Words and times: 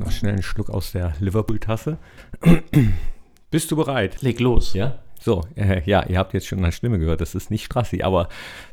noch 0.00 0.10
schnell 0.10 0.32
einen 0.32 0.42
Schluck 0.42 0.70
aus 0.70 0.92
der 0.92 1.14
Liverpool-Tasse. 1.20 1.98
Bist 3.50 3.70
du 3.70 3.76
bereit? 3.76 4.22
Leg 4.22 4.40
los. 4.40 4.74
Ja? 4.74 4.98
So, 5.20 5.44
äh, 5.54 5.82
ja, 5.84 6.04
ihr 6.06 6.18
habt 6.18 6.34
jetzt 6.34 6.46
schon 6.46 6.60
meine 6.60 6.72
Stimme 6.72 6.98
gehört. 6.98 7.20
Das 7.20 7.34
ist 7.34 7.50
nicht 7.50 7.64
Strassi, 7.64 8.02
aber 8.02 8.28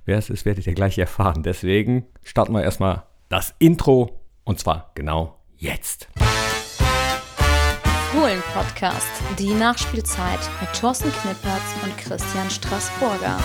wer 0.06 0.18
es 0.18 0.30
ist, 0.30 0.46
werdet 0.46 0.66
ihr 0.66 0.74
gleich 0.74 0.98
erfahren. 0.98 1.44
Deswegen 1.44 2.06
starten 2.24 2.54
wir 2.54 2.64
erstmal 2.64 3.04
das 3.30 3.54
Intro 3.60 4.22
und 4.44 4.60
zwar 4.60 4.92
genau 4.96 5.38
jetzt. 5.58 6.08
Fohlen 8.12 8.42
Podcast, 8.54 9.12
die 9.38 9.54
Nachspielzeit 9.54 10.40
mit 10.62 10.74
Thorsten 10.80 11.12
Knippertz 11.12 11.84
und 11.84 11.98
Christian 11.98 12.50
Straßburger. 12.50 13.38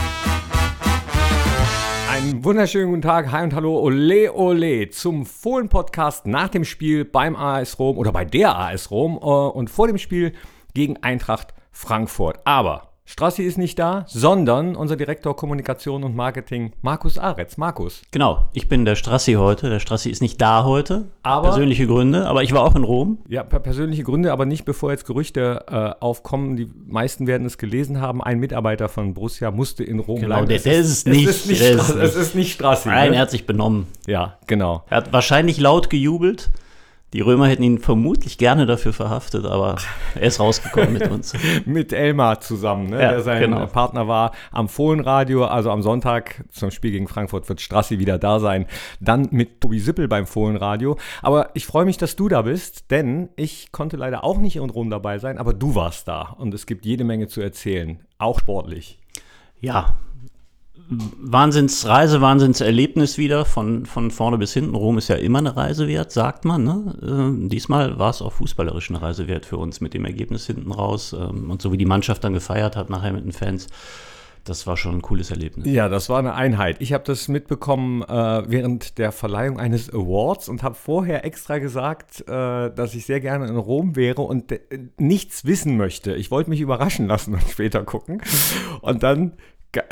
Einen 2.12 2.44
wunderschönen 2.44 2.90
guten 2.90 3.00
Tag, 3.00 3.32
hi 3.32 3.42
und 3.42 3.54
hallo, 3.54 3.80
ole 3.80 4.34
ole. 4.34 4.90
Zum 4.90 5.24
Fohlen-Podcast 5.24 6.26
nach 6.26 6.50
dem 6.50 6.62
Spiel 6.62 7.06
beim 7.06 7.34
AS 7.34 7.78
Rom 7.78 7.96
oder 7.96 8.12
bei 8.12 8.26
der 8.26 8.54
AS 8.54 8.90
Rom 8.90 9.14
äh, 9.14 9.24
und 9.24 9.70
vor 9.70 9.86
dem 9.86 9.96
Spiel 9.96 10.34
gegen 10.74 10.98
Eintracht 10.98 11.54
Frankfurt. 11.70 12.38
Aber 12.44 12.91
Strassi 13.04 13.42
ist 13.42 13.58
nicht 13.58 13.78
da, 13.80 14.04
sondern 14.06 14.76
unser 14.76 14.94
Direktor 14.96 15.34
Kommunikation 15.36 16.04
und 16.04 16.14
Marketing, 16.14 16.72
Markus 16.82 17.18
Aretz. 17.18 17.56
Markus. 17.56 18.00
Genau, 18.12 18.48
ich 18.52 18.68
bin 18.68 18.84
der 18.84 18.94
Strassi 18.94 19.32
heute. 19.34 19.68
Der 19.68 19.80
Strassi 19.80 20.08
ist 20.08 20.22
nicht 20.22 20.40
da 20.40 20.64
heute. 20.64 21.08
Aber- 21.24 21.48
persönliche 21.48 21.86
Gründe, 21.88 22.26
aber 22.28 22.44
ich 22.44 22.52
war 22.52 22.62
auch 22.62 22.76
in 22.76 22.84
Rom. 22.84 23.18
Ja, 23.28 23.42
per 23.42 23.58
persönliche 23.58 24.04
Gründe, 24.04 24.32
aber 24.32 24.46
nicht 24.46 24.64
bevor 24.64 24.92
jetzt 24.92 25.04
Gerüchte 25.04 25.64
äh, 25.68 26.00
aufkommen. 26.02 26.56
Die 26.56 26.70
meisten 26.86 27.26
werden 27.26 27.44
es 27.46 27.58
gelesen 27.58 28.00
haben. 28.00 28.22
Ein 28.22 28.38
Mitarbeiter 28.38 28.88
von 28.88 29.14
Borussia 29.14 29.50
musste 29.50 29.82
in 29.82 29.98
Rom 29.98 30.20
Genau, 30.20 30.36
bleiben. 30.36 30.48
der- 30.48 30.56
Es 30.58 30.62
der 30.62 30.78
ist 30.78 30.88
es 30.88 31.04
nicht, 31.04 31.28
Es 31.28 31.36
ist 31.40 31.46
nicht, 31.48 31.60
der 31.60 31.70
ist 31.72 31.82
Strass- 31.84 31.88
es 31.90 31.96
es 31.96 32.14
nicht. 32.14 32.22
ist 32.28 32.34
nicht 32.36 32.52
Strassi. 32.52 32.88
Nein, 32.88 33.10
ne? 33.10 33.16
er 33.16 33.22
hat 33.22 33.30
sich 33.32 33.46
benommen. 33.46 33.88
Ja, 34.06 34.38
genau. 34.46 34.84
Er 34.88 34.98
hat 34.98 35.12
wahrscheinlich 35.12 35.58
laut 35.58 35.90
gejubelt. 35.90 36.50
Die 37.12 37.20
Römer 37.20 37.46
hätten 37.46 37.62
ihn 37.62 37.78
vermutlich 37.78 38.38
gerne 38.38 38.64
dafür 38.64 38.94
verhaftet, 38.94 39.44
aber 39.44 39.76
er 40.14 40.22
ist 40.22 40.40
rausgekommen 40.40 40.94
mit 40.94 41.10
uns. 41.10 41.34
Mit 41.66 41.92
Elmar 41.92 42.40
zusammen, 42.40 42.88
ne? 42.88 43.02
Ja, 43.02 43.10
der 43.10 43.20
sein 43.20 43.40
genau. 43.40 43.66
Partner 43.66 44.08
war 44.08 44.32
am 44.50 44.68
Fohlenradio. 44.68 45.44
Also 45.44 45.70
am 45.70 45.82
Sonntag 45.82 46.44
zum 46.50 46.70
Spiel 46.70 46.92
gegen 46.92 47.08
Frankfurt 47.08 47.48
wird 47.48 47.60
Strassi 47.60 47.98
wieder 47.98 48.18
da 48.18 48.40
sein. 48.40 48.66
Dann 49.00 49.28
mit 49.30 49.60
Tobi 49.60 49.78
Sippel 49.78 50.08
beim 50.08 50.26
Fohlenradio. 50.26 50.96
Aber 51.20 51.50
ich 51.54 51.66
freue 51.66 51.84
mich, 51.84 51.98
dass 51.98 52.16
du 52.16 52.28
da 52.28 52.42
bist, 52.42 52.90
denn 52.90 53.28
ich 53.36 53.72
konnte 53.72 53.96
leider 53.96 54.24
auch 54.24 54.38
nicht 54.38 54.56
in 54.56 54.70
Rom 54.70 54.88
dabei 54.88 55.18
sein, 55.18 55.38
aber 55.38 55.52
du 55.52 55.74
warst 55.74 56.08
da 56.08 56.34
und 56.38 56.54
es 56.54 56.66
gibt 56.66 56.86
jede 56.86 57.04
Menge 57.04 57.28
zu 57.28 57.40
erzählen, 57.40 58.00
auch 58.18 58.38
sportlich. 58.38 58.98
Ja, 59.60 59.96
Wahnsinnsreise, 61.20 62.20
Wahnsinnserlebnis 62.20 63.18
wieder, 63.18 63.44
von, 63.44 63.86
von 63.86 64.10
vorne 64.10 64.38
bis 64.38 64.52
hinten. 64.52 64.74
Rom 64.74 64.98
ist 64.98 65.08
ja 65.08 65.16
immer 65.16 65.38
eine 65.38 65.56
Reise 65.56 65.88
wert, 65.88 66.12
sagt 66.12 66.44
man. 66.44 66.64
Ne? 66.64 66.94
Äh, 67.02 67.48
diesmal 67.48 67.98
war 67.98 68.10
es 68.10 68.22
auch 68.22 68.32
fußballerisch 68.32 68.90
eine 68.90 69.02
Reise 69.02 69.28
wert 69.28 69.46
für 69.46 69.56
uns 69.56 69.80
mit 69.80 69.94
dem 69.94 70.04
Ergebnis 70.04 70.46
hinten 70.46 70.72
raus. 70.72 71.12
Ähm, 71.12 71.50
und 71.50 71.62
so 71.62 71.72
wie 71.72 71.78
die 71.78 71.86
Mannschaft 71.86 72.24
dann 72.24 72.32
gefeiert 72.32 72.76
hat 72.76 72.90
nachher 72.90 73.12
mit 73.12 73.24
den 73.24 73.32
Fans, 73.32 73.68
das 74.44 74.66
war 74.66 74.76
schon 74.76 74.96
ein 74.96 75.02
cooles 75.02 75.30
Erlebnis. 75.30 75.66
Ja, 75.68 75.88
das 75.88 76.08
war 76.08 76.18
eine 76.18 76.34
Einheit. 76.34 76.76
Ich 76.80 76.92
habe 76.92 77.04
das 77.04 77.28
mitbekommen 77.28 78.02
äh, 78.02 78.42
während 78.50 78.98
der 78.98 79.12
Verleihung 79.12 79.60
eines 79.60 79.88
Awards 79.88 80.48
und 80.48 80.64
habe 80.64 80.74
vorher 80.74 81.24
extra 81.24 81.58
gesagt, 81.58 82.22
äh, 82.22 82.74
dass 82.74 82.94
ich 82.94 83.06
sehr 83.06 83.20
gerne 83.20 83.46
in 83.46 83.56
Rom 83.56 83.94
wäre 83.94 84.22
und 84.22 84.50
äh, 84.50 84.60
nichts 84.98 85.44
wissen 85.44 85.76
möchte. 85.76 86.14
Ich 86.16 86.32
wollte 86.32 86.50
mich 86.50 86.60
überraschen 86.60 87.06
lassen 87.06 87.34
und 87.34 87.48
später 87.48 87.84
gucken. 87.84 88.20
Und 88.80 89.04
dann 89.04 89.34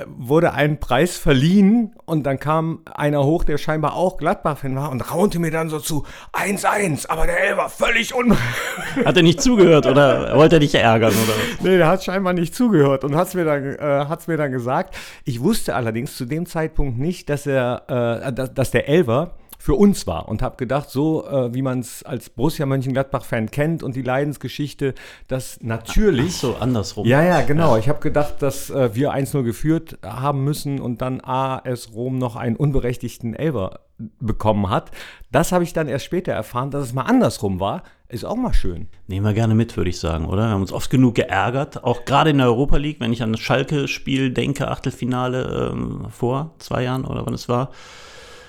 wurde 0.06 0.52
ein 0.52 0.78
Preis 0.78 1.16
verliehen 1.16 1.94
und 2.04 2.24
dann 2.24 2.38
kam 2.38 2.80
einer 2.94 3.24
hoch, 3.24 3.44
der 3.44 3.56
scheinbar 3.56 3.94
auch 3.94 4.18
Gladbach-Fan 4.18 4.76
war 4.76 4.90
und 4.90 5.00
raunte 5.12 5.38
mir 5.38 5.50
dann 5.50 5.70
so 5.70 5.78
zu 5.78 6.04
1-1, 6.34 7.08
aber 7.08 7.26
der 7.26 7.40
Elfer 7.40 7.70
völlig 7.70 8.14
un... 8.14 8.36
Hat 9.04 9.16
er 9.16 9.22
nicht 9.22 9.40
zugehört 9.40 9.86
oder 9.86 10.36
wollte 10.36 10.56
er 10.56 10.60
dich 10.60 10.74
ärgern? 10.74 11.12
Oder? 11.12 11.34
Nee, 11.62 11.78
der 11.78 11.88
hat 11.88 12.04
scheinbar 12.04 12.34
nicht 12.34 12.54
zugehört 12.54 13.04
und 13.04 13.14
hat 13.16 13.28
es 13.28 13.34
mir, 13.34 13.44
dann, 13.44 13.64
äh, 13.76 14.06
hat's 14.06 14.26
mir 14.26 14.36
dann 14.36 14.52
gesagt. 14.52 14.94
Ich 15.24 15.40
wusste 15.40 15.74
allerdings 15.74 16.16
zu 16.16 16.26
dem 16.26 16.44
Zeitpunkt 16.44 16.98
nicht, 16.98 17.30
dass, 17.30 17.46
er, 17.46 18.22
äh, 18.26 18.32
dass, 18.32 18.52
dass 18.52 18.70
der 18.70 18.88
Elver 18.88 19.34
für 19.60 19.74
uns 19.74 20.06
war 20.06 20.26
und 20.26 20.40
habe 20.40 20.56
gedacht, 20.56 20.88
so 20.88 21.28
äh, 21.28 21.52
wie 21.52 21.60
man 21.60 21.80
es 21.80 22.02
als 22.02 22.30
Borussia 22.30 22.64
Mönchengladbach-Fan 22.64 23.50
kennt 23.50 23.82
und 23.82 23.94
die 23.94 24.00
Leidensgeschichte, 24.00 24.94
dass 25.28 25.60
natürlich... 25.60 26.38
So, 26.38 26.56
andersrum. 26.58 27.06
Ja, 27.06 27.22
ja, 27.22 27.42
genau. 27.42 27.76
Ich 27.76 27.90
habe 27.90 28.00
gedacht, 28.00 28.36
dass 28.40 28.70
äh, 28.70 28.94
wir 28.94 29.12
1-0 29.12 29.42
geführt 29.42 29.98
haben 30.02 30.44
müssen 30.44 30.80
und 30.80 31.02
dann 31.02 31.20
AS 31.20 31.92
Rom 31.92 32.16
noch 32.16 32.36
einen 32.36 32.56
unberechtigten 32.56 33.34
Elver 33.34 33.80
bekommen 34.18 34.70
hat. 34.70 34.92
Das 35.30 35.52
habe 35.52 35.62
ich 35.62 35.74
dann 35.74 35.88
erst 35.88 36.06
später 36.06 36.32
erfahren, 36.32 36.70
dass 36.70 36.84
es 36.84 36.94
mal 36.94 37.02
andersrum 37.02 37.60
war. 37.60 37.82
Ist 38.08 38.24
auch 38.24 38.36
mal 38.36 38.54
schön. 38.54 38.88
Nehmen 39.08 39.26
wir 39.26 39.34
gerne 39.34 39.54
mit, 39.54 39.76
würde 39.76 39.90
ich 39.90 40.00
sagen, 40.00 40.24
oder? 40.24 40.44
Wir 40.44 40.52
haben 40.52 40.62
uns 40.62 40.72
oft 40.72 40.88
genug 40.88 41.16
geärgert, 41.16 41.84
auch 41.84 42.06
gerade 42.06 42.30
in 42.30 42.38
der 42.38 42.46
Europa 42.46 42.78
League, 42.78 42.98
wenn 43.00 43.12
ich 43.12 43.22
an 43.22 43.32
das 43.32 43.42
Schalke-Spiel 43.42 44.32
denke, 44.32 44.68
Achtelfinale 44.68 45.70
ähm, 45.70 46.06
vor 46.08 46.54
zwei 46.58 46.82
Jahren 46.82 47.04
oder 47.04 47.26
wann 47.26 47.34
es 47.34 47.46
war. 47.46 47.72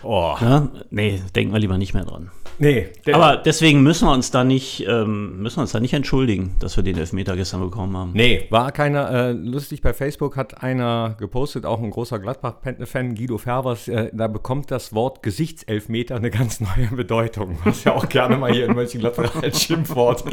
Oh. 0.04 0.36
Ja, 0.40 0.70
nee, 0.90 1.22
denken 1.36 1.54
wir 1.54 1.60
lieber 1.60 1.78
nicht 1.78 1.94
mehr 1.94 2.06
dran. 2.06 2.32
Nee, 2.62 2.90
Aber 3.12 3.38
deswegen 3.38 3.82
müssen 3.82 4.08
wir 4.08 4.14
uns 4.14 4.30
da 4.30 4.44
nicht, 4.44 4.86
ähm, 4.88 5.42
müssen 5.42 5.58
wir 5.58 5.62
uns 5.62 5.72
da 5.72 5.80
nicht 5.80 5.94
entschuldigen, 5.94 6.56
dass 6.60 6.78
wir 6.78 6.84
den 6.84 6.96
Elfmeter 6.96 7.36
gestern 7.36 7.60
bekommen 7.60 7.98
haben. 7.98 8.12
Nee, 8.14 8.46
war 8.52 8.72
keiner. 8.72 9.10
Äh, 9.10 9.32
lustig, 9.32 9.82
bei 9.82 9.94
Facebook 9.94 10.38
hat 10.38 10.62
einer 10.62 11.16
gepostet, 11.18 11.66
auch 11.66 11.82
ein 11.82 11.90
großer 11.90 12.20
Gladbach-Fan, 12.20 13.16
Guido 13.16 13.40
Fervers, 13.40 13.88
äh, 13.88 14.12
da 14.14 14.28
bekommt 14.28 14.70
das 14.70 14.94
Wort 14.94 15.24
Gesichtselfmeter 15.24 16.16
eine 16.16 16.30
ganz 16.30 16.60
neue 16.60 16.88
Bedeutung, 16.96 17.58
was 17.64 17.84
ja 17.84 17.96
auch 17.96 18.08
gerne 18.08 18.38
mal 18.38 18.52
hier 18.52 18.66
in 18.66 18.76
Mönchengladbach 18.76 19.36
als 19.42 19.64
Schimpfwort 19.64 20.24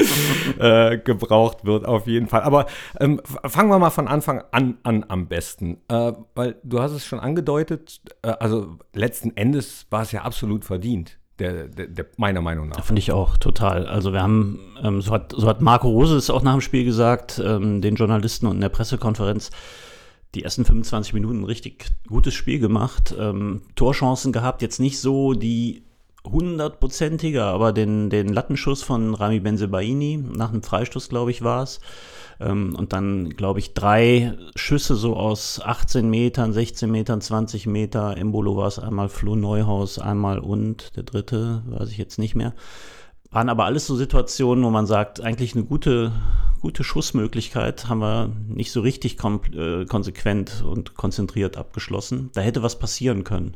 äh, 0.58 0.98
gebraucht 0.98 1.64
wird, 1.64 1.86
auf 1.86 2.06
jeden 2.06 2.26
Fall. 2.26 2.42
Aber 2.42 2.66
ähm, 3.00 3.22
fangen 3.24 3.70
wir 3.70 3.78
mal 3.78 3.88
von 3.88 4.06
Anfang 4.06 4.42
an 4.50 4.76
an 4.82 5.06
am 5.08 5.28
besten, 5.28 5.78
äh, 5.88 6.12
weil 6.34 6.56
du 6.62 6.80
hast 6.82 6.92
es 6.92 7.06
schon 7.06 7.20
angedeutet, 7.20 8.02
äh, 8.20 8.28
also 8.28 8.76
letzten 8.92 9.34
Endes 9.34 9.86
war 9.88 10.02
es 10.02 10.12
ja 10.12 10.22
absolut 10.22 10.66
verdient, 10.66 11.17
der, 11.38 11.68
der, 11.68 11.86
der, 11.86 12.06
meiner 12.16 12.40
Meinung 12.40 12.68
nach. 12.68 12.84
Finde 12.84 13.00
ich 13.00 13.12
auch 13.12 13.36
total. 13.36 13.86
Also 13.86 14.12
wir 14.12 14.22
haben, 14.22 14.58
ähm, 14.82 15.00
so, 15.00 15.12
hat, 15.12 15.32
so 15.36 15.46
hat 15.46 15.60
Marco 15.60 15.88
Rose 15.88 16.16
es 16.16 16.30
auch 16.30 16.42
nach 16.42 16.52
dem 16.52 16.60
Spiel 16.60 16.84
gesagt, 16.84 17.40
ähm, 17.44 17.80
den 17.80 17.94
Journalisten 17.94 18.46
und 18.46 18.56
in 18.56 18.60
der 18.60 18.68
Pressekonferenz, 18.68 19.50
die 20.34 20.42
ersten 20.42 20.64
25 20.64 21.14
Minuten 21.14 21.44
richtig 21.44 21.86
gutes 22.06 22.34
Spiel 22.34 22.58
gemacht, 22.58 23.14
ähm, 23.18 23.62
Torchancen 23.76 24.32
gehabt, 24.32 24.62
jetzt 24.62 24.80
nicht 24.80 25.00
so 25.00 25.32
die 25.32 25.84
hundertprozentige, 26.30 27.44
aber 27.44 27.72
den, 27.72 28.10
den 28.10 28.28
Lattenschuss 28.28 28.82
von 28.82 29.14
Rami 29.14 29.40
Benzebaini, 29.40 30.18
nach 30.18 30.50
einem 30.50 30.62
Freistoß, 30.62 31.08
glaube 31.08 31.30
ich, 31.30 31.42
war 31.42 31.62
es. 31.62 31.80
Ähm, 32.40 32.74
und 32.76 32.92
dann, 32.92 33.30
glaube 33.30 33.58
ich, 33.58 33.74
drei 33.74 34.34
Schüsse 34.54 34.94
so 34.94 35.16
aus 35.16 35.60
18 35.62 36.08
Metern, 36.08 36.52
16 36.52 36.90
Metern, 36.90 37.20
20 37.20 37.66
Meter. 37.66 38.16
Embolo 38.16 38.56
war 38.56 38.68
es 38.68 38.78
einmal, 38.78 39.08
Flo 39.08 39.34
Neuhaus 39.34 39.98
einmal 39.98 40.38
und 40.38 40.96
der 40.96 41.02
dritte, 41.02 41.62
weiß 41.66 41.90
ich 41.90 41.98
jetzt 41.98 42.18
nicht 42.18 42.34
mehr. 42.34 42.54
Waren 43.30 43.48
aber 43.48 43.64
alles 43.64 43.86
so 43.86 43.94
Situationen, 43.94 44.64
wo 44.64 44.70
man 44.70 44.86
sagt, 44.86 45.20
eigentlich 45.20 45.54
eine 45.54 45.64
gute, 45.64 46.12
gute 46.60 46.82
Schussmöglichkeit 46.82 47.88
haben 47.88 47.98
wir 47.98 48.30
nicht 48.48 48.72
so 48.72 48.80
richtig 48.80 49.18
äh, 49.22 49.84
konsequent 49.84 50.64
und 50.64 50.94
konzentriert 50.94 51.56
abgeschlossen. 51.56 52.30
Da 52.34 52.40
hätte 52.40 52.62
was 52.62 52.78
passieren 52.78 53.24
können. 53.24 53.54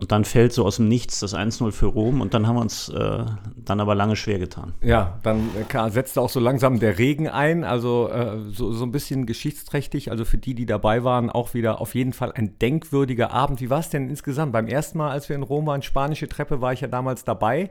Und 0.00 0.10
dann 0.10 0.24
fällt 0.24 0.52
so 0.52 0.64
aus 0.64 0.76
dem 0.76 0.88
Nichts 0.88 1.20
das 1.20 1.36
1-0 1.36 1.70
für 1.70 1.86
Rom 1.86 2.20
und 2.20 2.34
dann 2.34 2.48
haben 2.48 2.56
wir 2.56 2.62
uns 2.62 2.88
äh, 2.88 3.24
dann 3.56 3.78
aber 3.78 3.94
lange 3.94 4.16
schwer 4.16 4.40
getan. 4.40 4.74
Ja, 4.82 5.20
dann 5.22 5.48
äh, 5.72 5.90
setzte 5.90 6.20
auch 6.20 6.30
so 6.30 6.40
langsam 6.40 6.80
der 6.80 6.98
Regen 6.98 7.28
ein, 7.28 7.62
also 7.62 8.08
äh, 8.08 8.40
so, 8.50 8.72
so 8.72 8.84
ein 8.84 8.90
bisschen 8.90 9.24
geschichtsträchtig, 9.24 10.10
also 10.10 10.24
für 10.24 10.36
die, 10.36 10.56
die 10.56 10.66
dabei 10.66 11.04
waren, 11.04 11.30
auch 11.30 11.54
wieder 11.54 11.80
auf 11.80 11.94
jeden 11.94 12.12
Fall 12.12 12.32
ein 12.32 12.58
denkwürdiger 12.58 13.30
Abend. 13.30 13.60
Wie 13.60 13.70
war 13.70 13.78
es 13.78 13.88
denn 13.88 14.10
insgesamt? 14.10 14.52
Beim 14.52 14.66
ersten 14.66 14.98
Mal, 14.98 15.10
als 15.10 15.28
wir 15.28 15.36
in 15.36 15.44
Rom 15.44 15.66
waren, 15.66 15.80
spanische 15.82 16.26
Treppe, 16.28 16.60
war 16.60 16.72
ich 16.72 16.80
ja 16.80 16.88
damals 16.88 17.22
dabei. 17.24 17.70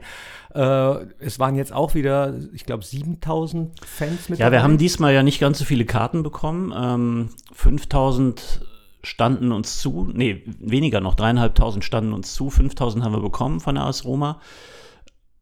Äh, 0.56 0.96
es 1.20 1.40
waren 1.40 1.56
jetzt 1.56 1.74
auch 1.74 1.94
wieder, 1.94 2.34
ich 2.54 2.66
glaube, 2.66 2.86
7000 2.86 3.86
Fans 3.86 4.30
mit 4.30 4.40
Ja, 4.40 4.46
wir 4.46 4.52
dabei. 4.52 4.64
haben 4.64 4.78
diesmal 4.78 5.14
ja 5.14 5.24
nicht 5.24 5.42
ganz 5.42 5.60
so 5.60 5.66
viele 5.66 5.84
Karten 5.84 6.24
bekommen. 6.24 6.74
Ähm, 6.74 7.30
5000 7.54 8.62
standen 9.04 9.52
uns 9.52 9.80
zu, 9.80 10.10
nee, 10.14 10.44
weniger 10.60 11.02
noch, 11.02 11.16
dreieinhalbtausend 11.16 11.84
standen 11.84 12.14
uns 12.14 12.34
zu, 12.34 12.50
5000 12.50 13.04
haben 13.04 13.14
wir 13.14 13.20
bekommen 13.20 13.60
von 13.60 13.76
der 13.76 13.86
AS 13.86 14.06
Roma. 14.06 14.40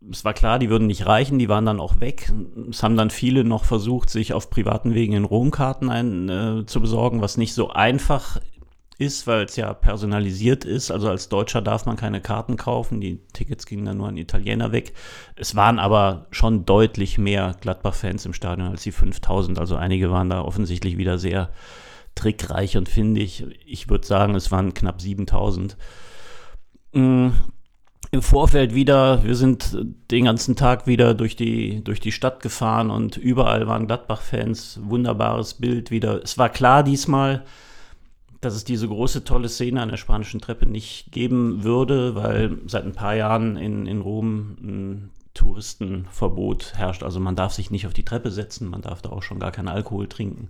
Es 0.10 0.26
war 0.26 0.34
klar, 0.34 0.58
die 0.58 0.72
würden 0.72 0.88
nicht 0.88 1.06
reichen, 1.06 1.38
die 1.38 1.48
waren 1.48 1.66
dann 1.66 1.80
auch 1.80 2.00
weg. 2.00 2.34
Es 2.72 2.82
haben 2.82 2.98
dann 2.98 3.12
viele 3.12 3.44
noch 3.44 3.66
versucht, 3.66 4.10
sich 4.10 4.34
auf 4.34 4.50
privaten 4.50 4.96
Wegen 4.96 5.14
in 5.14 5.26
Rom 5.26 5.52
Karten 5.52 6.28
äh, 6.28 6.66
zu 6.66 6.82
besorgen, 6.82 7.22
was 7.22 7.38
nicht 7.38 7.54
so 7.54 7.70
einfach 7.70 8.40
ist, 9.02 9.28
weil 9.28 9.46
es 9.46 9.56
ja 9.56 9.74
personalisiert 9.74 10.66
ist. 10.66 10.92
Also 10.92 11.10
als 11.10 11.30
Deutscher 11.30 11.62
darf 11.62 11.86
man 11.86 11.98
keine 11.98 12.22
Karten 12.22 12.58
kaufen. 12.58 13.02
Die 13.02 13.20
Tickets 13.34 13.66
gingen 13.66 13.86
dann 13.86 13.98
nur 13.98 14.08
an 14.08 14.18
Italiener 14.18 14.72
weg. 14.72 14.94
Es 15.36 15.56
waren 15.56 15.80
aber 15.80 16.28
schon 16.32 16.66
deutlich 16.66 17.18
mehr 17.18 17.56
Gladbach-Fans 17.62 18.26
im 18.26 18.34
Stadion 18.34 18.70
als 18.70 18.84
die 18.84 18.92
5000. 18.92 19.60
Also 19.60 19.76
einige 19.76 20.12
waren 20.12 20.30
da 20.30 20.42
offensichtlich 20.42 20.98
wieder 20.98 21.18
sehr 21.18 21.50
trickreich 22.16 22.78
und 22.78 22.90
findig. 22.90 23.46
Ich 23.66 23.90
würde 23.90 24.06
sagen, 24.06 24.36
es 24.36 24.52
waren 24.52 24.74
knapp 24.74 25.02
7000. 25.02 25.78
Mm, 26.94 27.30
im 28.14 28.22
Vorfeld 28.22 28.76
wieder, 28.76 29.24
wir 29.24 29.36
sind 29.36 29.78
den 30.12 30.26
ganzen 30.26 30.58
Tag 30.58 30.86
wieder 30.86 31.14
durch 31.14 31.38
die, 31.38 31.82
durch 31.84 32.02
die 32.02 32.12
Stadt 32.12 32.42
gefahren 32.42 32.90
und 32.90 33.16
überall 33.16 33.68
waren 33.68 33.88
Gladbach-Fans, 33.88 34.82
wunderbares 34.84 35.54
Bild 35.54 35.92
wieder. 35.92 36.22
Es 36.22 36.38
war 36.38 36.50
klar 36.50 36.84
diesmal, 36.84 37.46
dass 38.42 38.56
es 38.56 38.66
diese 38.66 38.88
große, 38.88 39.24
tolle 39.24 39.48
Szene 39.48 39.82
an 39.82 39.90
der 39.90 39.98
spanischen 39.98 40.42
Treppe 40.42 40.66
nicht 40.66 41.12
geben 41.12 41.64
würde, 41.64 42.16
weil 42.16 42.58
seit 42.66 42.84
ein 42.84 42.94
paar 42.96 43.16
Jahren 43.16 43.56
in, 43.56 43.86
in 43.86 44.02
Rom 44.02 44.58
ein 44.62 45.10
Touristenverbot 45.34 46.74
herrscht. 46.76 47.04
Also 47.04 47.20
man 47.20 47.36
darf 47.38 47.54
sich 47.54 47.72
nicht 47.72 47.88
auf 47.88 47.94
die 47.94 48.04
Treppe 48.04 48.32
setzen, 48.32 48.68
man 48.68 48.82
darf 48.82 49.02
da 49.02 49.10
auch 49.10 49.24
schon 49.24 49.40
gar 49.40 49.52
keinen 49.52 49.70
Alkohol 49.70 50.08
trinken. 50.08 50.50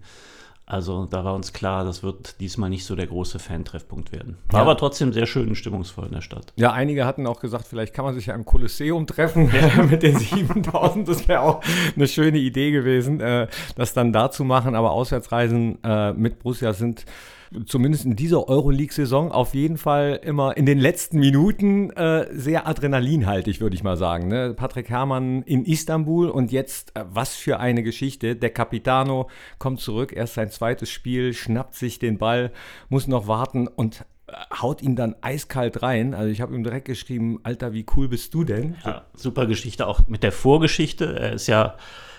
Also 0.72 1.06
da 1.06 1.26
war 1.26 1.36
uns 1.36 1.52
klar, 1.52 1.84
das 1.84 2.02
wird 2.02 2.40
diesmal 2.40 2.70
nicht 2.70 2.86
so 2.86 2.96
der 2.96 3.06
große 3.06 3.40
Fan-Treffpunkt 3.40 4.14
werden. 4.14 4.38
War 4.48 4.60
ja. 4.60 4.62
aber 4.62 4.78
trotzdem 4.78 5.12
sehr 5.12 5.26
schön 5.26 5.50
und 5.50 5.56
stimmungsvoll 5.56 6.06
in 6.06 6.14
der 6.14 6.22
Stadt. 6.22 6.54
Ja, 6.56 6.72
einige 6.72 7.06
hatten 7.06 7.28
auch 7.28 7.42
gesagt, 7.42 7.68
vielleicht 7.68 7.94
kann 7.94 8.06
man 8.06 8.14
sich 8.14 8.28
ja 8.28 8.36
im 8.36 8.46
Kolosseum 8.46 9.06
treffen 9.06 9.52
ja. 9.54 9.84
mit 9.90 10.02
den 10.02 10.18
7000. 10.18 11.10
Das 11.10 11.28
wäre 11.28 11.42
auch 11.42 11.62
eine 11.94 12.08
schöne 12.08 12.38
Idee 12.38 12.72
gewesen, 12.72 13.20
äh, 13.20 13.48
das 13.76 13.94
dann 13.94 14.14
da 14.14 14.32
zu 14.32 14.46
machen. 14.46 14.76
Aber 14.76 14.92
Auswärtsreisen 14.92 15.84
äh, 15.84 16.14
mit 16.14 16.40
Borussia 16.40 16.72
sind 16.72 17.06
zumindest 17.66 18.06
in 18.06 18.16
dieser 18.16 18.48
Euroleague-Saison 18.48 19.32
auf 19.32 19.54
jeden 19.54 19.78
Fall 19.78 20.20
immer 20.24 20.56
in 20.56 20.66
den 20.66 20.80
letzten 20.80 21.20
Minuten 21.20 21.90
äh, 21.92 22.28
sehr 22.32 22.68
adrenalinhaltig, 22.68 23.60
würde 23.62 23.76
ich 23.76 23.84
mal 23.84 23.98
sagen. 23.98 24.28
Ne? 24.28 24.54
Patrick 24.54 24.90
Herrmann 24.90 25.44
in 25.44 25.66
Istanbul 25.66 26.30
und 26.30 26.52
jetzt, 26.52 26.96
äh, 26.96 27.04
was 27.10 27.36
für 27.36 27.60
eine 27.60 27.84
Geschichte. 27.84 28.36
Der 28.36 28.50
Capitano 28.50 29.30
kommt 29.60 29.80
zurück, 29.80 30.14
erst 30.16 30.36
sein 30.36 30.50
zweites 30.50 30.90
Spiel, 30.90 31.34
schnappt 31.34 31.76
sich 31.76 32.00
den 32.00 32.18
Ball, 32.18 32.52
muss 32.90 33.08
noch 33.08 33.28
warten 33.28 33.68
und 33.68 34.06
haut 34.62 34.82
ihn 34.82 34.96
dann 34.96 35.16
eiskalt 35.22 35.82
rein. 35.82 36.14
Also 36.14 36.30
ich 36.30 36.42
habe 36.42 36.56
ihm 36.56 36.64
direkt 36.64 36.86
geschrieben, 36.86 37.40
Alter, 37.44 37.74
wie 37.74 37.86
cool 37.96 38.08
bist 38.08 38.34
du 38.34 38.44
denn? 38.44 38.76
Ja, 38.86 39.04
super 39.16 39.46
Geschichte, 39.46 39.88
auch 39.88 40.08
mit 40.08 40.24
der 40.24 40.32
Vorgeschichte. 40.32 41.18
Er 41.20 41.34
ist 41.34 41.48
ja 41.48 41.76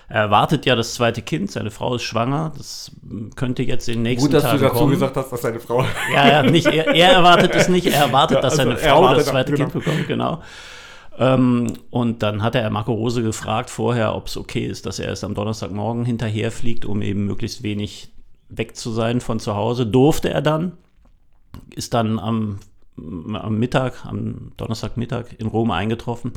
er 0.09 0.21
erwartet 0.21 0.65
ja 0.65 0.75
das 0.75 0.93
zweite 0.93 1.21
Kind, 1.21 1.49
seine 1.51 1.71
Frau 1.71 1.95
ist 1.95 2.03
schwanger. 2.03 2.51
Das 2.57 2.91
könnte 3.35 3.63
jetzt 3.63 3.87
in 3.87 3.95
den 3.95 4.03
nächsten 4.03 4.29
Tagen 4.29 4.43
kommen. 4.43 4.51
Gut, 4.59 4.61
dass 4.61 4.71
du 4.71 4.79
dazu 4.79 4.87
gesagt 4.91 5.17
hast, 5.17 5.31
dass 5.31 5.41
seine 5.41 5.59
Frau. 5.59 5.83
Ja, 6.13 6.27
ja, 6.27 6.43
nicht, 6.43 6.67
er, 6.67 6.93
er 6.93 7.13
erwartet 7.13 7.55
es 7.55 7.69
nicht, 7.69 7.87
er 7.87 8.05
erwartet, 8.05 8.35
ja, 8.37 8.41
dass 8.41 8.59
also 8.59 8.75
seine 8.75 8.77
Frau 8.77 9.13
das 9.13 9.25
zweite 9.25 9.53
genau. 9.53 9.69
Kind 9.69 9.83
bekommt, 9.83 10.07
genau. 10.07 10.41
Ähm, 11.17 11.73
und 11.89 12.21
dann 12.21 12.43
hat 12.43 12.55
er 12.55 12.69
Marco 12.69 12.93
Rose 12.93 13.23
gefragt 13.23 13.69
vorher, 13.69 14.15
ob 14.15 14.27
es 14.27 14.37
okay 14.37 14.65
ist, 14.65 14.85
dass 14.85 14.99
er 14.99 15.07
erst 15.07 15.23
am 15.23 15.35
Donnerstagmorgen 15.35 16.05
hinterherfliegt, 16.05 16.85
um 16.85 17.01
eben 17.01 17.25
möglichst 17.25 17.63
wenig 17.63 18.11
weg 18.49 18.75
zu 18.75 18.91
sein 18.91 19.21
von 19.21 19.39
zu 19.39 19.55
Hause. 19.55 19.85
Durfte 19.85 20.29
er 20.29 20.41
dann, 20.41 20.73
ist 21.75 21.93
dann 21.93 22.19
am, 22.19 22.59
am 22.97 23.57
Mittag, 23.57 24.05
am 24.05 24.51
Donnerstagmittag 24.57 25.25
in 25.37 25.47
Rom 25.47 25.71
eingetroffen 25.71 26.33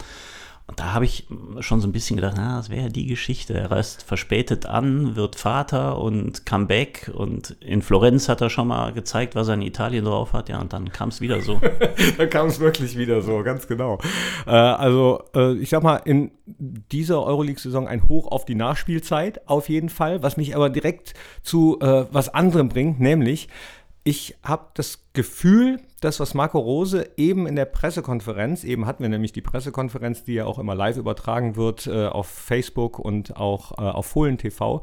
und 0.69 0.81
da 0.81 0.95
habe 0.95 1.05
ich 1.05 1.29
schon 1.61 1.81
so 1.81 1.87
ein 1.87 1.93
bisschen 1.93 2.17
gedacht, 2.17 2.35
na, 2.37 2.57
das 2.57 2.71
wäre 2.71 2.83
ja 2.83 2.89
die 2.89 3.07
Geschichte. 3.07 3.55
Er 3.55 3.71
reist 3.71 4.03
verspätet 4.03 4.67
an, 4.67 5.15
wird 5.15 5.37
Vater 5.37 5.99
und 5.99 6.45
come 6.45 6.67
back. 6.67 7.09
Und 7.15 7.51
in 7.61 7.83
Florenz 7.83 8.29
hat 8.29 8.41
er 8.41 8.51
schon 8.51 8.67
mal 8.67 8.93
gezeigt, 8.93 9.37
was 9.37 9.47
er 9.47 9.55
in 9.55 9.63
Italien 9.63 10.05
drauf 10.05 10.33
hat. 10.33 10.49
Ja, 10.49 10.61
und 10.61 10.73
dann 10.73 10.91
kam 10.91 11.11
es 11.11 11.21
wieder 11.21 11.41
so. 11.41 11.61
dann 12.19 12.31
kam 12.31 12.49
es 12.49 12.59
wirklich 12.59 12.99
wieder 12.99 13.23
so, 13.23 13.45
ganz 13.45 13.69
genau. 13.69 14.01
Äh, 14.45 14.51
also, 14.51 15.23
äh, 15.37 15.55
ich 15.55 15.69
sag 15.69 15.85
mal, 15.85 15.99
in 15.99 16.33
dieser 16.47 17.23
Euroleague-Saison 17.23 17.87
ein 17.87 18.09
Hoch 18.09 18.27
auf 18.27 18.45
die 18.45 18.57
Nachspielzeit, 18.57 19.49
auf 19.49 19.69
jeden 19.69 19.89
Fall. 19.89 20.25
Was 20.25 20.37
mich 20.37 20.57
aber 20.57 20.69
direkt 20.69 21.15
zu 21.45 21.79
äh, 21.81 22.07
was 22.11 22.29
anderem 22.35 22.71
bringt, 22.71 22.99
nämlich, 22.99 23.49
ich 24.07 24.37
habe 24.45 24.69
das 24.75 25.05
Gefühl, 25.15 25.81
das, 26.01 26.21
was 26.21 26.33
Marco 26.33 26.61
Rose 26.61 27.11
eben 27.17 27.49
in 27.49 27.57
der 27.57 27.65
Pressekonferenz, 27.65 28.63
eben 28.63 28.87
hatten 28.87 29.03
wir 29.03 29.11
nämlich 29.11 29.33
die 29.33 29.43
Pressekonferenz, 29.43 30.23
die 30.23 30.35
ja 30.35 30.47
auch 30.47 30.61
immer 30.61 30.77
live 30.77 30.97
übertragen 30.97 31.57
wird 31.57 31.89
äh, 31.89 32.07
auf 32.07 32.29
Facebook 32.29 33.01
und 33.01 33.37
auch 33.37 33.73
äh, 33.73 33.83
auf 33.83 34.07
Fohlen 34.07 34.39
TV, 34.39 34.81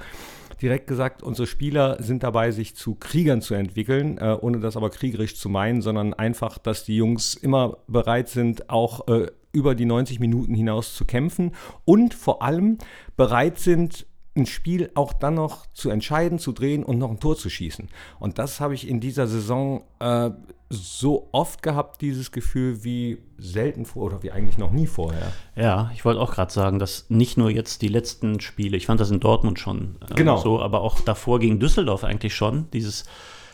direkt 0.61 0.87
gesagt, 0.87 1.23
unsere 1.23 1.47
Spieler 1.47 2.03
sind 2.03 2.21
dabei, 2.21 2.51
sich 2.51 2.75
zu 2.75 2.95
Kriegern 2.95 3.41
zu 3.41 3.53
entwickeln, 3.53 4.17
äh, 4.17 4.37
ohne 4.41 4.59
das 4.59 4.75
aber 4.75 4.89
kriegerisch 4.89 5.37
zu 5.37 5.47
meinen, 5.47 5.81
sondern 5.81 6.13
einfach, 6.13 6.57
dass 6.57 6.83
die 6.83 6.97
Jungs 6.97 7.33
immer 7.33 7.77
bereit 7.87 8.27
sind, 8.27 8.69
auch 8.69 9.07
äh, 9.07 9.27
über 9.53 9.73
die 9.73 9.85
90 9.85 10.19
Minuten 10.19 10.53
hinaus 10.53 10.95
zu 10.95 11.05
kämpfen 11.05 11.53
und 11.85 12.13
vor 12.13 12.41
allem 12.41 12.77
bereit 13.15 13.57
sind, 13.57 14.05
ein 14.35 14.45
Spiel 14.45 14.89
auch 14.95 15.13
dann 15.13 15.35
noch 15.35 15.67
zu 15.73 15.89
entscheiden, 15.89 16.39
zu 16.39 16.51
drehen 16.53 16.83
und 16.83 16.97
noch 16.97 17.11
ein 17.11 17.19
Tor 17.19 17.37
zu 17.37 17.49
schießen. 17.49 17.89
Und 18.19 18.39
das 18.39 18.59
habe 18.59 18.73
ich 18.73 18.87
in 18.87 18.99
dieser 18.99 19.27
Saison 19.27 19.83
äh, 19.99 20.31
so 20.69 21.29
oft 21.31 21.61
gehabt, 21.61 22.01
dieses 22.01 22.31
Gefühl, 22.31 22.83
wie 22.83 23.19
selten 23.37 23.85
vor 23.85 24.03
oder 24.03 24.23
wie 24.23 24.31
eigentlich 24.31 24.57
noch 24.57 24.71
nie 24.71 24.87
vorher. 24.87 25.31
Ja, 25.55 25.91
ich 25.93 26.03
wollte 26.03 26.19
auch 26.19 26.33
gerade 26.33 26.51
sagen, 26.51 26.79
dass 26.79 27.09
nicht 27.09 27.37
nur 27.37 27.51
jetzt 27.51 27.83
die 27.83 27.87
letzten 27.89 28.39
Spiele, 28.39 28.75
ich 28.75 28.87
fand 28.87 28.99
das 28.99 29.11
in 29.11 29.19
Dortmund 29.19 29.59
schon 29.59 29.97
äh, 30.09 30.15
genau. 30.15 30.37
so, 30.37 30.59
aber 30.59 30.81
auch 30.81 30.99
davor 31.01 31.39
gegen 31.39 31.59
Düsseldorf 31.59 32.03
eigentlich 32.03 32.33
schon, 32.33 32.69
dieses 32.71 33.05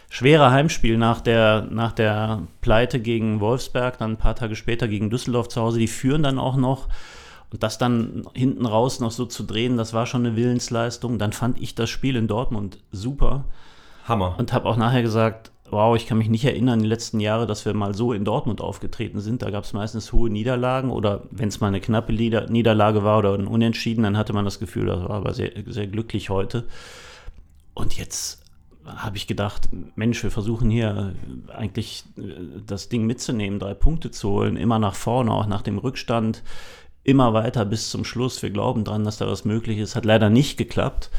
schwere 0.10 0.52
Heimspiel 0.52 0.98
nach 0.98 1.20
der, 1.20 1.68
nach 1.70 1.92
der 1.92 2.48
Pleite 2.62 3.02
gegen 3.02 3.42
Wolfsberg, 3.42 3.98
dann 3.98 4.12
ein 4.12 4.18
paar 4.18 4.36
Tage 4.36 4.56
später 4.56 4.88
gegen 4.88 5.10
Düsseldorf 5.10 5.50
zu 5.50 5.62
Hause, 5.62 5.80
die 5.80 5.88
führen 5.88 6.24
dann 6.24 6.40
auch 6.40 6.56
noch 6.56 6.88
und 7.52 7.64
das 7.64 7.78
dann 7.78 8.28
hinten 8.34 8.66
raus 8.66 9.00
noch 9.00 9.12
so 9.12 9.26
zu 9.26 9.44
drehen, 9.44 9.78
das 9.78 9.94
war 9.94 10.06
schon 10.06 10.26
eine 10.26 10.36
Willensleistung. 10.36 11.18
Dann 11.18 11.34
fand 11.34 11.60
ich 11.60 11.76
das 11.76 11.90
Spiel 11.90 12.16
in 12.16 12.28
Dortmund 12.28 12.78
super. 12.92 13.46
Hammer. 14.06 14.36
Und 14.38 14.54
habe 14.54 14.68
auch 14.68 14.78
nachher 14.78 15.02
gesagt, 15.02 15.52
wow, 15.72 15.96
ich 15.96 16.08
kann 16.08 16.18
mich 16.18 16.30
nicht 16.30 16.46
erinnern, 16.46 16.80
die 16.80 16.88
letzten 16.88 17.20
Jahre, 17.20 17.46
dass 17.48 17.66
wir 17.66 17.74
mal 17.74 17.94
so 17.94 18.14
in 18.14 18.26
Dortmund 18.26 18.62
aufgetreten 18.62 19.20
sind. 19.20 19.42
Da 19.42 19.50
gab 19.50 19.64
es 19.64 19.74
meistens 19.74 20.14
hohe 20.14 20.30
Niederlagen 20.30 20.90
oder 20.90 21.24
wenn 21.32 21.50
es 21.50 21.60
mal 21.60 21.68
eine 21.68 21.82
knappe 21.82 22.14
Niederlage 22.14 23.04
war 23.04 23.20
oder 23.20 23.34
ein 23.34 23.48
Unentschieden, 23.48 24.04
dann 24.04 24.18
hatte 24.18 24.34
man 24.34 24.46
das 24.46 24.60
Gefühl, 24.60 24.88
das 24.88 25.02
war 25.02 25.12
aber 25.12 25.34
sehr, 25.34 25.52
sehr 25.68 25.88
glücklich 25.88 26.30
heute. 26.30 26.66
Und 27.74 27.98
jetzt 27.98 28.44
habe 28.86 29.18
ich 29.18 29.28
gedacht, 29.28 29.70
Mensch, 29.96 30.24
wir 30.24 30.32
versuchen 30.32 30.70
hier 30.70 31.14
eigentlich 31.56 32.04
äh, 32.18 32.22
das 32.66 32.90
Ding 32.90 33.06
mitzunehmen, 33.06 33.60
drei 33.60 33.74
Punkte 33.74 34.10
zu 34.12 34.30
holen, 34.30 34.58
immer 34.58 34.80
nach 34.80 34.96
vorne, 34.96 35.32
auch 35.32 35.46
nach 35.46 35.62
dem 35.62 35.78
Rückstand 35.78 36.44
immer 37.04 37.34
weiter 37.34 37.66
bis 37.66 37.90
zum 37.90 38.06
Schluss. 38.06 38.42
Wir 38.42 38.50
glauben 38.50 38.84
dran, 38.84 39.04
dass 39.04 39.18
da 39.18 39.28
was 39.28 39.46
möglich 39.46 39.78
ist. 39.80 39.96
Hat 39.96 40.06
leider 40.06 40.30
nicht 40.30 40.58
geklappt. 40.58 41.10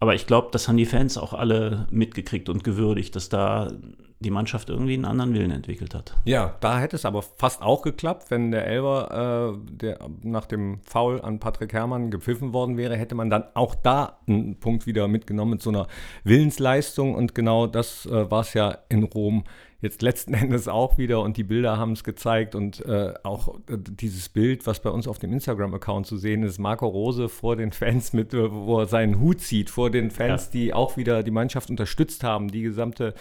Aber 0.00 0.16
ich 0.16 0.26
glaube, 0.26 0.48
das 0.50 0.66
haben 0.66 0.76
die 0.76 0.84
Fans 0.86 1.16
auch 1.16 1.32
alle 1.32 1.86
mitgekriegt 1.90 2.48
und 2.48 2.64
gewürdigt, 2.64 3.14
dass 3.14 3.28
da 3.28 3.70
die 4.18 4.30
Mannschaft 4.30 4.68
irgendwie 4.68 4.94
einen 4.94 5.04
anderen 5.04 5.34
Willen 5.34 5.50
entwickelt 5.50 5.94
hat. 5.94 6.16
Ja, 6.24 6.56
da 6.60 6.78
hätte 6.78 6.96
es 6.96 7.04
aber 7.04 7.22
fast 7.22 7.62
auch 7.62 7.82
geklappt, 7.82 8.30
wenn 8.30 8.50
der 8.50 8.66
Elber 8.66 9.54
äh, 9.54 9.76
der, 9.76 9.98
nach 10.22 10.46
dem 10.46 10.80
Foul 10.82 11.20
an 11.20 11.38
Patrick 11.38 11.72
Herrmann 11.72 12.10
gepfiffen 12.10 12.52
worden 12.52 12.76
wäre, 12.76 12.96
hätte 12.96 13.14
man 13.14 13.30
dann 13.30 13.44
auch 13.54 13.74
da 13.74 14.18
einen 14.26 14.58
Punkt 14.58 14.86
wieder 14.86 15.08
mitgenommen 15.08 15.52
mit 15.52 15.62
so 15.62 15.70
einer 15.70 15.86
Willensleistung. 16.24 17.14
Und 17.14 17.34
genau 17.34 17.66
das 17.66 18.06
äh, 18.06 18.30
war 18.30 18.40
es 18.40 18.54
ja 18.54 18.78
in 18.88 19.04
Rom 19.04 19.44
jetzt 19.82 20.00
letzten 20.00 20.32
Endes 20.34 20.68
auch 20.68 20.96
wieder 20.96 21.20
und 21.20 21.36
die 21.36 21.44
Bilder 21.44 21.76
haben 21.76 21.92
es 21.92 22.04
gezeigt 22.04 22.54
und 22.54 22.84
äh, 22.86 23.12
auch 23.22 23.56
äh, 23.68 23.76
dieses 23.78 24.30
Bild, 24.30 24.66
was 24.66 24.80
bei 24.80 24.88
uns 24.88 25.06
auf 25.06 25.18
dem 25.18 25.32
Instagram-Account 25.32 26.06
zu 26.06 26.16
sehen 26.16 26.42
ist, 26.42 26.58
Marco 26.58 26.86
Rose 26.86 27.28
vor 27.28 27.56
den 27.56 27.72
Fans 27.72 28.14
mit, 28.14 28.32
äh, 28.32 28.50
wo 28.50 28.78
er 28.78 28.86
seinen 28.86 29.20
Hut 29.20 29.40
zieht, 29.40 29.68
vor 29.68 29.90
den 29.90 30.10
Fans, 30.10 30.46
ja. 30.46 30.50
die 30.52 30.72
auch 30.72 30.96
wieder 30.96 31.22
die 31.22 31.30
Mannschaft 31.30 31.68
unterstützt 31.68 32.24
haben, 32.24 32.48
die 32.48 32.62
gesamte 32.62 33.14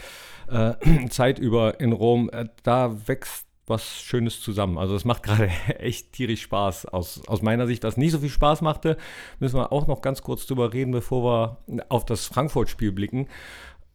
äh, 0.49 0.73
Zeit 1.09 1.39
über 1.39 1.79
in 1.81 1.91
Rom, 1.91 2.29
äh, 2.31 2.45
da 2.63 3.07
wächst 3.07 3.47
was 3.67 4.01
Schönes 4.01 4.41
zusammen. 4.41 4.77
Also 4.77 4.95
es 4.95 5.05
macht 5.05 5.23
gerade 5.23 5.47
echt 5.79 6.13
tierisch 6.13 6.43
Spaß. 6.43 6.85
Aus, 6.85 7.27
aus 7.27 7.41
meiner 7.41 7.65
Sicht, 7.65 7.83
was 7.83 7.97
nicht 7.97 8.11
so 8.11 8.19
viel 8.19 8.29
Spaß 8.29 8.61
machte, 8.61 8.97
müssen 9.39 9.57
wir 9.57 9.71
auch 9.71 9.87
noch 9.87 10.01
ganz 10.01 10.21
kurz 10.21 10.45
drüber 10.45 10.73
reden, 10.73 10.91
bevor 10.91 11.57
wir 11.67 11.85
auf 11.89 12.05
das 12.05 12.27
Frankfurt-Spiel 12.27 12.91
blicken. 12.91 13.27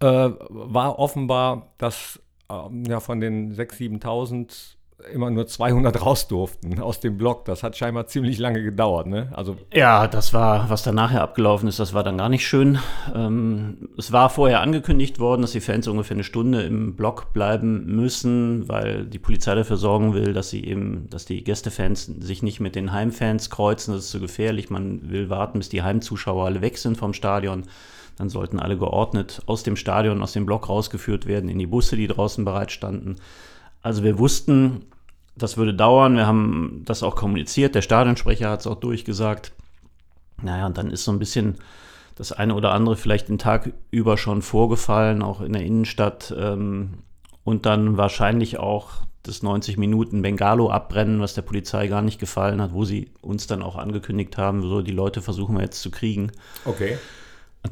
Äh, 0.00 0.06
war 0.06 0.98
offenbar, 0.98 1.72
dass 1.78 2.20
ja, 2.48 3.00
von 3.00 3.20
den 3.20 3.54
6.000, 3.54 4.00
7.000 4.02 4.76
immer 5.12 5.30
nur 5.30 5.46
200 5.46 6.00
raus 6.00 6.26
durften 6.26 6.80
aus 6.80 7.00
dem 7.00 7.18
Block. 7.18 7.44
Das 7.44 7.62
hat 7.62 7.76
scheinbar 7.76 8.06
ziemlich 8.06 8.38
lange 8.38 8.62
gedauert. 8.62 9.06
Ne? 9.06 9.30
Also 9.34 9.56
ja, 9.72 10.08
das 10.08 10.32
war, 10.32 10.70
was 10.70 10.82
dann 10.82 10.94
nachher 10.94 11.22
abgelaufen 11.22 11.68
ist, 11.68 11.78
das 11.78 11.92
war 11.92 12.02
dann 12.02 12.18
gar 12.18 12.28
nicht 12.28 12.46
schön. 12.46 12.78
Ähm, 13.14 13.90
es 13.98 14.10
war 14.12 14.30
vorher 14.30 14.60
angekündigt 14.60 15.18
worden, 15.18 15.42
dass 15.42 15.52
die 15.52 15.60
Fans 15.60 15.86
ungefähr 15.86 16.16
eine 16.16 16.24
Stunde 16.24 16.62
im 16.62 16.96
Block 16.96 17.32
bleiben 17.32 17.84
müssen, 17.86 18.68
weil 18.68 19.04
die 19.04 19.18
Polizei 19.18 19.54
dafür 19.54 19.76
sorgen 19.76 20.14
will, 20.14 20.32
dass 20.32 20.50
sie 20.50 20.64
eben, 20.64 21.08
dass 21.10 21.26
die 21.26 21.44
Gästefans 21.44 22.06
sich 22.06 22.42
nicht 22.42 22.60
mit 22.60 22.74
den 22.74 22.92
Heimfans 22.92 23.50
kreuzen. 23.50 23.92
Das 23.92 24.04
ist 24.04 24.10
zu 24.10 24.20
gefährlich. 24.20 24.70
Man 24.70 25.10
will 25.10 25.28
warten, 25.28 25.58
bis 25.58 25.68
die 25.68 25.82
Heimzuschauer 25.82 26.46
alle 26.46 26.62
weg 26.62 26.78
sind 26.78 26.96
vom 26.96 27.12
Stadion. 27.12 27.64
Dann 28.16 28.28
sollten 28.28 28.58
alle 28.58 28.78
geordnet 28.78 29.42
aus 29.46 29.62
dem 29.62 29.76
Stadion, 29.76 30.22
aus 30.22 30.32
dem 30.32 30.46
Block 30.46 30.68
rausgeführt 30.68 31.26
werden 31.26 31.50
in 31.50 31.58
die 31.58 31.66
Busse, 31.66 31.96
die 31.96 32.06
draußen 32.06 32.44
bereit 32.44 32.72
standen. 32.72 33.16
Also 33.82 34.02
wir 34.02 34.18
wussten, 34.18 34.86
das 35.36 35.56
würde 35.56 35.74
dauern. 35.74 36.16
Wir 36.16 36.26
haben 36.26 36.82
das 36.84 37.02
auch 37.02 37.14
kommuniziert. 37.14 37.74
Der 37.74 37.82
Stadionsprecher 37.82 38.50
hat 38.50 38.60
es 38.60 38.66
auch 38.66 38.80
durchgesagt. 38.80 39.52
Naja, 40.42 40.66
und 40.66 40.78
dann 40.78 40.90
ist 40.90 41.04
so 41.04 41.12
ein 41.12 41.18
bisschen 41.18 41.56
das 42.14 42.32
eine 42.32 42.54
oder 42.54 42.72
andere 42.72 42.96
vielleicht 42.96 43.28
den 43.28 43.38
Tag 43.38 43.72
über 43.90 44.16
schon 44.16 44.40
vorgefallen, 44.40 45.22
auch 45.22 45.42
in 45.42 45.52
der 45.52 45.62
Innenstadt. 45.62 46.34
Ähm, 46.36 47.02
und 47.44 47.66
dann 47.66 47.96
wahrscheinlich 47.96 48.58
auch 48.58 49.06
das 49.22 49.42
90 49.42 49.76
Minuten 49.76 50.22
Bengalo 50.22 50.70
abbrennen, 50.70 51.20
was 51.20 51.34
der 51.34 51.42
Polizei 51.42 51.88
gar 51.88 52.02
nicht 52.02 52.18
gefallen 52.18 52.60
hat, 52.60 52.72
wo 52.72 52.84
sie 52.84 53.10
uns 53.20 53.46
dann 53.46 53.62
auch 53.62 53.76
angekündigt 53.76 54.38
haben, 54.38 54.62
so 54.62 54.82
die 54.82 54.92
Leute 54.92 55.20
versuchen 55.20 55.56
wir 55.56 55.62
jetzt 55.62 55.82
zu 55.82 55.90
kriegen. 55.90 56.32
Okay. 56.64 56.96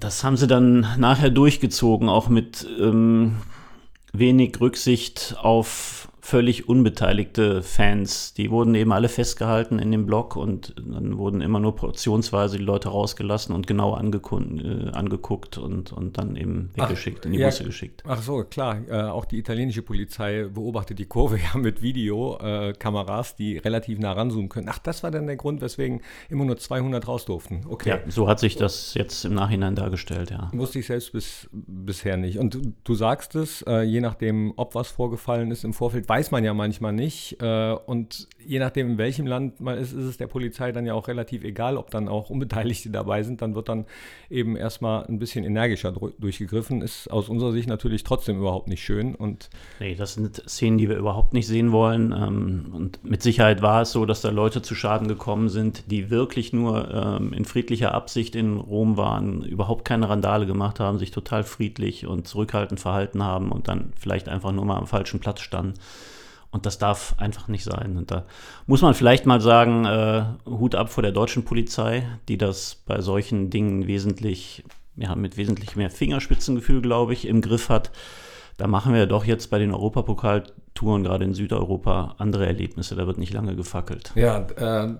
Das 0.01 0.25
haben 0.25 0.37
sie 0.37 0.47
dann 0.47 0.87
nachher 0.99 1.31
durchgezogen, 1.31 2.09
auch 2.09 2.29
mit 2.29 2.67
ähm, 2.81 3.37
wenig 4.13 4.61
Rücksicht 4.61 5.37
auf 5.39 6.09
völlig 6.25 6.71
unbeteiligte 6.71 7.63
Fans. 7.63 8.33
Die 8.33 8.51
wurden 8.51 8.75
eben 8.75 8.93
alle 8.93 9.11
festgehalten 9.11 9.79
in 9.79 9.91
dem 9.91 10.07
Block 10.07 10.37
und 10.37 10.75
dann 10.79 11.19
wurden 11.19 11.43
immer 11.43 11.61
nur 11.61 11.77
portionsweise 11.77 12.57
die 12.57 12.65
Leute 12.65 12.89
rausgelassen 12.89 13.55
und 13.55 13.67
genau 13.67 13.95
äh, 13.95 13.99
angeguckt 13.99 15.59
und, 15.59 15.93
und 15.93 16.17
dann 16.17 16.37
eben 16.37 16.71
weggeschickt, 16.77 17.21
ach, 17.21 17.27
in 17.27 17.33
die 17.33 17.39
ja, 17.41 17.49
Busse 17.49 17.65
geschickt. 17.65 18.03
Ach 18.07 18.23
so, 18.23 18.43
klar. 18.43 18.79
Äh, 18.89 19.03
auch 19.03 19.27
die 19.27 19.37
italienische 19.37 19.83
Polizei 19.83 20.45
beobachtet 20.45 20.99
die 20.99 21.05
Kurve 21.05 21.39
ja 21.55 21.59
mit 21.61 21.83
Videokameras, 21.83 23.33
äh, 23.33 23.37
die 23.37 23.59
relativ 23.59 23.99
nah 23.99 24.13
ranzoomen 24.13 24.49
können. 24.49 24.71
Ach, 24.71 24.79
das 24.79 25.03
war 25.03 25.11
dann 25.11 25.27
der 25.27 25.37
Grund, 25.37 25.61
weswegen 25.61 26.01
immer 26.31 26.47
nur 26.47 26.57
200 26.57 27.07
raus 27.07 27.27
durften. 27.27 27.67
Okay. 27.69 27.91
Ja, 27.91 27.99
so 28.11 28.29
hat 28.29 28.41
sich 28.41 28.57
das 28.57 28.95
jetzt 28.95 29.27
im 29.27 29.35
Nachhinein 29.35 29.75
dargestellt, 29.75 30.31
ja. 30.31 30.51
Wusste 30.55 30.79
ich 30.79 30.87
selbst 30.87 31.13
bis, 31.13 31.51
bisher 31.53 32.17
nicht. 32.17 32.39
Und 32.39 32.55
du, 32.55 32.73
du 32.83 32.95
sagst 32.95 33.35
es, 33.35 33.61
äh, 33.69 33.83
je 33.83 34.01
nachdem, 34.01 34.55
ob 34.57 34.75
was 34.75 34.89
vorgefallen 34.89 35.51
ist 35.51 35.65
im 35.65 35.75
Vorfeld, 35.75 36.09
weiß 36.15 36.31
man 36.31 36.45
ja 36.45 36.55
manchmal 36.55 36.93
nicht. 36.93 37.43
Äh, 37.43 37.73
und 37.87 38.29
je 38.39 38.61
nachdem, 38.61 38.91
in 38.91 38.99
welchem 38.99 39.27
Land 39.27 39.61
man 39.61 39.77
ist, 39.77 39.93
ist 39.93 40.05
es 40.05 40.17
der 40.17 40.29
Polizei 40.29 40.71
dann 40.71 40.87
ja 40.87 40.95
auch 40.95 41.09
relativ 41.09 41.43
egal, 41.43 41.77
ob 41.77 41.91
dann 41.91 42.09
auch 42.09 42.31
Unbeteiligte 42.31 42.91
dabei 42.91 43.25
sind. 43.25 43.43
Dann 43.43 43.57
wird 43.57 43.69
dann 43.69 43.87
eben 44.31 44.57
erstmal 44.57 45.05
ein 45.07 45.19
bisschen 45.19 45.45
energischer 45.45 45.93
durchgegriffen. 45.93 46.83
Ist 46.83 47.11
aus 47.11 47.29
unserer 47.29 47.51
Sicht 47.51 47.69
natürlich 47.69 48.05
trotzdem 48.05 48.39
überhaupt 48.39 48.69
nicht 48.69 48.85
schön. 48.85 49.17
Und 49.17 49.51
nee, 49.81 49.97
das 49.97 50.15
sind 50.15 50.37
Szenen, 50.49 50.79
die 50.79 50.89
wir 50.89 50.97
überhaupt 50.97 51.33
nicht 51.33 51.49
sehen 51.49 51.73
wollen. 51.73 52.13
Ähm, 52.13 52.73
und 52.73 53.05
mit 53.05 53.23
Sicherheit 53.23 53.61
war 53.61 53.83
es 53.83 53.91
so, 53.91 54.07
dass 54.07 54.21
da 54.21 54.31
Leute 54.31 54.63
zu 54.63 54.77
Schaden 54.77 55.09
gekommen 55.09 55.49
sind, 55.49 55.91
die 55.91 56.11
wirklich 56.11 56.53
nur 56.53 56.95
ähm, 56.95 57.33
in 57.33 57.45
friedlicher 57.45 57.93
Absicht 57.93 58.37
in 58.37 58.59
Rom 58.59 58.97
waren, 58.97 59.43
überhaupt 59.43 59.85
keine 59.85 60.09
Randale 60.09 60.47
gemacht 60.47 60.79
haben, 60.79 60.99
sich 61.01 61.11
total 61.11 61.43
friedlich 61.43 62.07
und 62.07 62.29
zurückhaltend 62.29 62.79
verhalten 62.79 63.25
haben 63.25 63.51
und 63.51 63.67
dann 63.67 63.93
vielleicht 63.99 64.29
einfach 64.29 64.53
nur 64.53 64.65
mal 64.65 64.79
am 64.79 64.87
falschen 64.87 65.19
Platz 65.19 65.41
standen. 65.41 65.75
Und 66.55 66.67
das 66.67 66.79
darf 66.79 67.17
einfach 67.19 67.49
nicht 67.49 67.65
sein. 67.65 67.97
Und 67.97 68.13
da 68.13 68.27
muss 68.69 68.81
man 68.81 68.95
vielleicht 68.95 69.27
mal 69.27 69.41
sagen, 69.41 69.85
äh, 69.87 70.25
Hut 70.47 70.77
ab 70.77 70.89
vor 70.89 71.03
der 71.03 71.11
deutschen 71.11 71.45
Polizei, 71.45 72.07
die 72.29 72.39
das 72.39 72.77
bei 72.87 73.01
solchen 73.01 73.51
Dingen 73.51 73.89
wesentlich, 73.89 74.63
ja, 74.95 75.17
mit 75.17 75.37
wesentlich 75.37 75.75
mehr 75.75 75.91
Fingerspitzengefühl, 75.91 76.81
glaube 76.81 77.13
ich, 77.13 77.27
im 77.27 77.41
Griff 77.41 77.71
hat. 77.71 77.91
Da 78.57 78.69
machen 78.69 78.95
wir 78.95 79.07
doch 79.07 79.25
jetzt 79.25 79.51
bei 79.51 79.59
den 79.59 79.73
Europapokal 79.73 80.45
Touren, 80.75 81.05
gerade 81.05 81.25
in 81.25 81.35
Südeuropa, 81.35 82.17
andere 82.19 82.47
Erlebnisse. 82.47 82.97
Da 82.97 83.07
wird 83.07 83.17
nicht 83.17 83.33
lange 83.33 83.55
gefackelt. 83.55 84.11
Ja, 84.17 84.41
äh, 84.41 84.95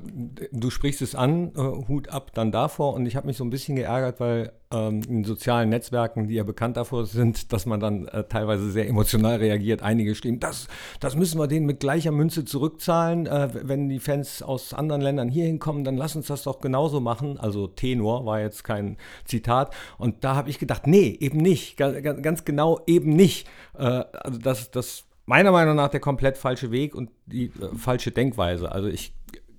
du 0.53 0.71
sprichst 0.71 1.03
es 1.03 1.17
an, 1.17 1.53
äh, 1.57 1.89
Hut 1.89 2.09
ab 2.11 2.31
dann 2.33 2.53
davor. 2.53 2.95
Und 2.95 3.07
ich 3.07 3.17
habe 3.17 3.27
mich 3.27 3.37
so 3.37 3.45
ein 3.45 3.51
bisschen 3.51 3.75
geärgert, 3.75 4.21
weil 4.21 4.53
ähm, 4.73 5.03
in 5.09 5.25
sozialen 5.25 5.71
Netzwerken, 5.71 6.29
die 6.29 6.35
ja 6.35 6.45
bekannt 6.45 6.77
davor 6.77 7.07
sind, 7.07 7.53
dass 7.53 7.67
man 7.67 7.81
dann 7.81 8.07
äh, 8.07 8.23
teilweise 8.23 8.71
sehr 8.71 8.89
emotional 8.89 9.39
reagiert. 9.39 9.83
Einige 9.83 10.15
stehen, 10.15 10.39
das, 10.39 10.69
das 11.01 11.17
müssen 11.17 11.41
wir 11.41 11.49
denen 11.49 11.67
mit 11.67 11.81
gleicher 11.81 12.13
Münze 12.13 12.45
zurückzahlen. 12.45 13.27
Äh, 13.27 13.49
wenn 13.65 13.89
die 13.89 13.99
Fans 13.99 14.43
aus 14.43 14.75
anderen 14.75 15.03
Ländern 15.03 15.29
hier 15.29 15.47
hinkommen, 15.47 15.83
dann 15.83 15.97
lass 15.97 16.15
uns 16.15 16.29
das 16.29 16.45
doch 16.45 16.61
genauso 16.61 17.01
machen. 17.01 17.37
Also 17.37 17.67
Tenor 17.67 18.25
war 18.27 18.41
jetzt 18.41 18.63
kein 18.63 18.97
Zitat. 19.25 19.75
Und 19.99 20.23
da 20.23 20.37
habe 20.37 20.51
ich 20.51 20.61
gedacht, 20.61 20.87
nee, 20.87 21.17
eben 21.19 21.39
nicht. 21.39 21.77
Ganz, 21.77 22.01
ganz 22.23 22.45
genau 22.45 22.81
eben 22.87 23.11
nicht. 23.11 23.49
Äh, 23.77 24.05
also 24.13 24.39
das, 24.39 24.71
das 24.71 25.05
meiner 25.27 25.53
Meinung 25.53 25.77
nach 25.77 25.89
der 25.89 26.01
komplett 26.01 26.37
falsche 26.37 26.71
Weg 26.71 26.95
und 26.95 27.11
die 27.27 27.47
äh, 27.47 27.77
falsche 27.77 28.11
Denkweise. 28.11 28.71
Also 28.71 28.89
ich 28.89 29.15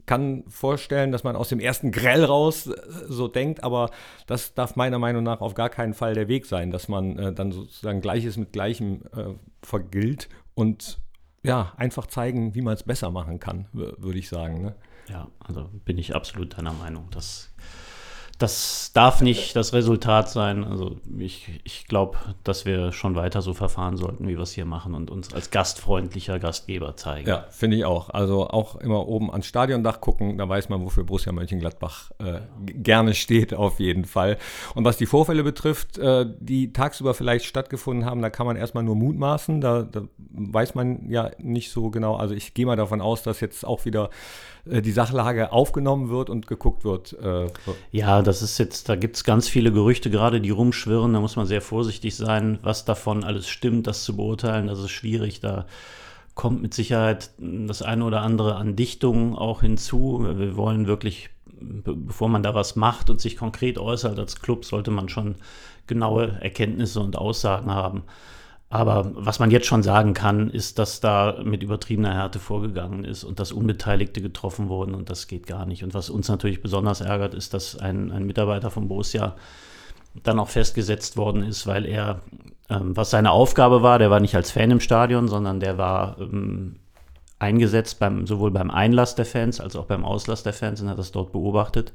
kann 0.05 0.43
vorstellen, 0.47 1.11
dass 1.11 1.23
man 1.23 1.35
aus 1.35 1.49
dem 1.49 1.59
ersten 1.59 1.91
Grell 1.91 2.23
raus 2.23 2.67
äh, 2.67 2.73
so 3.07 3.27
denkt, 3.27 3.63
aber 3.63 3.89
das 4.27 4.53
darf 4.53 4.75
meiner 4.75 4.99
Meinung 4.99 5.23
nach 5.23 5.41
auf 5.41 5.53
gar 5.53 5.69
keinen 5.69 5.93
Fall 5.93 6.13
der 6.13 6.27
Weg 6.27 6.45
sein, 6.45 6.71
dass 6.71 6.87
man 6.87 7.17
äh, 7.17 7.33
dann 7.33 7.51
sozusagen 7.51 8.01
Gleiches 8.01 8.37
mit 8.37 8.53
Gleichem 8.53 9.01
äh, 9.15 9.33
vergilt 9.61 10.29
und 10.53 10.99
ja, 11.43 11.73
einfach 11.77 12.07
zeigen, 12.07 12.55
wie 12.55 12.61
man 12.61 12.73
es 12.73 12.83
besser 12.83 13.11
machen 13.11 13.39
kann, 13.39 13.67
würde 13.71 14.17
ich 14.17 14.29
sagen. 14.29 14.63
Ne? 14.63 14.75
Ja, 15.07 15.27
also 15.37 15.69
bin 15.85 15.99
ich 15.99 16.15
absolut 16.15 16.57
deiner 16.57 16.73
Meinung. 16.73 17.07
Das 17.11 17.53
das 18.37 18.91
darf 18.93 19.21
nicht 19.21 19.55
das 19.55 19.71
Resultat 19.71 20.29
sein. 20.29 20.65
Also 20.65 20.97
ich, 21.17 21.61
ich 21.63 21.87
glaube, 21.87 22.17
dass 22.43 22.65
wir 22.65 22.91
schon 22.91 23.15
weiter 23.15 23.41
so 23.41 23.53
verfahren 23.53 23.95
sollten, 23.95 24.27
wie 24.27 24.35
wir 24.35 24.43
es 24.43 24.51
hier 24.51 24.65
machen 24.65 24.93
und 24.93 25.09
uns 25.09 25.33
als 25.33 25.51
gastfreundlicher 25.51 26.37
Gastgeber 26.39 26.97
zeigen. 26.97 27.29
Ja, 27.29 27.45
finde 27.49 27.77
ich 27.77 27.85
auch. 27.85 28.09
Also 28.09 28.49
auch 28.49 28.75
immer 28.75 29.07
oben 29.07 29.31
ans 29.31 29.47
Stadiondach 29.47 30.01
gucken, 30.01 30.37
da 30.37 30.49
weiß 30.49 30.67
man, 30.67 30.83
wofür 30.83 31.05
Borussia 31.05 31.31
Mönchengladbach 31.31 32.11
äh, 32.19 32.41
gerne 32.65 33.13
steht, 33.13 33.53
auf 33.53 33.79
jeden 33.79 34.03
Fall. 34.03 34.37
Und 34.73 34.83
was 34.83 34.97
die 34.97 35.05
Vorfälle 35.05 35.43
betrifft, 35.43 35.97
äh, 35.97 36.25
die 36.39 36.73
tagsüber 36.73 37.13
vielleicht 37.13 37.45
stattgefunden 37.45 38.05
haben, 38.05 38.21
da 38.21 38.29
kann 38.29 38.45
man 38.45 38.57
erstmal 38.57 38.83
nur 38.83 38.97
mutmaßen. 38.97 39.61
Da, 39.61 39.83
da 39.83 40.01
weiß 40.17 40.75
man 40.75 41.09
ja 41.09 41.31
nicht 41.37 41.71
so 41.71 41.89
genau. 41.89 42.15
Also 42.15 42.33
ich 42.33 42.53
gehe 42.53 42.65
mal 42.65 42.75
davon 42.75 42.99
aus, 42.99 43.23
dass 43.23 43.39
jetzt 43.39 43.65
auch 43.65 43.85
wieder 43.85 44.09
äh, 44.69 44.81
die 44.81 44.91
Sachlage 44.91 45.51
aufgenommen 45.51 46.09
wird 46.09 46.29
und 46.29 46.47
geguckt 46.47 46.83
wird. 46.83 47.13
Äh, 47.13 47.47
ja, 47.91 48.21
das 48.25 48.41
ist 48.41 48.57
jetzt, 48.57 48.89
da 48.89 48.95
gibt 48.95 49.15
es 49.15 49.23
ganz 49.23 49.47
viele 49.47 49.71
Gerüchte 49.71 50.09
gerade, 50.09 50.41
die 50.41 50.49
rumschwirren. 50.49 51.13
Da 51.13 51.19
muss 51.19 51.35
man 51.35 51.45
sehr 51.45 51.61
vorsichtig 51.61 52.15
sein, 52.15 52.59
was 52.61 52.85
davon 52.85 53.23
alles 53.23 53.47
stimmt, 53.47 53.87
das 53.87 54.03
zu 54.03 54.15
beurteilen. 54.15 54.67
Das 54.67 54.79
ist 54.79 54.91
schwierig. 54.91 55.39
Da 55.39 55.65
kommt 56.33 56.61
mit 56.61 56.73
Sicherheit 56.73 57.31
das 57.39 57.81
eine 57.81 58.03
oder 58.03 58.21
andere 58.21 58.55
an 58.55 58.75
Dichtung 58.75 59.35
auch 59.35 59.61
hinzu. 59.61 60.25
Wir 60.37 60.57
wollen 60.57 60.87
wirklich, 60.87 61.29
bevor 61.59 62.27
man 62.27 62.43
da 62.43 62.53
was 62.53 62.75
macht 62.75 63.09
und 63.09 63.21
sich 63.21 63.37
konkret 63.37 63.77
äußert 63.77 64.19
als 64.19 64.41
Club, 64.41 64.65
sollte 64.65 64.91
man 64.91 65.07
schon 65.09 65.35
genaue 65.87 66.37
Erkenntnisse 66.41 66.99
und 66.99 67.17
Aussagen 67.17 67.71
haben. 67.71 68.03
Aber 68.69 69.11
was 69.13 69.39
man 69.39 69.51
jetzt 69.51 69.67
schon 69.67 69.83
sagen 69.83 70.13
kann, 70.13 70.49
ist, 70.49 70.79
dass 70.79 70.99
da 70.99 71.39
mit 71.43 71.61
übertriebener 71.61 72.13
Härte 72.13 72.39
vorgegangen 72.39 73.03
ist 73.03 73.23
und 73.23 73.39
dass 73.39 73.51
Unbeteiligte 73.51 74.21
getroffen 74.21 74.69
wurden 74.69 74.95
und 74.95 75.09
das 75.09 75.27
geht 75.27 75.45
gar 75.45 75.65
nicht. 75.65 75.83
Und 75.83 75.93
was 75.93 76.09
uns 76.09 76.27
natürlich 76.27 76.61
besonders 76.61 77.01
ärgert, 77.01 77.35
ist, 77.35 77.53
dass 77.53 77.77
ein, 77.77 78.11
ein 78.11 78.25
Mitarbeiter 78.25 78.71
von 78.71 78.87
Borussia 78.87 79.35
dann 80.23 80.39
auch 80.39 80.49
festgesetzt 80.49 81.15
worden 81.15 81.43
ist, 81.43 81.67
weil 81.67 81.85
er, 81.85 82.21
ähm, 82.69 82.97
was 82.97 83.11
seine 83.11 83.31
Aufgabe 83.31 83.83
war, 83.83 83.99
der 83.99 84.09
war 84.09 84.19
nicht 84.19 84.35
als 84.35 84.51
Fan 84.51 84.71
im 84.71 84.79
Stadion, 84.79 85.27
sondern 85.27 85.59
der 85.59 85.77
war 85.77 86.17
ähm, 86.19 86.77
eingesetzt 87.37 87.99
beim, 87.99 88.25
sowohl 88.25 88.51
beim 88.51 88.71
Einlass 88.71 89.15
der 89.15 89.25
Fans 89.25 89.59
als 89.59 89.75
auch 89.75 89.85
beim 89.85 90.03
Auslass 90.03 90.41
der 90.41 90.53
Fans 90.53 90.81
und 90.81 90.89
hat 90.89 90.97
das 90.97 91.11
dort 91.11 91.31
beobachtet 91.31 91.93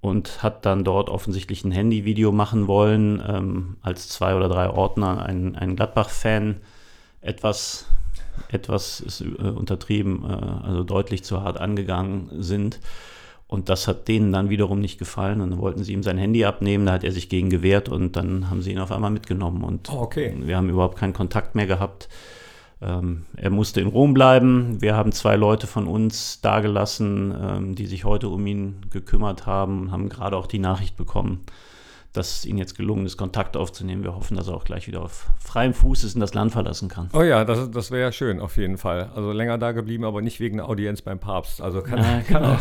und 0.00 0.42
hat 0.42 0.64
dann 0.64 0.84
dort 0.84 1.10
offensichtlich 1.10 1.64
ein 1.64 1.72
Handyvideo 1.72 2.30
machen 2.32 2.68
wollen, 2.68 3.22
ähm, 3.26 3.76
als 3.82 4.08
zwei 4.08 4.34
oder 4.34 4.48
drei 4.48 4.70
Ordner 4.70 5.24
ein, 5.24 5.56
ein 5.56 5.76
Gladbach-Fan 5.76 6.56
etwas, 7.20 7.86
etwas 8.48 9.00
ist, 9.00 9.20
äh, 9.20 9.24
untertrieben, 9.24 10.24
äh, 10.24 10.66
also 10.66 10.84
deutlich 10.84 11.24
zu 11.24 11.42
hart 11.42 11.58
angegangen 11.58 12.30
sind. 12.38 12.80
Und 13.48 13.70
das 13.70 13.88
hat 13.88 14.08
denen 14.08 14.30
dann 14.30 14.50
wiederum 14.50 14.78
nicht 14.78 14.98
gefallen 14.98 15.40
und 15.40 15.50
dann 15.50 15.58
wollten 15.58 15.82
sie 15.82 15.94
ihm 15.94 16.02
sein 16.02 16.18
Handy 16.18 16.44
abnehmen, 16.44 16.84
da 16.84 16.92
hat 16.92 17.04
er 17.04 17.12
sich 17.12 17.30
gegen 17.30 17.48
gewehrt 17.48 17.88
und 17.88 18.14
dann 18.14 18.50
haben 18.50 18.60
sie 18.60 18.72
ihn 18.72 18.78
auf 18.78 18.92
einmal 18.92 19.10
mitgenommen 19.10 19.64
und 19.64 19.90
oh, 19.90 20.02
okay. 20.02 20.34
wir 20.38 20.56
haben 20.58 20.68
überhaupt 20.68 20.98
keinen 20.98 21.14
Kontakt 21.14 21.54
mehr 21.54 21.66
gehabt. 21.66 22.10
Ähm, 22.80 23.24
er 23.36 23.50
musste 23.50 23.80
in 23.80 23.88
Rom 23.88 24.14
bleiben. 24.14 24.80
Wir 24.80 24.94
haben 24.94 25.12
zwei 25.12 25.36
Leute 25.36 25.66
von 25.66 25.86
uns 25.86 26.40
dagelassen, 26.40 27.34
ähm, 27.40 27.74
die 27.74 27.86
sich 27.86 28.04
heute 28.04 28.28
um 28.28 28.46
ihn 28.46 28.76
gekümmert 28.90 29.46
haben 29.46 29.82
und 29.82 29.92
haben 29.92 30.08
gerade 30.08 30.36
auch 30.36 30.46
die 30.46 30.60
Nachricht 30.60 30.96
bekommen, 30.96 31.40
dass 32.18 32.38
es 32.38 32.46
ihnen 32.46 32.58
jetzt 32.58 32.76
gelungen 32.76 33.06
ist, 33.06 33.16
Kontakt 33.16 33.56
aufzunehmen. 33.56 34.02
Wir 34.02 34.14
hoffen, 34.14 34.36
dass 34.36 34.48
er 34.48 34.54
auch 34.54 34.64
gleich 34.64 34.88
wieder 34.88 35.02
auf 35.02 35.28
freiem 35.38 35.72
Fuß 35.72 36.04
ist 36.04 36.14
und 36.14 36.20
das 36.20 36.34
Land 36.34 36.52
verlassen 36.52 36.88
kann. 36.88 37.08
Oh 37.12 37.22
ja, 37.22 37.44
das, 37.44 37.70
das 37.70 37.90
wäre 37.90 38.02
ja 38.02 38.12
schön, 38.12 38.40
auf 38.40 38.56
jeden 38.56 38.76
Fall. 38.76 39.10
Also 39.14 39.32
länger 39.32 39.56
da 39.56 39.72
geblieben, 39.72 40.04
aber 40.04 40.20
nicht 40.20 40.40
wegen 40.40 40.58
der 40.58 40.68
Audienz 40.68 41.00
beim 41.00 41.18
Papst. 41.18 41.62
Also 41.62 41.80
kann, 41.82 41.98
ja, 41.98 42.20
kann 42.20 42.42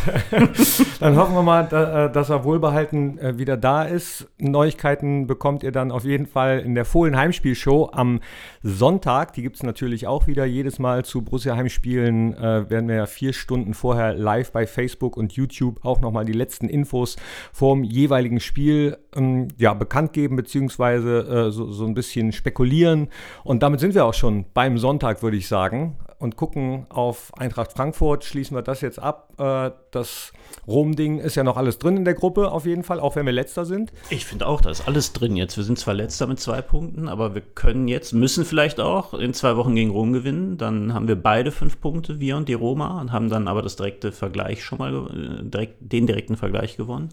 dann 0.99 1.15
hoffen 1.15 1.33
wir 1.33 1.41
mal, 1.41 1.65
äh, 1.65 2.11
dass 2.11 2.29
er 2.29 2.43
wohlbehalten 2.43 3.17
äh, 3.17 3.37
wieder 3.37 3.57
da 3.57 3.83
ist. 3.83 4.27
Neuigkeiten 4.37 5.27
bekommt 5.27 5.63
ihr 5.63 5.71
dann 5.71 5.91
auf 5.91 6.05
jeden 6.05 6.27
Fall 6.27 6.59
in 6.59 6.75
der 6.75 6.85
Fohlen 6.85 7.17
Heimspielshow 7.17 7.89
am 7.91 8.19
Sonntag. 8.61 9.33
Die 9.33 9.41
gibt 9.41 9.55
es 9.55 9.63
natürlich 9.63 10.05
auch 10.05 10.27
wieder. 10.27 10.45
Jedes 10.45 10.77
Mal 10.77 11.03
zu 11.03 11.23
Borussia 11.23 11.55
Heimspielen 11.55 12.35
äh, 12.35 12.69
werden 12.69 12.87
wir 12.87 12.95
ja 12.95 13.05
vier 13.07 13.33
Stunden 13.33 13.73
vorher 13.73 14.13
live 14.13 14.51
bei 14.51 14.67
Facebook 14.67 15.17
und 15.17 15.33
YouTube 15.33 15.83
auch 15.83 15.99
nochmal 15.99 16.25
die 16.25 16.33
letzten 16.33 16.69
Infos 16.69 17.15
vom 17.51 17.83
jeweiligen 17.83 18.39
Spiel 18.39 18.97
ähm, 19.17 19.47
ja, 19.57 19.73
bekannt 19.73 20.13
geben, 20.13 20.35
beziehungsweise 20.35 21.47
äh, 21.47 21.51
so, 21.51 21.71
so 21.71 21.85
ein 21.85 21.93
bisschen 21.93 22.31
spekulieren. 22.31 23.09
Und 23.43 23.63
damit 23.63 23.79
sind 23.79 23.95
wir 23.95 24.05
auch 24.05 24.13
schon 24.13 24.45
beim 24.53 24.77
Sonntag, 24.77 25.21
würde 25.23 25.37
ich 25.37 25.47
sagen. 25.47 25.97
und 26.19 26.35
gucken 26.35 26.85
auf 26.89 27.31
Eintracht 27.37 27.73
Frankfurt, 27.73 28.23
schließen 28.23 28.57
wir 28.57 28.63
das 28.63 28.81
jetzt 28.81 28.99
ab. 28.99 29.33
Äh, 29.37 29.71
das 29.91 30.33
Rom-Ding 30.67 31.19
ist 31.19 31.35
ja 31.35 31.43
noch 31.43 31.57
alles 31.57 31.77
drin 31.77 31.97
in 31.97 32.05
der 32.05 32.15
Gruppe, 32.15 32.51
auf 32.51 32.65
jeden 32.65 32.83
Fall, 32.83 32.99
auch 32.99 33.15
wenn 33.15 33.25
wir 33.25 33.33
letzter 33.33 33.65
sind. 33.65 33.91
Ich 34.09 34.25
finde 34.25 34.47
auch, 34.47 34.61
da 34.61 34.69
ist 34.69 34.87
alles 34.87 35.13
drin 35.13 35.35
jetzt. 35.35 35.57
Wir 35.57 35.63
sind 35.63 35.77
zwar 35.77 35.93
letzter 35.93 36.25
mit 36.27 36.39
zwei 36.39 36.61
Punkten, 36.61 37.07
aber 37.07 37.35
wir 37.35 37.41
können 37.41 37.87
jetzt, 37.87 38.13
müssen 38.13 38.45
vielleicht 38.45 38.79
auch 38.79 39.13
in 39.13 39.33
zwei 39.33 39.57
Wochen 39.57 39.75
gegen 39.75 39.91
Rom 39.91 40.11
gewinnen. 40.11 40.57
Dann 40.57 40.93
haben 40.93 41.07
wir 41.07 41.21
beide 41.21 41.51
fünf 41.51 41.79
Punkte, 41.79 42.19
wir 42.19 42.35
und 42.37 42.49
die 42.49 42.53
Roma, 42.53 42.99
und 42.99 43.11
haben 43.11 43.29
dann 43.29 43.47
aber 43.47 43.61
das 43.61 43.75
direkte 43.75 44.11
Vergleich 44.11 44.63
schon 44.63 44.79
mal, 44.79 44.93
äh, 44.93 45.43
direkt, 45.43 45.75
den 45.79 46.07
direkten 46.07 46.35
Vergleich 46.35 46.77
gewonnen. 46.77 47.09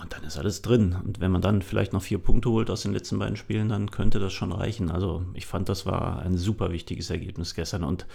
Und 0.00 0.14
dann 0.14 0.24
ist 0.24 0.38
alles 0.38 0.62
drin. 0.62 0.96
Und 1.04 1.20
wenn 1.20 1.30
man 1.30 1.42
dann 1.42 1.60
vielleicht 1.60 1.92
noch 1.92 2.02
vier 2.02 2.18
Punkte 2.18 2.50
holt 2.50 2.70
aus 2.70 2.82
den 2.82 2.92
letzten 2.92 3.18
beiden 3.18 3.36
Spielen, 3.36 3.68
dann 3.68 3.90
könnte 3.90 4.18
das 4.18 4.32
schon 4.32 4.52
reichen. 4.52 4.90
Also 4.90 5.24
ich 5.34 5.46
fand, 5.46 5.68
das 5.68 5.84
war 5.84 6.20
ein 6.20 6.38
super 6.38 6.72
wichtiges 6.72 7.10
Ergebnis 7.10 7.54
gestern. 7.54 7.84
Und 7.84 8.06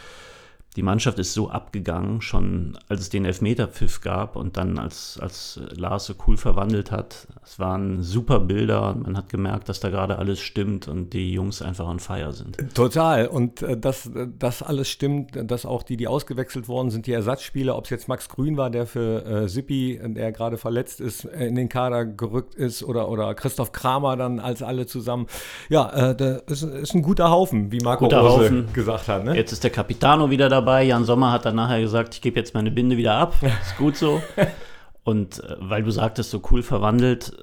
die 0.76 0.84
Mannschaft 0.84 1.20
ist 1.20 1.34
so 1.34 1.50
abgegangen, 1.50 2.22
schon 2.22 2.78
als 2.90 3.02
es 3.02 3.10
den 3.10 3.24
Elfmeterpfiff 3.24 4.02
gab 4.02 4.36
und 4.36 4.58
dann 4.58 4.78
als, 4.78 5.18
als 5.22 5.60
Lars 5.76 6.06
so 6.06 6.16
cool 6.28 6.36
verwandelt 6.36 6.92
hat. 6.92 7.28
Es 7.44 7.60
waren 7.60 8.02
super 8.02 8.42
Bilder 8.42 8.90
und 8.90 9.04
man 9.04 9.16
hat 9.16 9.30
gemerkt, 9.30 9.70
dass 9.70 9.80
da 9.80 9.90
gerade 9.90 10.18
alles 10.20 10.42
stimmt 10.42 10.90
und 10.90 11.14
die 11.14 11.32
Jungs 11.32 11.62
einfach 11.62 11.88
on 11.88 12.00
fire 12.00 12.34
sind. 12.34 12.58
Total. 12.76 13.28
Und 13.28 13.62
äh, 13.62 13.78
dass 13.78 14.10
das 14.38 14.62
alles 14.62 14.90
stimmt, 14.90 15.32
dass 15.50 15.66
auch 15.66 15.84
die, 15.84 15.96
die 15.96 16.08
ausgewechselt 16.08 16.68
worden 16.68 16.90
sind, 16.90 17.08
die 17.08 17.14
Ersatzspieler, 17.14 17.78
ob 17.78 17.86
es 17.86 17.90
jetzt 17.90 18.10
Max 18.10 18.28
Grün 18.28 18.58
war, 18.58 18.70
der 18.70 18.86
für 18.86 19.26
äh, 19.26 19.48
Sippi, 19.48 20.00
der 20.04 20.34
gerade 20.34 20.58
verletzt 20.58 21.00
ist, 21.00 21.24
äh, 21.24 21.48
in 21.48 21.56
den 21.56 21.70
Kader 21.70 22.06
gerückt 22.06 22.56
ist 22.56 22.84
oder, 22.84 23.08
oder 23.10 23.34
Christoph 23.34 23.72
Kramer 23.72 24.18
dann 24.18 24.42
als 24.42 24.62
alle 24.62 24.88
zusammen. 24.88 25.28
Ja, 25.70 26.12
äh, 26.12 26.16
das 26.16 26.42
ist, 26.48 26.64
ist, 26.64 26.96
ein 26.96 27.02
guter 27.02 27.30
Haufen, 27.30 27.72
wie 27.72 27.80
Marco 27.80 28.06
guter 28.06 28.20
Rose 28.20 28.46
Haufen. 28.46 28.74
gesagt 28.74 29.08
hat. 29.08 29.24
Ne? 29.24 29.36
Jetzt 29.36 29.54
ist 29.54 29.64
der 29.64 29.72
Capitano 29.72 30.30
wieder 30.30 30.50
dabei 30.50 30.65
dabei. 30.66 30.84
Jan 30.84 31.06
Sommer 31.06 31.32
hat 31.32 31.46
dann 31.46 31.56
nachher 31.56 31.80
gesagt, 31.80 32.16
ich 32.16 32.22
gebe 32.22 32.40
jetzt 32.40 32.56
meine 32.56 32.72
Binde 32.72 32.98
wieder 32.98 33.14
ab. 33.14 33.36
Ist 33.62 33.78
gut 33.78 33.96
so. 33.96 34.22
Und 35.04 35.44
äh, 35.44 35.56
weil 35.60 35.84
du 35.84 35.92
sagtest, 35.92 36.32
so 36.32 36.42
cool 36.50 36.64
verwandelt, 36.64 37.34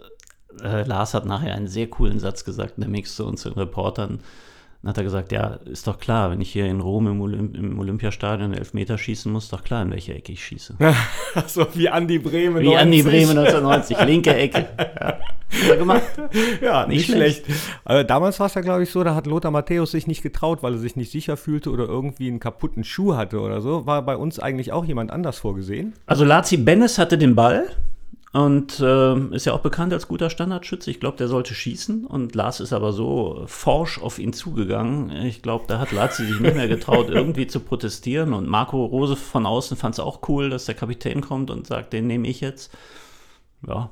äh, 0.61 0.83
Lars 0.83 1.15
hat 1.15 1.25
nachher 1.25 1.55
einen 1.55 1.69
sehr 1.69 1.89
coolen 1.89 2.19
Satz 2.19 2.45
gesagt 2.45 2.75
in 2.77 2.81
der 2.81 2.91
Mix 2.91 3.15
zu 3.15 3.25
uns, 3.25 3.45
den 3.45 3.53
Reportern. 3.53 4.19
Dann 4.83 4.91
hat 4.91 4.99
er 4.99 5.05
gesagt, 5.05 5.31
ja, 5.31 5.61
ist 5.65 5.87
doch 5.87 6.01
klar, 6.01 6.33
wenn 6.33 6.41
ich 6.41 6.51
hier 6.51 6.67
in 6.67 6.81
Rom 6.81 7.07
im, 7.07 7.21
Olymp 7.21 7.57
im 7.57 7.79
Olympiastadion 7.79 8.53
Elfmeter 8.53 8.99
schießen 8.99 9.31
muss, 9.31 9.45
ist 9.45 9.53
doch 9.53 9.63
klar, 9.63 9.83
in 9.83 9.93
welche 9.93 10.13
Ecke 10.13 10.33
ich 10.33 10.45
schieße. 10.45 10.77
so 11.47 11.67
wie 11.75 11.89
Andi 11.89 12.19
Bremen 12.19 12.61
Wie 12.61 12.75
90. 12.75 12.81
Andi 12.81 13.03
Bremen 13.03 13.39
1990, 13.39 14.05
linke 14.05 14.35
Ecke. 14.35 14.69
Ja. 15.69 15.75
Gemacht. 15.75 16.03
Ja, 16.63 16.87
nicht, 16.87 16.97
nicht 16.97 17.11
schlecht. 17.11 17.45
schlecht. 17.45 17.61
Also 17.85 18.07
damals 18.07 18.41
war 18.41 18.47
es 18.47 18.55
ja, 18.55 18.63
glaube 18.63 18.85
ich, 18.85 18.91
so, 18.91 19.05
da 19.05 19.15
hat 19.15 19.27
Lothar 19.27 19.51
Matthäus 19.51 19.91
sich 19.91 20.07
nicht 20.07 20.23
getraut, 20.23 20.63
weil 20.63 20.73
er 20.73 20.79
sich 20.79 20.97
nicht 20.97 21.13
sicher 21.13 21.37
fühlte 21.37 21.71
oder 21.71 21.85
irgendwie 21.85 22.29
einen 22.29 22.41
kaputten 22.41 22.85
Schuh 22.85 23.17
hatte 23.17 23.39
oder 23.39 23.61
so. 23.61 23.85
War 23.85 24.01
bei 24.01 24.17
uns 24.17 24.39
eigentlich 24.39 24.73
auch 24.73 24.87
jemand 24.87 25.11
anders 25.11 25.39
vorgesehen? 25.39 25.93
Also 26.07 26.25
Lazi 26.25 26.57
Bennis 26.57 26.97
hatte 26.97 27.19
den 27.19 27.35
Ball. 27.35 27.67
Und 28.33 28.81
äh, 28.81 29.15
ist 29.35 29.45
ja 29.45 29.53
auch 29.53 29.61
bekannt 29.61 29.93
als 29.93 30.09
guter 30.09 30.31
Standardschütze. 30.31 30.91
Ich 30.91 31.01
glaube, 31.01 31.19
der 31.19 31.29
sollte 31.29 31.55
schießen. 31.55 32.07
Und 32.07 32.35
Lars 32.35 32.61
ist 32.61 32.73
aber 32.73 32.95
so 32.95 33.45
forsch 33.47 34.01
auf 34.01 34.19
ihn 34.19 34.33
zugegangen. 34.33 35.11
Ich 35.27 35.43
glaube, 35.43 35.67
da 35.69 35.79
hat 35.79 35.93
Lazzi 35.93 36.25
sich 36.25 36.41
nicht 36.41 36.57
mehr 36.57 36.69
getraut, 36.69 37.09
irgendwie 37.11 37.47
zu 37.47 37.61
protestieren. 37.61 38.33
Und 38.33 38.49
Marco 38.49 38.87
Rose 38.87 39.17
von 39.17 39.45
außen 39.45 39.77
fand 39.77 39.97
es 39.97 40.01
auch 40.01 40.27
cool, 40.29 40.49
dass 40.49 40.65
der 40.65 40.75
Kapitän 40.75 41.21
kommt 41.21 41.51
und 41.51 41.67
sagt, 41.67 41.93
den 41.93 42.07
nehme 42.07 42.27
ich 42.27 42.41
jetzt. 42.41 42.73
Ja, 43.67 43.91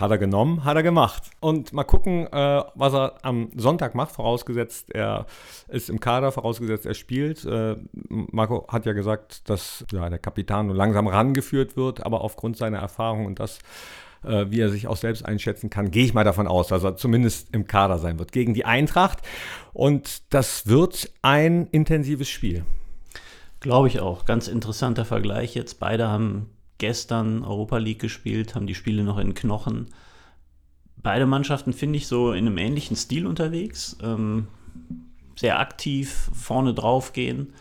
hat 0.00 0.10
er 0.10 0.18
genommen, 0.18 0.64
hat 0.64 0.76
er 0.76 0.82
gemacht. 0.82 1.30
Und 1.40 1.72
mal 1.72 1.84
gucken, 1.84 2.26
äh, 2.32 2.62
was 2.74 2.94
er 2.94 3.14
am 3.22 3.50
Sonntag 3.56 3.94
macht, 3.94 4.12
vorausgesetzt, 4.12 4.94
er 4.94 5.26
ist 5.68 5.90
im 5.90 6.00
Kader, 6.00 6.32
vorausgesetzt, 6.32 6.86
er 6.86 6.94
spielt. 6.94 7.44
Äh, 7.44 7.76
Marco 8.08 8.66
hat 8.68 8.86
ja 8.86 8.92
gesagt, 8.92 9.48
dass 9.48 9.84
ja, 9.92 10.08
der 10.08 10.18
Kapitän 10.18 10.66
nur 10.66 10.76
langsam 10.76 11.06
rangeführt 11.06 11.76
wird, 11.76 12.04
aber 12.04 12.22
aufgrund 12.22 12.56
seiner 12.56 12.78
Erfahrung 12.78 13.26
und 13.26 13.38
das, 13.38 13.58
äh, 14.24 14.46
wie 14.48 14.60
er 14.60 14.70
sich 14.70 14.86
auch 14.86 14.96
selbst 14.96 15.24
einschätzen 15.24 15.70
kann, 15.70 15.90
gehe 15.90 16.04
ich 16.04 16.14
mal 16.14 16.24
davon 16.24 16.46
aus, 16.46 16.68
dass 16.68 16.82
er 16.82 16.96
zumindest 16.96 17.54
im 17.54 17.66
Kader 17.66 17.98
sein 17.98 18.18
wird 18.18 18.32
gegen 18.32 18.54
die 18.54 18.64
Eintracht. 18.64 19.18
Und 19.72 20.22
das 20.32 20.66
wird 20.66 21.12
ein 21.22 21.68
intensives 21.70 22.28
Spiel. 22.28 22.64
Glaube 23.60 23.88
ich 23.88 24.00
auch. 24.00 24.24
Ganz 24.24 24.48
interessanter 24.48 25.04
Vergleich 25.04 25.54
jetzt. 25.54 25.80
Beide 25.80 26.08
haben 26.08 26.48
gestern 26.80 27.44
Europa 27.44 27.78
League 27.78 28.00
gespielt, 28.00 28.56
haben 28.56 28.66
die 28.66 28.74
Spiele 28.74 29.04
noch 29.04 29.18
in 29.18 29.34
Knochen. 29.34 29.86
Beide 30.96 31.26
Mannschaften 31.26 31.72
finde 31.72 31.98
ich 31.98 32.08
so 32.08 32.32
in 32.32 32.46
einem 32.46 32.58
ähnlichen 32.58 32.96
Stil 32.96 33.26
unterwegs. 33.26 33.96
Ähm, 34.02 34.48
sehr 35.36 35.60
aktiv, 35.60 36.30
vorne 36.34 36.74
drauf 36.74 37.12
gehen. 37.12 37.52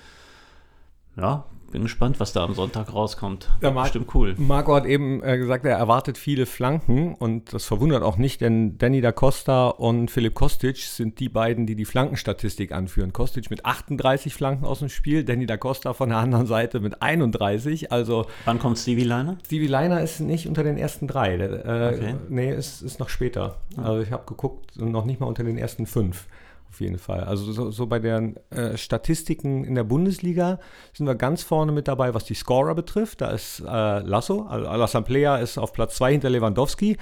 Ja, 1.16 1.46
bin 1.72 1.84
gespannt, 1.84 2.20
was 2.20 2.34
da 2.34 2.44
am 2.44 2.54
Sonntag 2.54 2.94
rauskommt. 2.94 3.50
Ja, 3.62 3.72
Mar 3.72 3.84
Bestimmt 3.84 4.14
cool. 4.14 4.36
Marco 4.38 4.76
hat 4.76 4.86
eben 4.86 5.24
äh, 5.24 5.38
gesagt, 5.38 5.66
er 5.66 5.78
erwartet 5.78 6.18
viele 6.18 6.46
Flanken 6.46 7.16
und 7.16 7.54
das 7.54 7.66
verwundert 7.66 8.04
auch 8.04 8.18
nicht, 8.18 8.42
denn 8.42 8.78
Danny 8.78 9.02
da 9.02 9.12
Costa 9.12 9.70
und 9.70 10.12
Philipp 10.12 10.34
Kostic 10.34 10.78
sind 10.78 11.20
die 11.20 11.30
beiden, 11.30 11.66
die 11.66 11.76
die 11.76 11.86
Flankenstatistik 11.86 12.72
anführen. 12.72 13.14
Kostic 13.14 13.50
mit 13.50 13.66
38 13.66 14.34
Flanken 14.34 14.66
aus 14.66 14.80
dem 14.80 14.90
Spiel, 14.90 15.24
Danny 15.24 15.46
da 15.46 15.58
Costa 15.58 15.94
von 15.94 16.10
der 16.10 16.18
anderen 16.20 16.46
Seite 16.46 16.80
mit 16.80 17.02
31. 17.02 17.92
Also 17.92 18.26
Wann 18.46 18.60
kommt 18.60 18.78
Stevie 18.78 19.04
Leiner? 19.04 19.38
Stevie 19.46 19.68
Leiner 19.68 20.02
ist 20.02 20.20
nicht 20.20 20.48
unter 20.48 20.64
den 20.64 20.78
ersten 20.78 21.08
drei. 21.08 21.36
Äh, 21.36 21.94
okay. 21.96 22.16
Nee, 22.30 22.54
ist, 22.54 22.82
ist 22.82 23.00
noch 23.00 23.10
später. 23.10 23.58
Also 23.78 24.02
ich 24.02 24.12
habe 24.12 24.24
geguckt, 24.26 24.78
noch 24.78 25.06
nicht 25.06 25.20
mal 25.20 25.28
unter 25.28 25.44
den 25.44 25.58
ersten 25.58 25.86
fünf. 25.86 26.28
Auf 26.70 26.82
jeden 26.82 27.00
Fall. 27.00 27.22
Also 27.22 27.52
so, 27.52 27.72
so 27.72 27.88
bei 27.88 27.98
den 27.98 28.38
äh, 28.52 28.78
Statistiken 28.78 29.64
in 29.64 29.74
der 29.74 29.84
Bundesliga 29.84 30.60
sind 30.94 31.08
wir 31.08 31.16
ganz 31.16 31.42
vorne 31.42 31.72
mit 31.72 31.88
dabei, 31.88 32.14
was 32.14 32.26
die 32.26 32.36
Scorer 32.36 32.76
betrifft. 32.76 33.22
Da 33.22 33.32
ist 33.32 33.60
äh, 33.60 33.64
Lasso, 34.00 34.44
Alassamplea 34.44 35.38
ist 35.38 35.58
auf 35.58 35.74
Platz 35.74 35.96
2 35.96 36.12
hinter 36.12 36.30
Lewandowski 36.30 36.98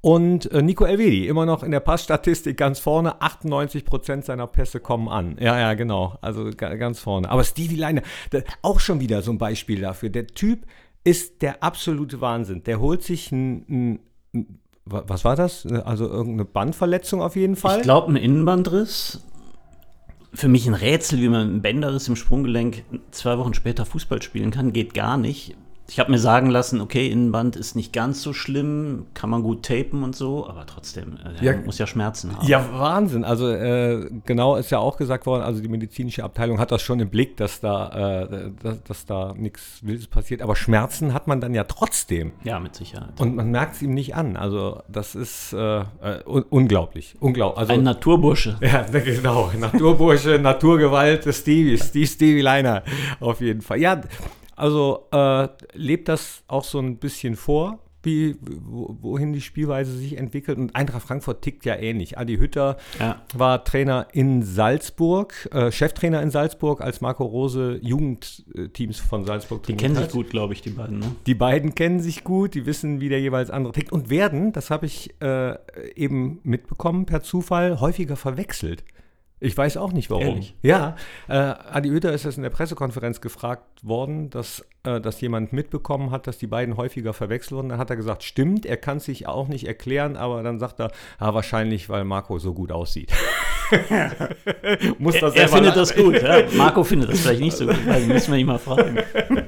und 0.00 0.50
äh, 0.50 0.60
Nico 0.60 0.84
Elvedi 0.84 1.28
immer 1.28 1.46
noch 1.46 1.62
in 1.62 1.70
der 1.70 1.80
Passstatistik 1.80 2.56
ganz 2.56 2.80
vorne. 2.80 3.22
98 3.22 3.84
Prozent 3.84 4.24
seiner 4.24 4.48
Pässe 4.48 4.80
kommen 4.80 5.08
an. 5.08 5.36
Ja, 5.38 5.58
ja, 5.58 5.74
genau. 5.74 6.18
Also 6.20 6.50
ganz 6.50 6.98
vorne. 6.98 7.30
Aber 7.30 7.44
Stevie 7.44 7.76
Leine, 7.76 8.02
auch 8.62 8.80
schon 8.80 8.98
wieder 8.98 9.22
so 9.22 9.30
ein 9.30 9.38
Beispiel 9.38 9.80
dafür. 9.80 10.10
Der 10.10 10.26
Typ 10.26 10.66
ist 11.04 11.42
der 11.42 11.62
absolute 11.62 12.20
Wahnsinn. 12.20 12.64
Der 12.64 12.80
holt 12.80 13.04
sich 13.04 13.30
ein, 13.30 14.00
ein 14.34 14.58
was 14.84 15.24
war 15.24 15.36
das? 15.36 15.66
Also 15.66 16.08
irgendeine 16.08 16.44
Bandverletzung 16.44 17.22
auf 17.22 17.36
jeden 17.36 17.56
Fall? 17.56 17.78
Ich 17.78 17.82
glaube, 17.82 18.12
ein 18.12 18.16
Innenbandriss. 18.16 19.22
Für 20.34 20.48
mich 20.48 20.66
ein 20.66 20.74
Rätsel, 20.74 21.20
wie 21.20 21.28
man 21.28 21.42
einen 21.42 21.62
Bänderriss 21.62 22.08
im 22.08 22.16
Sprunggelenk 22.16 22.84
zwei 23.10 23.36
Wochen 23.38 23.54
später 23.54 23.84
Fußball 23.84 24.22
spielen 24.22 24.50
kann, 24.50 24.72
geht 24.72 24.94
gar 24.94 25.18
nicht. 25.18 25.56
Ich 25.92 25.98
habe 25.98 26.10
mir 26.10 26.18
sagen 26.18 26.48
lassen, 26.48 26.80
okay, 26.80 27.08
Innenband 27.08 27.54
ist 27.54 27.76
nicht 27.76 27.92
ganz 27.92 28.22
so 28.22 28.32
schlimm, 28.32 29.04
kann 29.12 29.28
man 29.28 29.42
gut 29.42 29.62
tapen 29.62 30.02
und 30.04 30.16
so, 30.16 30.48
aber 30.48 30.64
trotzdem, 30.64 31.18
äh, 31.22 31.44
ja, 31.44 31.52
muss 31.66 31.76
ja 31.76 31.86
Schmerzen 31.86 32.34
haben. 32.34 32.48
Ja, 32.48 32.66
Wahnsinn. 32.72 33.24
Also 33.24 33.50
äh, 33.50 34.08
genau 34.24 34.56
ist 34.56 34.70
ja 34.70 34.78
auch 34.78 34.96
gesagt 34.96 35.26
worden, 35.26 35.42
also 35.42 35.60
die 35.60 35.68
medizinische 35.68 36.24
Abteilung 36.24 36.58
hat 36.58 36.72
das 36.72 36.80
schon 36.80 36.98
im 36.98 37.10
Blick, 37.10 37.36
dass 37.36 37.60
da, 37.60 38.22
äh, 38.22 38.50
dass, 38.62 38.82
dass, 38.84 39.04
da 39.04 39.34
nichts 39.36 39.80
Wildes 39.82 40.06
passiert, 40.06 40.40
aber 40.40 40.56
Schmerzen 40.56 41.12
hat 41.12 41.26
man 41.26 41.42
dann 41.42 41.52
ja 41.52 41.64
trotzdem. 41.64 42.32
Ja, 42.42 42.58
mit 42.58 42.74
Sicherheit. 42.74 43.20
Und 43.20 43.36
man 43.36 43.50
merkt 43.50 43.74
es 43.74 43.82
ihm 43.82 43.92
nicht 43.92 44.14
an. 44.14 44.38
Also 44.38 44.80
das 44.88 45.14
ist 45.14 45.52
äh, 45.52 45.80
äh 45.80 45.84
un 46.24 46.44
unglaublich. 46.48 47.16
Unglaublich. 47.20 47.58
Also, 47.58 47.72
Ein 47.74 47.82
Naturbursche. 47.82 48.56
Ja, 48.62 48.84
genau. 48.84 49.50
Naturbursche, 49.58 50.38
Naturgewalt, 50.38 51.24
Stevie, 51.34 51.76
Steve, 51.76 52.06
Stevie 52.06 52.40
Leiner 52.40 52.82
auf 53.20 53.42
jeden 53.42 53.60
Fall. 53.60 53.78
Ja, 53.78 54.00
also 54.56 55.08
äh, 55.12 55.48
lebt 55.74 56.08
das 56.08 56.42
auch 56.48 56.64
so 56.64 56.78
ein 56.78 56.98
bisschen 56.98 57.36
vor, 57.36 57.78
wie, 58.02 58.36
wohin 58.40 59.32
die 59.32 59.40
Spielweise 59.40 59.92
sich 59.92 60.16
entwickelt. 60.18 60.58
Und 60.58 60.74
Eintracht 60.74 61.02
Frankfurt 61.02 61.42
tickt 61.42 61.64
ja 61.64 61.76
ähnlich. 61.76 62.18
Adi 62.18 62.36
Hütter 62.36 62.76
ja. 62.98 63.22
war 63.34 63.64
Trainer 63.64 64.08
in 64.12 64.42
Salzburg, 64.42 65.48
äh, 65.52 65.70
Cheftrainer 65.70 66.20
in 66.22 66.30
Salzburg, 66.30 66.80
als 66.80 67.00
Marco 67.00 67.24
Rose 67.24 67.78
Jugendteams 67.82 68.98
von 68.98 69.24
Salzburg 69.24 69.62
Die 69.64 69.76
kennen 69.76 69.96
hat. 69.96 70.04
sich 70.04 70.12
gut, 70.12 70.30
glaube 70.30 70.52
ich, 70.52 70.62
die 70.62 70.70
beiden. 70.70 70.98
Ne? 70.98 71.06
Die 71.26 71.34
beiden 71.34 71.74
kennen 71.74 72.00
sich 72.00 72.24
gut, 72.24 72.54
die 72.54 72.66
wissen, 72.66 73.00
wie 73.00 73.08
der 73.08 73.20
jeweils 73.20 73.50
andere 73.50 73.72
tickt 73.72 73.92
und 73.92 74.10
werden, 74.10 74.52
das 74.52 74.70
habe 74.70 74.86
ich 74.86 75.14
äh, 75.20 75.56
eben 75.94 76.40
mitbekommen 76.42 77.06
per 77.06 77.22
Zufall, 77.22 77.80
häufiger 77.80 78.16
verwechselt. 78.16 78.84
Ich 79.42 79.56
weiß 79.56 79.76
auch 79.76 79.92
nicht 79.92 80.08
warum. 80.08 80.22
Ehrlich? 80.24 80.54
Ja, 80.62 80.94
äh, 81.28 81.32
Adi 81.34 81.90
Oether 81.90 82.12
ist 82.12 82.24
das 82.24 82.36
in 82.36 82.44
der 82.44 82.50
Pressekonferenz 82.50 83.20
gefragt 83.20 83.64
worden, 83.82 84.30
dass 84.30 84.64
äh, 84.84 85.00
dass 85.00 85.20
jemand 85.20 85.52
mitbekommen 85.52 86.10
hat, 86.10 86.26
dass 86.26 86.38
die 86.38 86.48
beiden 86.48 86.76
häufiger 86.76 87.12
verwechselt 87.12 87.52
wurden. 87.52 87.68
Dann 87.68 87.78
hat 87.78 87.90
er 87.90 87.96
gesagt, 87.96 88.24
stimmt, 88.24 88.66
er 88.66 88.76
kann 88.76 88.96
es 88.96 89.04
sich 89.04 89.28
auch 89.28 89.46
nicht 89.46 89.66
erklären, 89.66 90.16
aber 90.16 90.42
dann 90.42 90.58
sagt 90.58 90.80
er, 90.80 90.90
ah, 91.18 91.34
wahrscheinlich, 91.34 91.88
weil 91.88 92.04
Marco 92.04 92.38
so 92.38 92.52
gut 92.52 92.72
aussieht. 92.72 93.12
Muss 94.98 95.18
das 95.20 95.34
er, 95.34 95.42
er 95.42 95.48
findet 95.48 95.76
das 95.76 95.94
gut. 95.94 96.20
Ja. 96.20 96.42
Marco 96.56 96.84
findet 96.84 97.10
das 97.10 97.20
vielleicht 97.20 97.40
nicht 97.40 97.56
so 97.56 97.66
gut, 97.66 97.76
also 97.88 98.06
müssen 98.06 98.32
wir 98.32 98.38
ihn 98.38 98.46
mal 98.46 98.58
fragen. 98.58 98.98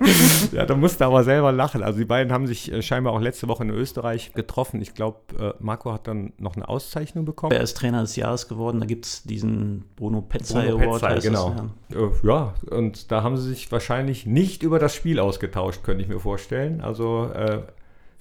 ja, 0.52 0.66
da 0.66 0.76
musste 0.76 1.04
aber 1.04 1.24
selber 1.24 1.52
lachen. 1.52 1.82
Also 1.82 1.98
die 1.98 2.04
beiden 2.04 2.32
haben 2.32 2.46
sich 2.46 2.72
äh, 2.72 2.80
scheinbar 2.80 3.12
auch 3.12 3.20
letzte 3.20 3.48
Woche 3.48 3.64
in 3.64 3.70
Österreich 3.70 4.32
getroffen. 4.34 4.80
Ich 4.80 4.94
glaube, 4.94 5.18
äh, 5.38 5.52
Marco 5.58 5.92
hat 5.92 6.06
dann 6.06 6.32
noch 6.38 6.56
eine 6.56 6.68
Auszeichnung 6.68 7.24
bekommen. 7.24 7.52
Er 7.52 7.60
ist 7.60 7.76
Trainer 7.76 8.02
des 8.02 8.16
Jahres 8.16 8.48
geworden. 8.48 8.80
Da 8.80 8.86
gibt 8.86 9.04
es 9.06 9.24
diesen 9.24 9.84
Bruno 9.96 10.22
Petzai 10.22 10.70
Award. 10.70 11.02
Petzai, 11.02 11.18
genau. 11.18 11.50
Das, 11.88 12.22
ja. 12.22 12.34
Ja, 12.34 12.54
und 12.70 13.10
da 13.10 13.22
haben 13.22 13.36
sie 13.36 13.48
sich 13.48 13.70
wahrscheinlich 13.70 14.26
nicht 14.26 14.62
über 14.62 14.78
das 14.78 14.94
Spiel 14.94 15.20
ausgetauscht, 15.24 15.82
könnte 15.82 16.02
ich 16.02 16.08
mir 16.08 16.20
vorstellen. 16.20 16.80
Also 16.80 17.30
äh, 17.34 17.62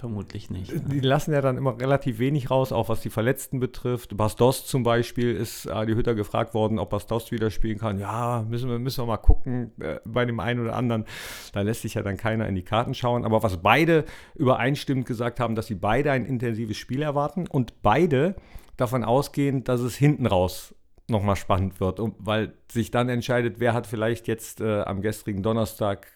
Vermutlich 0.04 0.50
nicht. 0.50 0.74
Die 0.92 0.98
ja. 0.98 1.04
lassen 1.06 1.32
ja 1.32 1.40
dann 1.40 1.56
immer 1.56 1.80
relativ 1.80 2.20
wenig 2.20 2.52
raus, 2.52 2.74
auch 2.74 2.90
was 2.90 3.00
die 3.00 3.10
Verletzten 3.10 3.62
betrifft. 3.62 4.18
Bastos 4.18 4.66
zum 4.66 4.84
Beispiel 4.84 5.34
ist 5.34 5.66
Adi 5.72 5.94
Hütter 5.94 6.14
gefragt 6.14 6.54
worden, 6.54 6.78
ob 6.78 6.90
Bastos 6.90 7.32
wieder 7.32 7.50
spielen 7.50 7.78
kann. 7.78 7.98
Ja, 8.00 8.46
müssen 8.50 8.70
wir, 8.70 8.80
müssen 8.80 9.02
wir 9.02 9.06
mal 9.06 9.16
gucken 9.16 9.72
äh, 9.80 10.02
bei 10.04 10.26
dem 10.26 10.42
einen 10.42 10.60
oder 10.60 10.76
anderen. 10.76 11.06
Da 11.54 11.62
lässt 11.62 11.84
sich 11.84 11.94
ja 11.94 12.02
dann 12.02 12.18
keiner 12.18 12.50
in 12.50 12.56
die 12.56 12.64
Karten 12.64 12.94
schauen. 12.94 13.24
Aber 13.24 13.44
was 13.44 13.56
beide 13.62 14.04
übereinstimmend 14.36 15.06
gesagt 15.06 15.40
haben, 15.40 15.56
dass 15.56 15.68
sie 15.68 15.76
beide 15.76 16.12
ein 16.12 16.26
intensives 16.26 16.76
Spiel 16.76 17.02
erwarten 17.02 17.48
und 17.48 17.82
beide 17.82 18.36
davon 18.76 19.06
ausgehen, 19.06 19.64
dass 19.64 19.80
es 19.80 19.96
hinten 19.96 20.26
raus 20.26 20.76
nochmal 21.08 21.38
spannend 21.38 21.80
wird, 21.80 22.02
weil 22.18 22.56
sich 22.70 22.92
dann 22.92 23.08
entscheidet, 23.08 23.62
wer 23.62 23.74
hat 23.74 23.88
vielleicht 23.88 24.28
jetzt 24.28 24.60
äh, 24.60 24.82
am 24.82 25.02
gestrigen 25.02 25.44
Donnerstag 25.44 26.08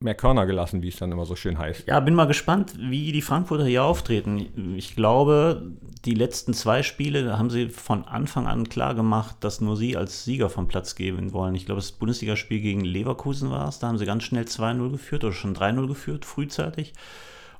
mehr 0.00 0.14
Körner 0.14 0.46
gelassen, 0.46 0.82
wie 0.82 0.88
es 0.88 0.96
dann 0.96 1.12
immer 1.12 1.26
so 1.26 1.36
schön 1.36 1.58
heißt. 1.58 1.86
Ja, 1.86 2.00
bin 2.00 2.14
mal 2.14 2.26
gespannt, 2.26 2.74
wie 2.78 3.12
die 3.12 3.22
Frankfurter 3.22 3.66
hier 3.66 3.84
auftreten. 3.84 4.74
Ich 4.76 4.96
glaube, 4.96 5.72
die 6.04 6.14
letzten 6.14 6.54
zwei 6.54 6.82
Spiele 6.82 7.38
haben 7.38 7.50
sie 7.50 7.68
von 7.68 8.04
Anfang 8.04 8.46
an 8.46 8.68
klar 8.68 8.94
gemacht, 8.94 9.36
dass 9.40 9.60
nur 9.60 9.76
sie 9.76 9.96
als 9.96 10.24
Sieger 10.24 10.48
vom 10.48 10.68
Platz 10.68 10.94
gehen 10.94 11.32
wollen. 11.32 11.54
Ich 11.54 11.66
glaube, 11.66 11.80
das 11.80 11.92
Bundesligaspiel 11.92 12.60
gegen 12.60 12.84
Leverkusen 12.84 13.50
war 13.50 13.68
es. 13.68 13.78
Da 13.78 13.88
haben 13.88 13.98
sie 13.98 14.06
ganz 14.06 14.22
schnell 14.22 14.44
2-0 14.44 14.90
geführt 14.90 15.24
oder 15.24 15.34
schon 15.34 15.54
3-0 15.54 15.86
geführt, 15.86 16.24
frühzeitig. 16.24 16.94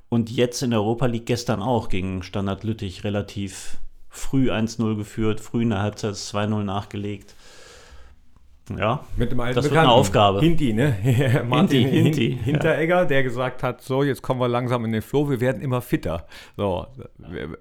Und 0.09 0.31
jetzt 0.31 0.63
in 0.63 0.71
der 0.71 0.79
Europa 0.79 1.05
League 1.05 1.25
gestern 1.25 1.61
auch 1.61 1.89
gegen 1.89 2.23
Standard 2.23 2.63
Lüttich 2.63 3.03
relativ 3.03 3.77
früh 4.09 4.49
1-0 4.49 4.95
geführt, 4.95 5.39
früh 5.41 5.63
in 5.63 5.69
der 5.69 5.81
Halbzeit 5.81 6.15
2-0 6.15 6.63
nachgelegt. 6.63 7.35
Ja, 8.75 9.05
mit 9.15 9.31
dem 9.31 9.39
alten 9.39 9.55
das 9.55 9.65
wird 9.65 9.77
eine 9.77 9.89
Aufgabe. 9.89 10.39
Hinti, 10.39 10.73
ne? 10.73 10.97
Martin 11.47 11.87
Hinti, 11.87 12.03
Hinti, 12.03 12.39
Hinteregger, 12.43 12.97
ja. 12.99 13.05
der 13.05 13.23
gesagt 13.23 13.63
hat, 13.63 13.81
so, 13.81 14.03
jetzt 14.03 14.21
kommen 14.21 14.39
wir 14.39 14.47
langsam 14.47 14.83
in 14.85 14.91
den 14.91 15.01
Flow, 15.01 15.29
wir 15.29 15.39
werden 15.39 15.61
immer 15.61 15.81
fitter. 15.81 16.25
So, 16.57 16.87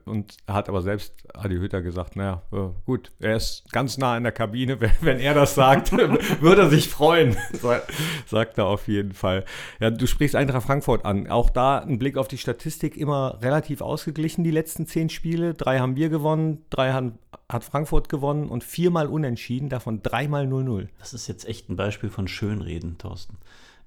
und 0.05 0.37
hat 0.49 0.69
aber 0.69 0.83
selbst 0.83 1.15
Adi 1.35 1.57
Hütter 1.57 1.83
gesagt, 1.83 2.17
naja, 2.17 2.43
äh, 2.53 2.57
gut, 2.85 3.13
er 3.21 3.37
ist 3.37 3.71
ganz 3.73 3.99
nah 3.99 4.17
in 4.17 4.25
der 4.25 4.33
Kabine, 4.33 4.79
wenn 5.01 5.21
er 5.21 5.35
das 5.35 5.55
sagt, 5.55 5.93
würde 6.41 6.63
er 6.63 6.71
sich 6.71 6.89
freuen, 6.89 7.37
sagt 8.27 8.59
er 8.59 8.67
auf 8.67 8.89
jeden 8.89 9.13
Fall. 9.13 9.45
Ja, 9.81 9.91
du 9.91 10.07
sprichst 10.07 10.35
Eintracht 10.35 10.67
Frankfurt 10.67 11.05
an. 11.05 11.29
Auch 11.29 11.51
da 11.51 11.79
ein 11.79 11.99
Blick 11.99 12.17
auf 12.17 12.29
die 12.29 12.39
Statistik, 12.39 12.97
immer 12.97 13.39
relativ 13.43 13.81
ausgeglichen, 13.81 14.45
die 14.45 14.51
letzten 14.51 14.87
zehn 14.87 15.09
Spiele. 15.09 15.55
Drei 15.55 15.79
haben 15.79 15.97
wir 15.97 16.09
gewonnen, 16.09 16.65
drei 16.71 16.93
haben 16.93 17.19
hat 17.51 17.65
Frankfurt 17.65 18.09
gewonnen 18.09 18.49
und 18.49 18.65
viermal 18.65 19.07
unentschieden, 19.07 19.69
davon 19.69 20.03
dreimal 20.03 20.47
0-0. 20.47 20.89
Das 20.99 21.15
ist 21.15 21.29
jetzt 21.29 21.47
echt 21.47 21.69
ein 21.69 21.77
Beispiel 21.77 22.11
von 22.11 22.27
Schönreden, 22.27 22.99
Thorsten. 22.99 23.39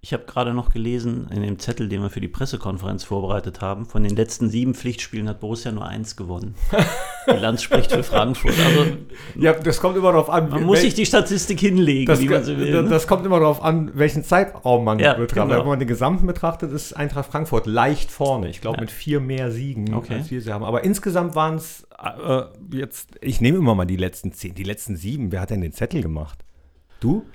Ich 0.02 0.13
habe 0.13 0.24
gerade 0.24 0.54
noch 0.54 0.72
gelesen 0.72 1.28
in 1.30 1.41
dem 1.41 1.60
Zettel, 1.60 1.89
den 1.89 2.02
wir 2.02 2.10
für 2.10 2.22
die 2.22 2.30
Pressekonferenz 2.30 3.04
vorbereitet 3.04 3.60
haben, 3.60 3.86
von 3.86 4.02
den 4.02 4.15
letzten 4.15 4.50
sieben 4.50 4.74
Pflichtspielen 4.74 5.28
hat 5.28 5.41
Borussia 5.41 5.74
nur 5.74 5.86
eins 5.86 6.15
gewonnen. 6.15 6.56
Bilanz 7.26 7.63
spricht 7.63 7.91
für 7.91 8.02
Frankfurt. 8.02 8.54
Also, 8.65 8.86
ja, 9.36 9.52
das 9.52 9.82
kommt 9.82 9.98
immer 9.98 10.13
darauf 10.13 10.30
an. 10.30 10.50
Man 10.50 10.63
muss 10.63 10.80
sich 10.80 10.93
die 10.93 11.06
Statistik 11.06 11.60
hinlegen, 11.60 12.06
das, 12.06 12.22
wie 12.22 12.30
man 12.30 12.45
sie 12.45 12.58
will. 12.58 12.82
Ne? 12.82 12.89
Das 12.89 13.08
kommt 13.08 13.26
immer 13.26 13.41
darauf 13.41 13.62
an, 13.62 13.91
welchen 13.93 14.24
Zeitraum 14.24 14.86
man 14.86 15.00
ja, 15.00 15.15
betrachtet. 15.15 15.50
Genau. 15.50 15.63
Wenn 15.63 15.67
man 15.67 15.80
den 15.80 15.88
gesamten 15.89 16.26
betrachtet, 16.26 16.72
ist 16.72 16.93
Eintracht 16.93 17.30
Frankfurt 17.30 17.67
leicht 17.67 18.10
vorne. 18.10 18.50
Ich 18.50 18.62
glaube, 18.62 18.78
ja. 18.78 18.82
mit 18.82 18.91
vier 18.91 19.19
mehr 19.19 19.52
Siegen, 19.52 19.93
okay. 19.93 20.13
als 20.15 20.32
wir 20.32 20.41
sie 20.41 20.54
haben. 20.54 20.63
Aber 20.63 20.86
insgesamt 20.86 21.36
waren 21.36 21.56
es 21.56 21.86
äh, 22.01 22.45
jetzt, 22.77 23.17
ich 23.21 23.41
nehme 23.41 23.57
immer 23.57 23.75
mal 23.75 23.85
die 23.85 23.97
letzten 23.97 24.31
zehn, 24.31 24.55
die 24.55 24.63
letzten 24.63 24.95
sieben. 24.95 25.31
Wer 25.31 25.41
hat 25.41 25.49
denn 25.49 25.62
den 25.62 25.73
Zettel 25.73 26.01
gemacht? 26.01 26.43
Du? 26.99 27.25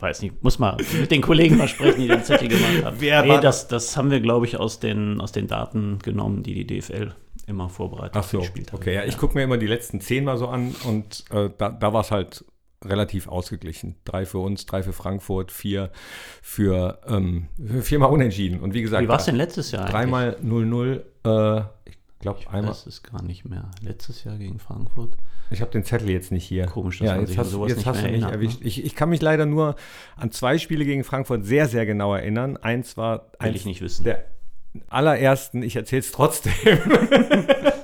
Weiß 0.00 0.22
nicht, 0.22 0.42
muss 0.42 0.58
mal 0.58 0.76
mit 0.98 1.10
den 1.10 1.20
Kollegen 1.20 1.58
mal 1.58 1.68
sprechen, 1.68 2.00
die 2.00 2.08
den 2.08 2.24
Zettel 2.24 2.48
gemacht 2.48 2.84
haben. 2.84 2.96
Wer 3.00 3.22
nee, 3.22 3.40
das, 3.40 3.68
das 3.68 3.96
haben 3.96 4.10
wir, 4.10 4.20
glaube 4.20 4.46
ich, 4.46 4.56
aus 4.56 4.80
den, 4.80 5.20
aus 5.20 5.32
den 5.32 5.46
Daten 5.46 5.98
genommen, 5.98 6.42
die 6.42 6.64
die 6.64 6.66
DFL 6.80 7.14
immer 7.46 7.68
vorbereitet 7.68 8.16
Ach 8.16 8.24
so, 8.24 8.42
okay, 8.72 8.94
ja, 8.94 9.04
ich 9.04 9.18
gucke 9.18 9.34
mir 9.34 9.42
immer 9.44 9.58
die 9.58 9.66
letzten 9.66 10.00
zehn 10.00 10.24
mal 10.24 10.38
so 10.38 10.48
an 10.48 10.74
und 10.84 11.24
äh, 11.30 11.50
da, 11.58 11.70
da 11.70 11.92
war 11.92 12.00
es 12.00 12.10
halt 12.10 12.44
relativ 12.84 13.28
ausgeglichen. 13.28 13.96
Drei 14.04 14.26
für 14.26 14.38
uns, 14.38 14.66
drei 14.66 14.82
für 14.82 14.92
Frankfurt, 14.92 15.52
vier 15.52 15.90
für 16.42 17.00
ähm, 17.06 17.48
viermal 17.82 18.10
unentschieden. 18.10 18.60
Und 18.60 18.74
wie 18.74 18.82
gesagt, 18.82 19.02
wie 19.02 19.08
war 19.08 19.18
es 19.18 19.26
denn 19.26 19.36
letztes 19.36 19.70
Jahr? 19.70 19.88
Dreimal 19.88 20.36
0-0. 20.42 21.00
Äh, 21.24 21.64
ich 21.84 21.98
glaube 22.20 22.40
einmal. 22.48 22.70
Das 22.70 22.86
ist 22.86 23.02
gar 23.02 23.22
nicht 23.22 23.44
mehr. 23.44 23.70
Letztes 23.82 24.24
Jahr 24.24 24.36
gegen 24.38 24.58
Frankfurt. 24.58 25.16
Ich 25.50 25.60
habe 25.60 25.70
den 25.72 25.84
Zettel 25.84 26.08
jetzt 26.10 26.30
nicht 26.30 26.44
hier. 26.44 26.66
Komisch, 26.66 26.98
dass 26.98 27.06
ja, 27.06 27.12
man 27.12 27.20
jetzt 27.22 27.30
sich 27.30 27.38
hast, 27.38 27.50
sowas 27.50 27.70
jetzt 27.70 27.78
nicht 27.78 27.86
hast 27.86 27.96
mehr 27.96 28.04
du 28.04 28.12
mich 28.12 28.22
erinnert, 28.22 28.32
erwischt. 28.32 28.60
ne? 28.60 28.66
Ich, 28.66 28.84
ich 28.84 28.94
kann 28.94 29.08
mich 29.08 29.20
leider 29.20 29.46
nur 29.46 29.74
an 30.16 30.30
zwei 30.30 30.58
Spiele 30.58 30.84
gegen 30.84 31.02
Frankfurt 31.02 31.44
sehr, 31.44 31.66
sehr 31.66 31.86
genau 31.86 32.14
erinnern. 32.14 32.56
Eins 32.56 32.96
war 32.96 33.18
Will 33.40 33.48
eins 33.48 33.56
ich 33.56 33.64
nicht 33.66 33.80
wissen. 33.80 34.04
der 34.04 34.24
allerersten, 34.88 35.62
ich 35.62 35.76
erzähle 35.76 36.00
es 36.00 36.12
trotzdem. 36.12 36.52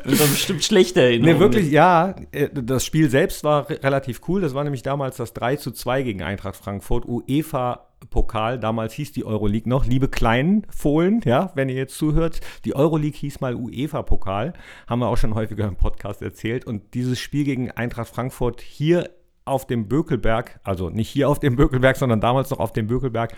Das 0.09 0.21
war 0.21 0.29
bestimmt 0.29 0.63
schlechte 0.63 1.01
Erinnerung. 1.03 1.35
Nee, 1.35 1.41
wirklich, 1.41 1.71
ja. 1.73 2.15
äh, 2.31 2.49
Das 2.53 2.85
Spiel 2.85 3.11
selbst 3.11 3.43
war 3.43 3.69
re- 3.69 3.83
relativ 3.83 4.21
cool. 4.29 4.41
Das 4.41 4.55
war 4.55 4.63
nämlich 4.63 4.83
damals 4.85 5.17
das 5.17 5.33
3 5.33 5.57
zu 5.57 5.73
2 5.73 6.03
gegen 6.05 6.23
Eintracht 6.23 6.55
Frankfurt. 6.55 7.05
UEFA-Pokal, 7.07 8.61
damals 8.61 8.93
hieß 8.95 9.11
die 9.11 9.25
Euroleague 9.25 9.69
noch. 9.69 9.85
Liebe 9.85 10.07
kleinen 10.07 10.65
Fohlen, 10.71 11.23
ja, 11.25 11.51
wenn 11.57 11.69
ihr 11.69 11.75
jetzt 11.75 11.97
zuhört, 11.99 12.41
die 12.65 12.77
Euroleague 12.77 13.19
hieß 13.19 13.41
mal 13.41 13.57
UEFA-Pokal. 13.57 14.53
Haben 14.87 15.01
wir 15.01 15.09
auch 15.09 15.17
schon 15.17 15.35
häufiger 15.35 15.67
im 15.67 15.75
Podcast 15.75 16.23
erzählt. 16.23 16.65
Und 16.67 16.95
dieses 16.95 17.19
Spiel 17.19 17.43
gegen 17.45 17.73
Eintracht 17.73 18.09
Frankfurt 18.09 18.61
hier 18.61 19.11
auf 19.45 19.67
dem 19.67 19.89
Bökelberg, 19.89 20.61
also 20.65 20.89
nicht 20.91 21.09
hier 21.09 21.29
auf 21.29 21.41
dem 21.41 21.57
Bökelberg, 21.57 21.97
sondern 21.97 22.21
damals 22.21 22.51
noch 22.51 22.59
auf 22.61 22.73
dem 22.73 22.87
Bökelberg, 22.87 23.33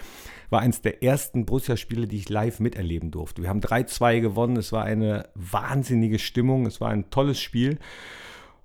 war 0.51 0.61
eines 0.61 0.81
der 0.83 1.03
ersten 1.03 1.45
Borussia-Spiele, 1.47 2.07
die 2.07 2.17
ich 2.17 2.29
live 2.29 2.61
miterleben 2.61 3.11
durfte. 3.11 3.43
Wir 3.43 3.49
haben 3.51 3.61
3-2 3.61 4.21
gewonnen, 4.21 4.57
es 4.57 4.73
war 4.73 4.85
eine 4.85 5.29
wahnsinnige 5.35 6.19
Stimmung, 6.19 6.67
es 6.67 6.81
war 6.81 6.89
ein 6.91 7.11
tolles 7.11 7.41
Spiel. 7.41 7.79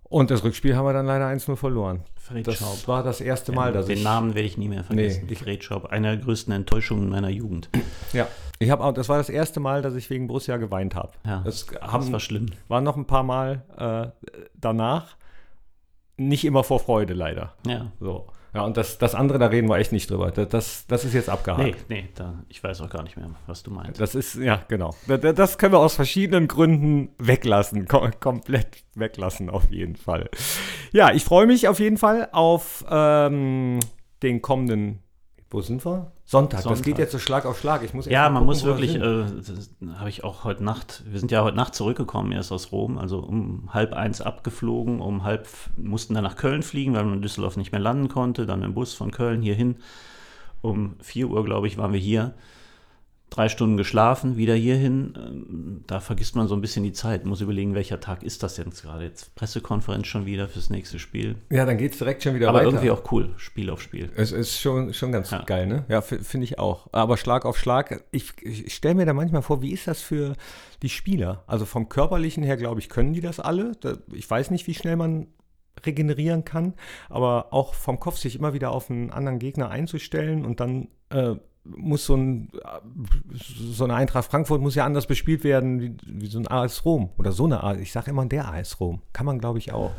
Und 0.04 0.30
das 0.32 0.44
Rückspiel 0.44 0.76
haben 0.76 0.86
wir 0.86 0.94
dann 0.94 1.08
leider 1.08 1.26
1-0 1.28 1.56
verloren. 1.56 2.02
Fred 2.16 2.46
Das 2.48 2.60
Schaub. 2.60 2.88
war 2.88 3.04
das 3.04 3.20
erste 3.20 3.52
Mal, 3.52 3.74
dass 3.74 3.88
Den 3.88 3.98
ich. 3.98 4.04
Namen 4.04 4.34
werde 4.36 4.48
ich 4.48 4.58
nie 4.58 4.70
mehr 4.70 4.84
vergessen. 4.84 5.26
Nee, 5.28 5.36
Fred 5.36 5.64
Schaub, 5.64 5.86
einer 5.88 6.16
der 6.16 6.24
größten 6.24 6.54
Enttäuschungen 6.54 7.10
meiner 7.10 7.30
Jugend. 7.30 7.70
Ja, 8.14 8.28
ich 8.60 8.70
habe 8.70 8.84
auch, 8.84 8.94
das 8.94 9.10
war 9.10 9.18
das 9.18 9.28
erste 9.30 9.60
Mal, 9.60 9.82
dass 9.82 9.96
ich 9.96 10.10
wegen 10.10 10.28
Borussia 10.28 10.56
geweint 10.58 10.96
habe. 10.96 11.12
Ja, 11.26 11.42
das 11.44 11.66
Das 11.66 11.82
haben, 11.82 12.12
war 12.14 12.20
schlimm. 12.20 12.46
waren 12.70 12.84
noch 12.84 12.96
ein 12.96 13.08
paar 13.08 13.24
Mal 13.24 14.14
äh, 14.24 14.28
danach. 14.56 15.18
Nicht 16.16 16.46
immer 16.46 16.64
vor 16.64 16.80
Freude, 16.80 17.14
leider. 17.16 17.56
Ja. 17.68 17.92
So. 18.00 18.28
Ja, 18.54 18.62
und 18.62 18.78
das, 18.78 19.00
das 19.00 19.16
andere, 19.16 19.40
da 19.40 19.48
reden 19.48 19.68
wir 19.68 19.78
echt 19.78 19.92
nicht 19.92 20.10
drüber. 20.12 20.30
Das, 20.30 20.86
das, 20.86 21.06
ist 21.06 21.14
jetzt 21.14 21.28
abgehakt. 21.30 21.64
Nee, 21.64 21.76
nee, 21.90 22.10
da, 22.14 22.44
ich 22.50 22.64
weiß 22.64 22.82
auch 22.82 22.90
gar 22.90 23.02
nicht 23.04 23.18
mehr, 23.18 23.30
was 23.48 23.64
du 23.64 23.72
meinst. 23.72 24.00
Das 24.00 24.14
ist, 24.14 24.36
ja, 24.36 24.62
genau. 24.68 24.94
Da- 25.08 25.18
da- 25.18 25.34
Das 25.34 25.58
können 25.58 25.74
wir 25.74 25.80
aus 25.80 25.96
verschiedenen 25.96 26.48
Gründen 26.48 27.10
weglassen. 27.18 27.88
Kom 27.88 28.12
komplett 28.20 28.84
weglassen, 28.96 29.50
auf 29.50 29.72
jeden 29.72 29.96
Fall. 29.96 30.30
Ja, 30.92 31.12
ich 31.12 31.24
freue 31.24 31.48
mich 31.48 31.68
auf 31.68 31.80
jeden 31.80 31.98
Fall 31.98 32.30
auf 32.32 32.86
ähm, 32.90 33.80
den 34.22 34.42
kommenden. 34.44 35.00
Wo 35.50 35.62
sind 35.62 35.84
wir? 35.86 36.12
Sonntag. 36.34 36.58
Das 36.58 36.64
Sonntag. 36.64 36.84
geht 36.84 36.98
jetzt 36.98 37.12
so 37.12 37.20
Schlag 37.20 37.46
auf 37.46 37.60
Schlag. 37.60 37.84
Ich 37.84 37.94
muss 37.94 38.08
Ja, 38.08 38.24
man 38.24 38.34
gucken, 38.34 38.46
muss 38.48 38.64
wirklich, 38.64 38.96
äh, 38.96 39.00
das 39.00 39.70
habe 40.00 40.10
ich 40.10 40.24
auch 40.24 40.44
heute 40.44 40.64
Nacht, 40.64 41.04
wir 41.06 41.20
sind 41.20 41.32
ja 41.32 41.44
heute 41.44 41.56
Nacht 41.56 41.76
zurückgekommen 41.76 42.32
erst 42.32 42.52
aus 42.52 42.72
Rom, 42.72 42.98
also 42.98 43.20
um 43.20 43.70
halb 43.72 43.94
eins 43.94 44.20
abgeflogen, 44.20 45.00
um 45.00 45.24
halb, 45.24 45.48
mussten 45.78 46.16
dann 46.16 46.24
nach 46.24 46.36
Köln 46.36 46.64
fliegen, 46.64 46.96
weil 46.96 47.04
man 47.04 47.14
in 47.14 47.22
Düsseldorf 47.22 47.56
nicht 47.56 47.72
mehr 47.72 47.80
landen 47.80 48.10
konnte, 48.10 48.48
dann 48.48 48.64
im 48.64 48.74
Bus 48.74 48.96
von 48.96 49.12
Köln 49.12 49.42
hierhin. 49.44 49.76
Um 50.62 50.96
4 51.02 51.30
Uhr, 51.30 51.46
glaube 51.46 51.68
ich, 51.68 51.78
waren 51.78 51.94
wir 51.94 52.00
hier. 52.00 52.34
Drei 53.34 53.50
Stunden 53.50 53.78
geschlafen, 53.78 54.38
wieder 54.38 54.54
hierhin. 54.54 55.16
Ähm, 55.18 55.84
Da 55.88 56.00
vergisst 56.00 56.36
man 56.36 56.48
so 56.48 56.54
ein 56.54 56.62
bisschen 56.62 56.84
die 56.84 56.92
Zeit. 56.94 57.26
Muss 57.26 57.42
überlegen, 57.42 57.74
welcher 57.74 58.00
Tag 58.00 58.22
ist 58.22 58.44
das 58.44 58.58
jetzt 58.58 58.84
gerade? 58.84 59.06
Jetzt 59.06 59.34
Pressekonferenz 59.34 60.06
schon 60.06 60.28
wieder 60.28 60.48
fürs 60.48 60.70
nächste 60.70 61.00
Spiel. 61.00 61.36
Ja, 61.52 61.66
dann 61.66 61.80
geht 61.80 61.94
es 61.94 61.98
direkt 61.98 62.22
schon 62.22 62.36
wieder 62.36 62.50
Aber 62.50 62.60
weiter. 62.60 62.68
irgendwie 62.68 62.92
auch 62.92 63.12
cool, 63.12 63.34
Spiel 63.38 63.72
auf 63.72 63.82
Spiel. 63.82 64.12
Es 64.16 64.32
ist 64.32 64.60
schon, 64.60 64.94
schon 64.94 65.12
ganz 65.12 65.32
Ja. 65.32 65.42
geil, 65.42 65.66
ne? 65.66 65.84
Ja, 65.90 66.02
finde 66.02 66.44
ich 66.44 66.60
auch. 66.60 66.88
Aber 66.92 67.18
Schlag 67.18 67.46
auf 67.46 67.58
Schlag, 67.58 68.04
ich, 68.12 68.34
ich 68.44 68.72
stelle 68.76 68.94
mir 68.94 69.06
da 69.08 69.14
manchmal 69.14 69.42
vor, 69.42 69.64
wie 69.64 69.72
ist 69.72 69.88
das 69.88 70.00
für 70.00 70.34
die 70.84 70.90
Spieler? 70.90 71.44
Also 71.48 71.66
vom 71.66 71.90
Körperlichen 71.90 72.44
her, 72.44 72.56
glaube 72.58 72.82
ich, 72.82 72.88
können 72.88 73.14
die 73.14 73.22
das 73.22 73.40
alle. 73.40 73.72
Ich 74.14 74.30
weiß 74.30 74.52
nicht, 74.52 74.68
wie 74.68 74.76
schnell 74.76 74.96
man 74.96 75.26
regenerieren 75.84 76.46
kann, 76.46 76.76
aber 77.10 77.48
auch 77.52 77.74
vom 77.74 78.00
Kopf 78.00 78.18
sich 78.18 78.36
immer 78.36 78.54
wieder 78.54 78.70
auf 78.72 78.92
einen 78.92 79.10
anderen 79.10 79.40
Gegner 79.40 79.70
einzustellen 79.72 80.46
und 80.46 80.60
dann 80.60 80.88
äh, 81.10 81.34
muss 81.66 82.06
so, 82.06 82.16
ein, 82.16 82.50
so 83.34 83.86
eine 83.86 83.96
Eintracht 83.96 84.30
Frankfurt 84.30 84.62
muss 84.62 84.76
ja 84.76 84.86
anders 84.86 85.08
bespielt 85.08 85.44
werden 85.44 85.82
wie, 85.82 85.96
wie 86.06 86.28
so 86.28 86.40
ein 86.40 86.48
AS 86.48 86.84
Rom 86.86 87.10
oder 87.18 87.32
so 87.32 87.46
eine 87.46 87.64
AS. 87.64 87.78
Ich 87.78 87.92
sage 87.92 88.12
immer 88.12 88.26
der 88.26 88.52
AS 88.52 88.80
Rom. 88.80 89.02
Kann 89.14 89.26
man, 89.26 89.40
glaube 89.40 89.60
ich, 89.60 89.72
auch. 89.72 89.92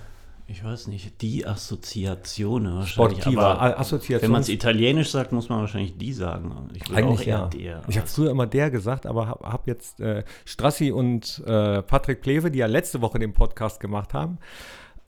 Ich 0.46 0.62
weiß 0.62 0.88
nicht, 0.88 1.22
die 1.22 1.46
Assoziation 1.46 2.64
wahrscheinlich. 2.64 2.90
Sportiva, 2.90 3.54
aber 3.54 3.80
Assoziation. 3.80 4.22
Wenn 4.22 4.32
man 4.32 4.42
es 4.42 4.50
italienisch 4.50 5.10
sagt, 5.10 5.32
muss 5.32 5.48
man 5.48 5.60
wahrscheinlich 5.60 5.96
die 5.96 6.12
sagen. 6.12 6.68
Ich 6.74 6.86
würde 6.90 7.06
auch 7.06 7.20
eher 7.20 7.26
ja. 7.26 7.46
der. 7.46 7.82
Ich 7.88 7.96
habe 7.96 8.06
früher 8.06 8.30
immer 8.30 8.46
der 8.46 8.70
gesagt, 8.70 9.06
aber 9.06 9.26
habe 9.26 9.50
hab 9.50 9.66
jetzt 9.66 10.00
äh, 10.00 10.22
Strassi 10.44 10.92
und 10.92 11.42
äh, 11.46 11.80
Patrick 11.80 12.20
Plewe, 12.20 12.50
die 12.50 12.58
ja 12.58 12.66
letzte 12.66 13.00
Woche 13.00 13.18
den 13.18 13.32
Podcast 13.32 13.80
gemacht 13.80 14.12
haben, 14.12 14.38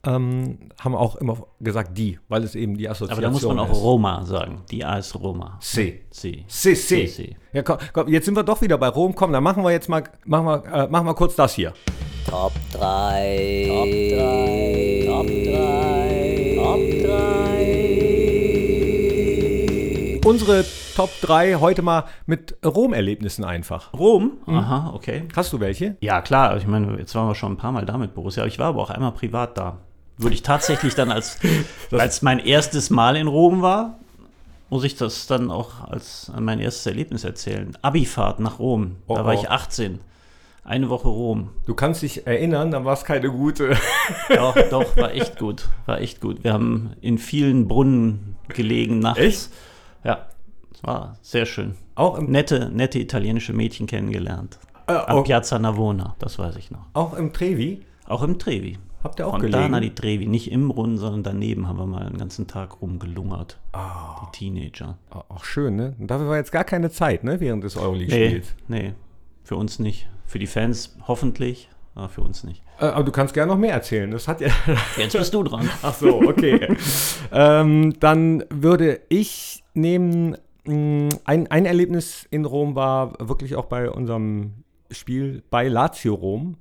ähm, 0.07 0.57
haben 0.79 0.95
auch 0.95 1.17
immer 1.17 1.37
gesagt 1.59 1.97
die, 1.97 2.19
weil 2.29 2.43
es 2.43 2.55
eben 2.55 2.77
die 2.77 2.87
Assoziation 2.87 3.09
ist. 3.09 3.17
Aber 3.17 3.21
da 3.21 3.29
muss 3.29 3.43
man 3.43 3.59
auch 3.59 3.71
ist. 3.71 3.81
Roma 3.81 4.25
sagen. 4.25 4.61
Die 4.71 4.85
AS 4.85 5.13
Roma. 5.19 5.57
C. 5.59 6.05
C. 6.11 6.45
C. 6.47 6.75
C. 6.75 7.07
C. 7.07 7.35
Ja, 7.51 7.63
komm, 7.63 7.77
komm, 7.93 8.07
jetzt 8.07 8.25
sind 8.25 8.35
wir 8.35 8.43
doch 8.43 8.61
wieder 8.61 8.77
bei 8.77 8.87
Rom. 8.87 9.13
Komm, 9.15 9.33
dann 9.33 9.43
machen 9.43 9.63
wir 9.63 9.71
jetzt 9.71 9.89
mal, 9.89 10.03
machen 10.25 10.45
wir, 10.45 10.63
äh, 10.65 10.87
machen 10.87 11.05
wir 11.05 11.13
kurz 11.13 11.35
das 11.35 11.53
hier. 11.55 11.73
Top 12.29 12.53
3. 12.73 13.65
Top 13.67 13.87
3. 13.87 15.03
Top 15.07 15.27
3. 15.27 16.55
Top 16.55 16.79
3. 20.21 20.21
Unsere 20.25 20.65
Top 20.95 21.09
3 21.21 21.55
heute 21.55 21.81
mal 21.83 22.05
mit 22.25 22.57
Rom-Erlebnissen 22.65 23.45
einfach. 23.45 23.93
Rom? 23.93 24.39
Mhm. 24.45 24.57
Aha, 24.57 24.91
okay. 24.93 25.23
Hast 25.35 25.53
du 25.53 25.59
welche? 25.59 25.95
Ja, 26.01 26.21
klar. 26.21 26.57
Ich 26.57 26.65
meine, 26.67 26.97
jetzt 26.97 27.13
waren 27.15 27.27
wir 27.27 27.35
schon 27.35 27.53
ein 27.53 27.57
paar 27.57 27.71
Mal 27.71 27.85
da 27.85 27.97
mit 27.97 28.13
Borussia. 28.13 28.45
Ich 28.45 28.57
war 28.59 28.67
aber 28.67 28.81
auch 28.81 28.89
einmal 28.89 29.11
privat 29.11 29.57
da. 29.57 29.77
Würde 30.17 30.33
ich 30.33 30.41
tatsächlich 30.41 30.95
dann 30.95 31.11
als, 31.11 31.37
als 31.91 32.21
mein 32.21 32.39
erstes 32.39 32.89
Mal 32.89 33.15
in 33.15 33.27
Rom 33.27 33.61
war, 33.61 33.97
muss 34.69 34.83
ich 34.83 34.95
das 34.95 35.27
dann 35.27 35.51
auch 35.51 35.81
als 35.87 36.31
mein 36.39 36.59
erstes 36.59 36.85
Erlebnis 36.85 37.23
erzählen. 37.23 37.77
Abifahrt 37.81 38.39
nach 38.39 38.59
Rom. 38.59 38.97
Oh, 39.07 39.15
da 39.15 39.25
war 39.25 39.35
oh. 39.35 39.39
ich 39.39 39.49
18. 39.49 39.99
Eine 40.63 40.89
Woche 40.89 41.07
Rom. 41.07 41.51
Du 41.65 41.75
kannst 41.75 42.01
dich 42.01 42.27
erinnern, 42.27 42.71
dann 42.71 42.83
war 42.83 42.93
es 42.93 43.05
keine 43.05 43.29
gute. 43.29 43.77
Doch, 44.29 44.53
doch, 44.69 44.97
war 44.97 45.13
echt 45.13 45.39
gut. 45.39 45.69
War 45.85 46.01
echt 46.01 46.19
gut. 46.19 46.43
Wir 46.43 46.51
haben 46.51 46.91
in 46.99 47.17
vielen 47.17 47.69
Brunnen 47.69 48.35
gelegen 48.49 48.99
nachts. 48.99 49.19
Echt? 49.19 49.49
Ja, 50.03 50.27
es 50.73 50.83
war 50.83 51.17
sehr 51.21 51.45
schön. 51.45 51.75
Auch 51.95 52.17
im 52.17 52.29
nette, 52.29 52.69
nette 52.69 52.99
italienische 52.99 53.53
Mädchen 53.53 53.87
kennengelernt. 53.87 54.59
Äh, 54.87 54.93
Am 54.93 55.23
Piazza 55.23 55.57
Navona, 55.57 56.17
das 56.19 56.37
weiß 56.37 56.57
ich 56.57 56.69
noch. 56.69 56.85
Auch 56.93 57.13
im 57.13 57.31
Trevi? 57.31 57.85
Auch 58.05 58.23
im 58.23 58.37
Trevi. 58.37 58.77
Habt 59.07 59.21
ihr 59.21 59.27
auch 59.27 59.39
Fontana 59.39 59.79
gelegen? 59.79 59.95
di 59.95 60.01
Trevi, 60.01 60.27
nicht 60.27 60.51
im 60.51 60.67
Brunnen, 60.67 60.97
sondern 60.97 61.23
daneben 61.23 61.69
haben 61.69 61.79
wir 61.79 61.85
mal 61.85 62.05
einen 62.05 62.17
ganzen 62.17 62.45
Tag 62.45 62.81
rumgelungert. 62.81 63.57
Oh. 63.71 63.77
Die 64.25 64.37
Teenager. 64.37 64.97
Auch 65.09 65.45
schön, 65.45 65.77
ne? 65.77 65.95
Und 65.97 66.11
dafür 66.11 66.27
war 66.27 66.35
jetzt 66.35 66.51
gar 66.51 66.65
keine 66.65 66.89
Zeit, 66.89 67.23
ne, 67.23 67.39
während 67.39 67.63
des 67.63 67.77
Euroleague-Spiels. 67.77 68.53
Nee, 68.67 68.81
nee, 68.81 68.93
für 69.45 69.55
uns 69.55 69.79
nicht. 69.79 70.09
Für 70.25 70.39
die 70.39 70.45
Fans 70.45 70.97
hoffentlich, 71.07 71.69
aber 71.95 72.09
für 72.09 72.19
uns 72.19 72.43
nicht. 72.43 72.61
Äh, 72.81 72.87
aber 72.87 73.05
du 73.05 73.13
kannst 73.13 73.33
gerne 73.33 73.49
noch 73.49 73.57
mehr 73.57 73.71
erzählen. 73.71 74.11
Das 74.11 74.27
hat 74.27 74.41
ja. 74.41 74.49
Jetzt 74.97 75.17
bist 75.17 75.33
du 75.33 75.41
dran. 75.41 75.69
Ach 75.81 75.93
so, 75.93 76.21
okay. 76.23 76.75
ähm, 77.31 77.93
dann 78.01 78.43
würde 78.49 78.99
ich 79.07 79.63
nehmen. 79.73 80.35
Mm, 80.65 81.07
ein, 81.23 81.47
ein 81.47 81.65
Erlebnis 81.65 82.27
in 82.29 82.43
Rom 82.43 82.75
war 82.75 83.13
wirklich 83.25 83.55
auch 83.55 83.67
bei 83.67 83.89
unserem 83.89 84.65
Spiel 84.91 85.43
bei 85.49 85.69
Lazio 85.69 86.13
Rom, 86.13 86.57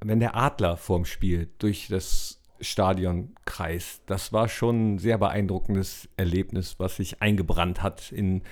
wenn 0.00 0.20
der 0.20 0.36
Adler 0.36 0.76
vorm 0.76 1.04
Spiel 1.04 1.48
durch 1.58 1.88
das 1.88 2.40
Stadion 2.60 3.34
kreist. 3.44 4.02
Das 4.06 4.32
war 4.32 4.48
schon 4.48 4.94
ein 4.94 4.98
sehr 4.98 5.18
beeindruckendes 5.18 6.08
Erlebnis, 6.16 6.76
was 6.78 6.96
sich 6.96 7.22
eingebrannt 7.22 7.82
hat 7.82 8.12
in 8.12 8.42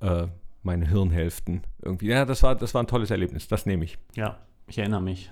äh, 0.00 0.26
meine 0.62 0.88
Hirnhälften 0.88 1.62
irgendwie. 1.82 2.08
Ja, 2.08 2.24
das 2.24 2.42
war, 2.42 2.54
das 2.54 2.74
war 2.74 2.82
ein 2.82 2.86
tolles 2.86 3.10
Erlebnis. 3.10 3.48
Das 3.48 3.66
nehme 3.66 3.84
ich. 3.84 3.98
Ja, 4.14 4.38
ich 4.66 4.78
erinnere 4.78 5.02
mich. 5.02 5.30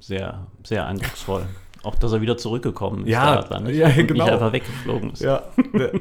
Sehr, 0.00 0.46
sehr 0.62 0.86
eindrucksvoll. 0.86 1.46
Auch, 1.82 1.96
dass 1.96 2.12
er 2.12 2.20
wieder 2.20 2.36
zurückgekommen 2.36 3.04
ist. 3.04 3.10
Ja, 3.10 3.42
da 3.42 3.60
nicht, 3.60 3.76
ja 3.76 3.88
genau. 3.88 4.24
nicht 4.24 4.32
einfach 4.32 4.52
weggeflogen 4.52 5.12
ist. 5.12 5.22
Ja, 5.22 5.42
der, 5.74 5.92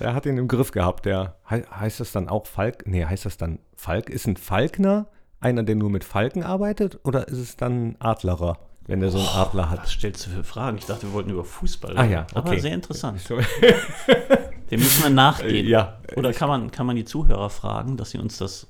der, 0.00 0.14
hat 0.14 0.26
ihn 0.26 0.38
im 0.38 0.48
Griff 0.48 0.70
gehabt. 0.70 1.04
Der, 1.04 1.36
heißt 1.48 2.00
das 2.00 2.12
dann 2.12 2.28
auch 2.28 2.46
Falk? 2.46 2.86
Nee, 2.86 3.04
heißt 3.04 3.24
das 3.24 3.36
dann 3.36 3.58
Falk? 3.74 4.08
Ist 4.08 4.26
ein 4.26 4.36
Falkner 4.36 5.08
einer, 5.46 5.62
der 5.62 5.76
nur 5.76 5.90
mit 5.90 6.04
Falken 6.04 6.42
arbeitet? 6.42 6.98
Oder 7.04 7.28
ist 7.28 7.38
es 7.38 7.56
dann 7.56 7.90
ein 7.90 7.96
Adlerer? 8.00 8.58
wenn 8.86 9.02
er 9.02 9.10
so 9.10 9.18
einen 9.18 9.26
oh, 9.26 9.38
Adler 9.38 9.68
hat. 9.70 9.82
Was 9.82 9.92
stellst 9.92 10.26
du 10.26 10.30
für 10.30 10.44
Fragen? 10.44 10.78
Ich 10.78 10.86
dachte, 10.86 11.08
wir 11.08 11.12
wollten 11.12 11.28
über 11.30 11.44
Fußball 11.44 11.90
reden. 11.90 12.00
Ah 12.00 12.06
ja, 12.06 12.26
okay. 12.34 12.38
Aber 12.38 12.58
sehr 12.58 12.74
interessant. 12.74 13.20
Dem 14.70 14.80
müssen 14.80 15.02
wir 15.02 15.10
nachgehen. 15.10 15.66
Ja. 15.66 15.98
Oder 16.16 16.32
kann 16.32 16.48
man, 16.48 16.70
kann 16.70 16.86
man 16.86 16.96
die 16.96 17.04
Zuhörer 17.04 17.50
fragen, 17.50 17.96
dass 17.96 18.10
sie 18.10 18.18
uns 18.18 18.38
das. 18.38 18.68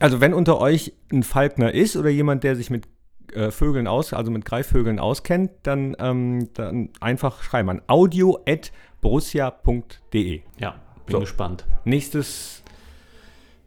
Also, 0.00 0.20
wenn 0.20 0.34
unter 0.34 0.60
euch 0.60 0.92
ein 1.12 1.22
Falkner 1.22 1.72
ist 1.72 1.96
oder 1.96 2.10
jemand, 2.10 2.42
der 2.42 2.56
sich 2.56 2.70
mit 2.70 2.88
äh, 3.32 3.52
Vögeln 3.52 3.86
aus, 3.86 4.12
also 4.12 4.32
mit 4.32 4.44
Greifvögeln 4.44 4.98
auskennt, 4.98 5.52
dann, 5.62 5.94
ähm, 5.98 6.48
dann 6.54 6.90
einfach 7.00 7.42
schreiben 7.42 7.70
an 7.70 7.80
audio.borussia.de. 7.86 10.42
Ja, 10.58 10.74
bin 11.06 11.12
so. 11.12 11.20
gespannt. 11.20 11.64
Nächstes. 11.84 12.64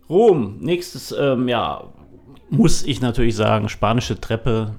Rom. 0.10 0.58
Nächstes, 0.60 1.14
ähm, 1.18 1.48
ja, 1.50 1.84
muss 2.50 2.84
ich 2.84 3.02
natürlich 3.02 3.36
sagen, 3.36 3.70
spanische 3.70 4.20
Treppe 4.20 4.76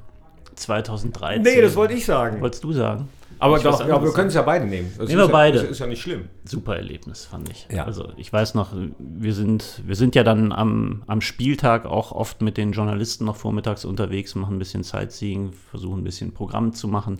2013. 0.54 1.42
Nee, 1.42 1.60
das 1.60 1.76
wollte 1.76 1.94
ich 1.94 2.04
sagen. 2.04 2.40
Wolltest 2.40 2.64
du 2.64 2.72
sagen? 2.72 3.08
Aber 3.40 3.58
doch, 3.60 3.86
ja, 3.86 4.02
wir 4.02 4.12
können 4.12 4.28
es 4.28 4.34
ja 4.34 4.42
beide 4.42 4.66
nehmen. 4.66 4.92
Das 4.98 5.08
nehmen 5.08 5.20
wir 5.20 5.28
beide. 5.28 5.58
Ja, 5.58 5.62
das 5.62 5.72
ist 5.72 5.78
ja 5.78 5.86
nicht 5.86 6.02
schlimm. 6.02 6.28
Super 6.44 6.76
Erlebnis, 6.76 7.24
fand 7.24 7.48
ich. 7.48 7.68
Ja. 7.70 7.84
Also 7.84 8.08
ich 8.16 8.32
weiß 8.32 8.54
noch, 8.54 8.72
wir 8.98 9.32
sind, 9.32 9.80
wir 9.86 9.94
sind 9.94 10.16
ja 10.16 10.24
dann 10.24 10.50
am, 10.50 11.02
am 11.06 11.20
Spieltag 11.20 11.86
auch 11.86 12.10
oft 12.10 12.42
mit 12.42 12.56
den 12.56 12.72
Journalisten 12.72 13.24
noch 13.24 13.36
vormittags 13.36 13.84
unterwegs, 13.84 14.34
machen 14.34 14.56
ein 14.56 14.58
bisschen 14.58 14.82
Sightseeing, 14.82 15.52
versuchen 15.70 16.00
ein 16.00 16.04
bisschen 16.04 16.32
Programm 16.32 16.72
zu 16.72 16.88
machen 16.88 17.18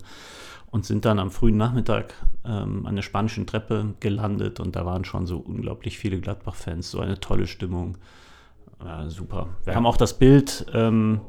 und 0.70 0.84
sind 0.84 1.04
dann 1.04 1.18
am 1.18 1.30
frühen 1.30 1.56
Nachmittag 1.56 2.14
ähm, 2.44 2.84
an 2.87 2.96
der 2.96 3.02
spanischen 3.02 3.46
Treppe 3.46 3.94
gelandet 4.00 4.58
und 4.58 4.74
da 4.74 4.84
waren 4.84 5.04
schon 5.04 5.26
so 5.26 5.38
unglaublich 5.38 5.98
viele 5.98 6.18
Gladbach-Fans, 6.18 6.90
so 6.90 7.00
eine 7.00 7.20
tolle 7.20 7.46
Stimmung. 7.46 7.96
Ja, 8.84 9.08
super. 9.08 9.48
Wir 9.64 9.74
haben 9.74 9.86
auch 9.86 9.96
das 9.96 10.18
Bild 10.18 10.66
ähm, 10.72 11.20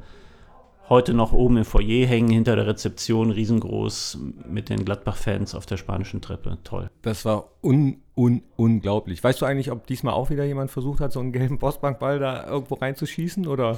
heute 0.90 1.14
noch 1.14 1.34
oben 1.34 1.58
im 1.58 1.66
Foyer 1.66 2.08
hängen, 2.08 2.30
hinter 2.30 2.56
der 2.56 2.68
Rezeption, 2.68 3.32
riesengroß, 3.32 4.20
mit 4.48 4.70
den 4.70 4.86
Gladbach-Fans 4.86 5.56
auf 5.56 5.66
der 5.66 5.78
spanischen 5.78 6.22
Treppe. 6.22 6.58
Toll. 6.64 6.90
Das 7.02 7.26
war 7.26 7.50
un, 7.64 7.98
un, 8.16 8.42
unglaublich. 8.56 9.24
Weißt 9.24 9.42
du 9.42 9.46
eigentlich, 9.46 9.72
ob 9.72 9.88
diesmal 9.88 10.14
auch 10.14 10.30
wieder 10.30 10.46
jemand 10.46 10.72
versucht 10.72 11.00
hat, 11.00 11.12
so 11.12 11.20
einen 11.20 11.32
gelben 11.32 11.60
Postbankball 11.60 12.20
da 12.20 12.48
irgendwo 12.48 12.76
reinzuschießen? 12.76 13.48
Oder? 13.48 13.78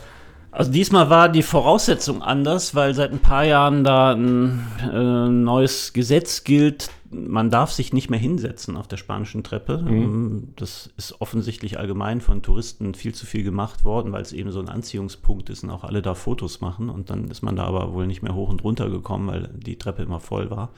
Also 0.51 0.71
diesmal 0.71 1.10
war 1.10 1.29
die 1.29 1.43
Voraussetzung 1.43 2.21
anders, 2.21 2.75
weil 2.75 2.93
seit 2.93 3.12
ein 3.12 3.19
paar 3.19 3.45
Jahren 3.45 3.84
da 3.84 4.13
ein 4.13 4.67
äh, 4.81 5.29
neues 5.29 5.93
Gesetz 5.93 6.43
gilt, 6.43 6.89
man 7.12 7.50
darf 7.50 7.71
sich 7.71 7.93
nicht 7.93 8.10
mehr 8.10 8.19
hinsetzen 8.19 8.78
auf 8.78 8.88
der 8.88 8.97
spanischen 8.97 9.43
Treppe. 9.43 9.78
Mhm. 9.78 9.89
Ähm, 9.89 10.54
das 10.56 10.89
ist 10.97 11.19
offensichtlich 11.19 11.78
allgemein 11.78 12.21
von 12.21 12.41
Touristen 12.41 12.93
viel 12.93 13.13
zu 13.13 13.26
viel 13.26 13.43
gemacht 13.43 13.84
worden, 13.84 14.12
weil 14.12 14.21
es 14.21 14.34
eben 14.34 14.52
so 14.52 14.60
ein 14.60 14.69
Anziehungspunkt 14.69 15.50
ist 15.50 15.63
und 15.63 15.69
auch 15.69 15.84
alle 15.84 16.02
da 16.02 16.15
Fotos 16.15 16.62
machen. 16.62 16.89
Und 16.89 17.10
dann 17.10 17.30
ist 17.30 17.41
man 17.41 17.56
da 17.56 17.65
aber 17.65 17.93
wohl 17.93 18.08
nicht 18.08 18.21
mehr 18.21 18.36
hoch 18.36 18.50
und 18.50 18.63
runter 18.63 18.89
gekommen, 18.89 19.28
weil 19.28 19.50
die 19.54 19.78
Treppe 19.78 20.04
immer 20.04 20.19
voll 20.19 20.50
war. 20.50 20.69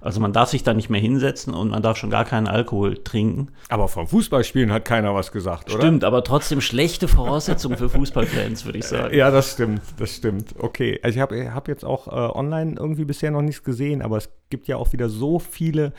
Also 0.00 0.20
man 0.20 0.32
darf 0.32 0.50
sich 0.50 0.62
da 0.62 0.74
nicht 0.74 0.90
mehr 0.90 1.00
hinsetzen 1.00 1.54
und 1.54 1.70
man 1.70 1.82
darf 1.82 1.96
schon 1.96 2.10
gar 2.10 2.24
keinen 2.24 2.46
Alkohol 2.46 2.96
trinken. 2.98 3.48
Aber 3.68 3.88
vom 3.88 4.06
Fußballspielen 4.06 4.72
hat 4.72 4.84
keiner 4.84 5.14
was 5.14 5.32
gesagt, 5.32 5.70
oder? 5.72 5.82
Stimmt, 5.82 6.04
aber 6.04 6.22
trotzdem 6.24 6.60
schlechte 6.60 7.08
Voraussetzungen 7.08 7.76
für 7.76 7.88
Fußballfans, 7.88 8.64
würde 8.64 8.78
ich 8.78 8.86
sagen. 8.86 9.14
Ja, 9.16 9.30
das 9.30 9.52
stimmt, 9.52 9.82
das 9.98 10.14
stimmt. 10.14 10.54
Okay, 10.58 11.00
also 11.02 11.16
ich 11.16 11.20
habe 11.20 11.54
hab 11.54 11.68
jetzt 11.68 11.84
auch 11.84 12.08
äh, 12.08 12.10
online 12.10 12.74
irgendwie 12.78 13.04
bisher 13.04 13.30
noch 13.30 13.42
nichts 13.42 13.62
gesehen, 13.62 14.02
aber 14.02 14.16
es 14.18 14.28
gibt 14.50 14.68
ja 14.68 14.76
auch 14.76 14.92
wieder 14.92 15.08
so 15.08 15.38
viele, 15.38 15.92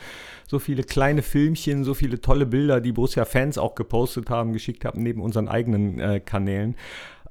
so 0.46 0.58
viele 0.58 0.82
kleine 0.82 1.22
Filmchen, 1.22 1.84
so 1.84 1.94
viele 1.94 2.20
tolle 2.20 2.46
Bilder, 2.46 2.80
die 2.80 2.92
Borussia-Fans 2.92 3.58
auch 3.58 3.74
gepostet 3.74 4.30
haben, 4.30 4.52
geschickt 4.52 4.84
haben, 4.84 5.02
neben 5.02 5.20
unseren 5.20 5.48
eigenen 5.48 6.00
äh, 6.00 6.20
Kanälen. 6.20 6.76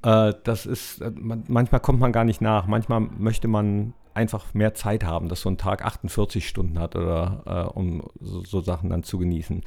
Äh, 0.03 0.34
das 0.43 0.65
ist, 0.65 1.01
äh, 1.01 1.12
man, 1.15 1.43
manchmal 1.47 1.82
kommt 1.82 1.99
man 1.99 2.12
gar 2.12 2.23
nicht 2.23 2.41
nach. 2.41 2.67
Manchmal 2.67 3.01
möchte 3.01 3.47
man 3.47 3.93
einfach 4.13 4.53
mehr 4.53 4.73
Zeit 4.73 5.03
haben, 5.03 5.30
dass 5.30 5.41
so 5.41 5.49
ein 5.49 5.58
Tag 5.58 5.86
48 5.86 6.47
Stunden 6.47 6.80
hat 6.80 6.95
oder 6.95 7.43
äh, 7.45 7.77
um 7.77 8.03
so, 8.19 8.43
so, 8.43 8.62
Sachen 8.62 8.89
dann 8.89 9.03
zu 9.03 9.19
genießen. 9.19 9.63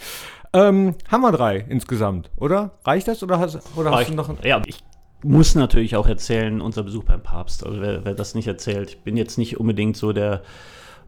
Ähm, 0.53 0.97
haben 1.09 1.21
wir 1.21 1.33
drei 1.33 1.65
insgesamt, 1.69 2.31
oder? 2.37 2.73
Reicht 2.85 3.07
das 3.07 3.23
oder 3.23 3.39
hast, 3.39 3.61
oder 3.77 3.93
hast 3.93 4.11
du 4.11 4.15
noch 4.15 4.29
ein 4.29 4.39
Ja, 4.43 4.61
ich 4.67 4.83
muss 5.23 5.55
natürlich 5.55 5.97
auch 5.97 6.09
erzählen, 6.09 6.61
unser 6.61 6.83
Besuch 6.83 7.05
beim 7.05 7.23
Papst. 7.23 7.65
Also 7.65 7.81
wer, 7.81 8.05
wer 8.05 8.15
das 8.15 8.35
nicht 8.35 8.49
erzählt, 8.49 8.91
ich 8.91 9.01
bin 9.01 9.17
jetzt 9.17 9.39
nicht 9.39 9.61
unbedingt 9.61 9.97
so 9.97 10.13
der 10.13 10.43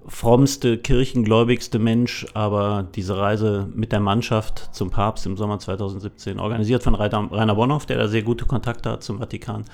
frommste, 0.07 0.79
kirchengläubigste 0.79 1.79
Mensch, 1.79 2.27
aber 2.35 2.87
diese 2.95 3.17
Reise 3.17 3.69
mit 3.75 3.93
der 3.93 4.01
Mannschaft 4.01 4.71
zum 4.73 4.91
Papst 4.91 5.27
im 5.27 5.37
Sommer 5.37 5.59
2017, 5.59 6.38
organisiert 6.38 6.83
von 6.83 6.95
Rainer, 6.95 7.29
Rainer 7.31 7.55
Bonhoff, 7.55 7.87
der 7.87 7.99
da 7.99 8.09
sehr 8.09 8.23
gute 8.23 8.45
Kontakte 8.47 8.91
hat 8.91 9.03
zum 9.03 9.19
Vatikan, 9.19 9.65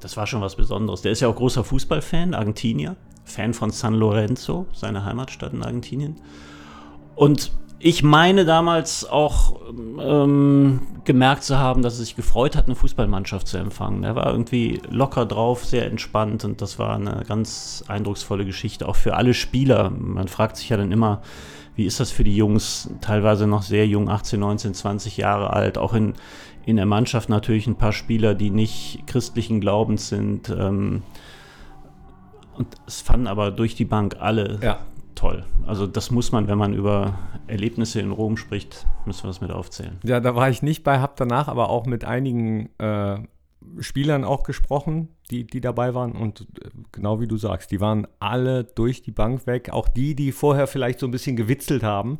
das 0.00 0.16
war 0.16 0.26
schon 0.26 0.40
was 0.40 0.56
Besonderes. 0.56 1.02
Der 1.02 1.12
ist 1.12 1.20
ja 1.20 1.28
auch 1.28 1.36
großer 1.36 1.64
Fußballfan, 1.64 2.34
Argentinier, 2.34 2.96
Fan 3.24 3.54
von 3.54 3.70
San 3.70 3.94
Lorenzo, 3.94 4.66
seine 4.72 5.04
Heimatstadt 5.04 5.52
in 5.52 5.62
Argentinien. 5.62 6.16
Und 7.14 7.52
ich 7.78 8.02
meine 8.02 8.44
damals 8.44 9.08
auch 9.08 9.60
ähm, 10.00 10.80
gemerkt 11.04 11.44
zu 11.44 11.58
haben, 11.58 11.82
dass 11.82 11.94
es 11.94 12.00
sich 12.00 12.16
gefreut 12.16 12.56
hat, 12.56 12.66
eine 12.66 12.74
Fußballmannschaft 12.74 13.46
zu 13.46 13.58
empfangen. 13.58 14.04
Er 14.04 14.14
war 14.14 14.26
irgendwie 14.30 14.80
locker 14.88 15.26
drauf, 15.26 15.64
sehr 15.64 15.86
entspannt 15.86 16.44
und 16.44 16.62
das 16.62 16.78
war 16.78 16.94
eine 16.94 17.22
ganz 17.26 17.84
eindrucksvolle 17.88 18.44
Geschichte, 18.44 18.88
auch 18.88 18.96
für 18.96 19.14
alle 19.14 19.34
Spieler. 19.34 19.90
Man 19.90 20.28
fragt 20.28 20.56
sich 20.56 20.70
ja 20.70 20.76
dann 20.76 20.92
immer, 20.92 21.20
wie 21.76 21.84
ist 21.84 22.00
das 22.00 22.10
für 22.10 22.24
die 22.24 22.36
Jungs, 22.36 22.90
teilweise 23.00 23.46
noch 23.46 23.62
sehr 23.62 23.86
jung, 23.86 24.08
18, 24.08 24.40
19, 24.40 24.74
20 24.74 25.16
Jahre 25.16 25.52
alt, 25.52 25.76
auch 25.76 25.92
in, 25.92 26.14
in 26.64 26.76
der 26.76 26.86
Mannschaft 26.86 27.28
natürlich 27.28 27.66
ein 27.66 27.76
paar 27.76 27.92
Spieler, 27.92 28.34
die 28.34 28.50
nicht 28.50 29.02
christlichen 29.06 29.60
Glaubens 29.60 30.08
sind. 30.08 30.48
Ähm, 30.48 31.02
und 32.56 32.68
es 32.86 33.02
fanden 33.02 33.26
aber 33.26 33.50
durch 33.50 33.74
die 33.74 33.84
Bank 33.84 34.16
alle 34.20 34.58
Ja. 34.62 34.78
Toll. 35.24 35.44
Also 35.66 35.86
das 35.86 36.10
muss 36.10 36.32
man, 36.32 36.48
wenn 36.48 36.58
man 36.58 36.74
über 36.74 37.18
Erlebnisse 37.46 38.00
in 38.00 38.10
Rom 38.10 38.36
spricht, 38.36 38.86
müssen 39.06 39.24
wir 39.24 39.28
das 39.28 39.40
mit 39.40 39.50
aufzählen. 39.50 39.98
Ja, 40.04 40.20
da 40.20 40.34
war 40.34 40.50
ich 40.50 40.62
nicht 40.62 40.84
bei, 40.84 40.98
habe 40.98 41.14
danach 41.16 41.48
aber 41.48 41.70
auch 41.70 41.86
mit 41.86 42.04
einigen 42.04 42.68
äh, 42.78 43.18
Spielern 43.80 44.24
auch 44.24 44.42
gesprochen, 44.42 45.08
die, 45.30 45.46
die 45.46 45.62
dabei 45.62 45.94
waren. 45.94 46.12
Und 46.12 46.42
äh, 46.42 46.68
genau 46.92 47.20
wie 47.20 47.26
du 47.26 47.38
sagst, 47.38 47.70
die 47.70 47.80
waren 47.80 48.06
alle 48.18 48.64
durch 48.64 49.00
die 49.00 49.12
Bank 49.12 49.46
weg. 49.46 49.70
Auch 49.72 49.88
die, 49.88 50.14
die 50.14 50.30
vorher 50.30 50.66
vielleicht 50.66 50.98
so 50.98 51.06
ein 51.06 51.10
bisschen 51.10 51.36
gewitzelt 51.36 51.82
haben, 51.82 52.18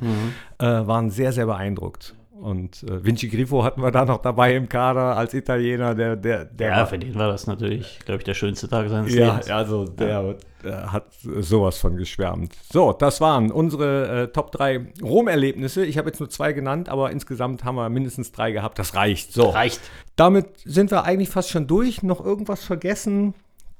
äh, 0.58 0.64
waren 0.64 1.10
sehr, 1.10 1.32
sehr 1.32 1.44
beeindruckt. 1.44 2.14
Und 2.40 2.82
äh, 2.82 3.04
Vinci 3.04 3.28
Grifo 3.28 3.62
hatten 3.62 3.80
wir 3.80 3.92
da 3.92 4.04
noch 4.04 4.18
dabei 4.18 4.56
im 4.56 4.68
Kader 4.68 5.16
als 5.16 5.34
Italiener, 5.34 5.94
der, 5.94 6.16
der, 6.16 6.44
der 6.44 6.68
Ja, 6.70 6.86
für 6.86 6.98
den 6.98 7.14
war 7.14 7.28
das 7.28 7.46
natürlich, 7.46 8.00
glaube 8.04 8.18
ich, 8.18 8.24
der 8.24 8.34
schönste 8.34 8.68
Tag 8.68 8.88
seines 8.88 9.14
ja, 9.14 9.34
Lebens. 9.34 9.50
also 9.50 9.84
der, 9.84 10.34
der 10.64 10.92
hat 10.92 11.06
sowas 11.22 11.78
von 11.78 11.96
geschwärmt. 11.96 12.52
So, 12.72 12.92
das 12.92 13.20
waren 13.20 13.52
unsere 13.52 14.22
äh, 14.22 14.28
Top 14.28 14.50
3 14.50 14.94
Rom-Erlebnisse. 15.00 15.86
Ich 15.86 15.96
habe 15.96 16.08
jetzt 16.08 16.18
nur 16.18 16.28
zwei 16.28 16.52
genannt, 16.52 16.88
aber 16.88 17.12
insgesamt 17.12 17.62
haben 17.62 17.76
wir 17.76 17.88
mindestens 17.88 18.32
drei 18.32 18.50
gehabt. 18.50 18.80
Das 18.80 18.96
reicht. 18.96 19.32
So. 19.32 19.50
Reicht. 19.50 19.80
Damit 20.16 20.46
sind 20.64 20.90
wir 20.90 21.04
eigentlich 21.04 21.30
fast 21.30 21.50
schon 21.50 21.68
durch. 21.68 22.02
Noch 22.02 22.24
irgendwas 22.24 22.64
vergessen? 22.64 23.34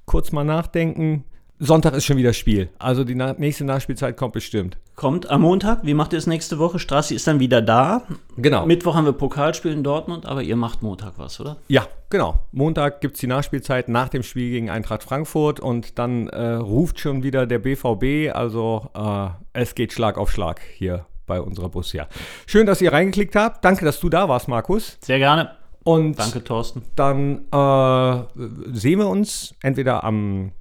Kurz 0.07 0.31
mal 0.31 0.45
nachdenken. 0.45 1.25
Sonntag 1.61 1.95
ist 1.95 2.05
schon 2.05 2.17
wieder 2.17 2.33
Spiel. 2.33 2.69
Also 2.79 3.05
die 3.05 3.15
na 3.15 3.33
nächste 3.35 3.65
Nachspielzeit 3.65 4.17
kommt 4.17 4.33
bestimmt. 4.33 4.77
Kommt 4.97 5.31
am 5.31 5.43
Montag. 5.43 5.81
Wie 5.85 5.95
macht 5.95 6.13
ihr 6.13 6.19
es 6.19 6.27
nächste 6.27 6.59
Woche? 6.59 6.81
Strassi 6.81 7.15
ist 7.15 7.27
dann 7.29 7.39
wieder 7.39 7.63
da. 7.63 8.03
Genau. 8.37 8.67
Mittwoch 8.67 8.97
haben 8.97 9.05
wir 9.05 9.13
Pokalspiel 9.13 9.73
in 9.73 9.85
Dortmund, 9.85 10.27
aber 10.27 10.43
ihr 10.43 10.57
macht 10.57 10.83
Montag 10.83 11.15
was, 11.17 11.39
oder? 11.41 11.57
Ja, 11.69 11.87
genau. 12.11 12.41
Montag 12.51 13.01
gibt 13.01 13.15
es 13.15 13.21
die 13.21 13.29
Nachspielzeit 13.29 13.89
nach 13.89 14.09
dem 14.09 14.25
Spiel 14.25 14.51
gegen 14.51 14.69
Eintracht 14.69 15.05
Frankfurt 15.05 15.61
und 15.61 15.99
dann 15.99 16.29
äh, 16.29 16.55
ruft 16.55 16.99
schon 16.99 17.23
wieder 17.23 17.47
der 17.47 17.61
BVB. 17.61 18.35
Also 18.35 18.91
äh, 18.95 19.29
es 19.53 19.77
geht 19.77 19.93
Schlag 19.93 20.19
auf 20.19 20.33
Schlag 20.33 20.61
hier 20.77 21.07
bei 21.27 21.41
unserer 21.41 21.69
Borussia. 21.69 22.09
Schön, 22.47 22.67
dass 22.67 22.81
ihr 22.81 22.93
reingeklickt 22.93 23.37
habt. 23.37 23.65
Danke, 23.65 23.85
dass 23.85 24.01
du 24.01 24.09
da 24.09 24.29
warst, 24.29 24.49
Markus. 24.49 24.99
Sehr 25.01 25.19
gerne. 25.19 25.53
Und 25.85 26.19
Danke, 26.19 26.43
Thorsten. 26.43 26.83
dann 26.97 27.45
äh, 27.53 28.25
sehen 28.73 28.99
wir 28.99 29.09
uns 29.09 29.55
entweder 29.63 30.03
am 30.03 30.53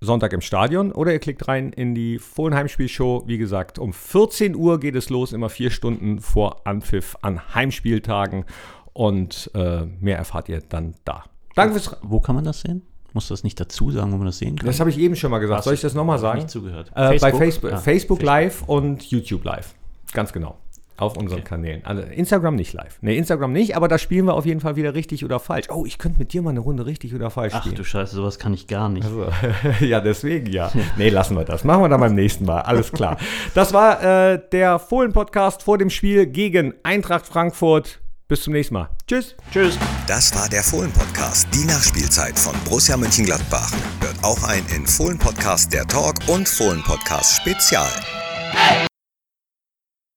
Sonntag 0.00 0.32
im 0.32 0.40
Stadion 0.40 0.92
oder 0.92 1.12
ihr 1.12 1.18
klickt 1.18 1.48
rein 1.48 1.72
in 1.72 1.94
die 1.94 2.18
Fohlenheimspielshow. 2.18 3.24
Wie 3.26 3.38
gesagt, 3.38 3.78
um 3.78 3.92
14 3.92 4.54
Uhr 4.54 4.78
geht 4.80 4.94
es 4.94 5.10
los, 5.10 5.32
immer 5.32 5.48
vier 5.48 5.70
Stunden 5.70 6.20
vor 6.20 6.66
Anpfiff 6.66 7.16
an 7.22 7.54
Heimspieltagen. 7.54 8.44
Und 8.92 9.50
äh, 9.54 9.84
mehr 10.00 10.16
erfahrt 10.18 10.48
ihr 10.48 10.60
dann 10.60 10.94
da. 11.04 11.24
Danke 11.54 11.74
fürs. 11.74 11.96
Wo 12.02 12.20
kann 12.20 12.34
man 12.34 12.44
das 12.44 12.60
sehen? 12.62 12.82
Muss 13.12 13.28
das 13.28 13.42
nicht 13.44 13.58
dazu 13.58 13.90
sagen, 13.90 14.12
wo 14.12 14.16
man 14.16 14.26
das 14.26 14.38
sehen 14.38 14.56
kann? 14.56 14.66
Das 14.66 14.80
habe 14.80 14.90
ich 14.90 14.98
eben 14.98 15.16
schon 15.16 15.30
mal 15.30 15.38
gesagt. 15.38 15.64
Soll 15.64 15.74
ich 15.74 15.80
das 15.80 15.94
nochmal 15.94 16.18
sagen? 16.18 16.38
Nicht 16.38 16.50
zugehört. 16.50 16.90
Äh, 16.94 17.18
Bei 17.18 17.32
Facebook, 17.32 17.72
Ah, 17.72 17.76
Facebook 17.78 18.22
Live 18.22 18.62
und 18.66 19.02
YouTube 19.10 19.44
Live. 19.44 19.74
Ganz 20.12 20.32
genau. 20.32 20.56
Auf 20.98 21.16
unseren 21.16 21.44
Kanälen. 21.44 21.84
Also 21.84 22.02
Instagram 22.02 22.56
nicht 22.56 22.72
live. 22.72 22.98
Ne, 23.02 23.16
Instagram 23.16 23.52
nicht, 23.52 23.76
aber 23.76 23.86
da 23.88 23.98
spielen 23.98 24.26
wir 24.26 24.34
auf 24.34 24.44
jeden 24.44 24.60
Fall 24.60 24.76
wieder 24.76 24.94
richtig 24.94 25.24
oder 25.24 25.38
falsch. 25.38 25.68
Oh, 25.70 25.86
ich 25.86 25.98
könnte 25.98 26.18
mit 26.18 26.32
dir 26.32 26.42
mal 26.42 26.50
eine 26.50 26.60
Runde 26.60 26.86
richtig 26.86 27.14
oder 27.14 27.30
falsch 27.30 27.54
Ach 27.54 27.60
spielen. 27.62 27.76
du 27.76 27.84
Scheiße, 27.84 28.16
sowas 28.16 28.38
kann 28.38 28.52
ich 28.52 28.66
gar 28.66 28.88
nicht. 28.88 29.04
Also, 29.04 29.28
ja, 29.84 30.00
deswegen 30.00 30.46
ja. 30.52 30.72
Nee, 30.96 31.08
lassen 31.10 31.36
wir 31.36 31.44
das. 31.44 31.62
Machen 31.64 31.82
wir 31.82 31.88
dann 31.88 32.00
beim 32.00 32.14
nächsten 32.14 32.44
Mal. 32.44 32.62
Alles 32.62 32.90
klar. 32.92 33.16
Das 33.54 33.72
war 33.72 34.02
äh, 34.32 34.40
der 34.52 34.78
Fohlen-Podcast 34.78 35.62
vor 35.62 35.78
dem 35.78 35.90
Spiel 35.90 36.26
gegen 36.26 36.74
Eintracht 36.82 37.26
Frankfurt. 37.26 38.00
Bis 38.26 38.42
zum 38.42 38.52
nächsten 38.52 38.74
Mal. 38.74 38.90
Tschüss. 39.06 39.34
Tschüss. 39.52 39.78
Das 40.06 40.34
war 40.36 40.48
der 40.50 40.62
Fohlen-Podcast, 40.62 41.48
die 41.54 41.64
Nachspielzeit 41.64 42.38
von 42.38 42.54
Borussia 42.64 42.96
Mönchengladbach. 42.96 43.72
Hört 44.00 44.22
auch 44.22 44.42
ein 44.46 44.64
in 44.76 44.86
Fohlen-Podcast 44.86 45.72
der 45.72 45.86
Talk 45.86 46.16
und 46.26 46.46
Fohlen-Podcast 46.46 47.36
Spezial. 47.40 47.88
Hey! 48.50 48.87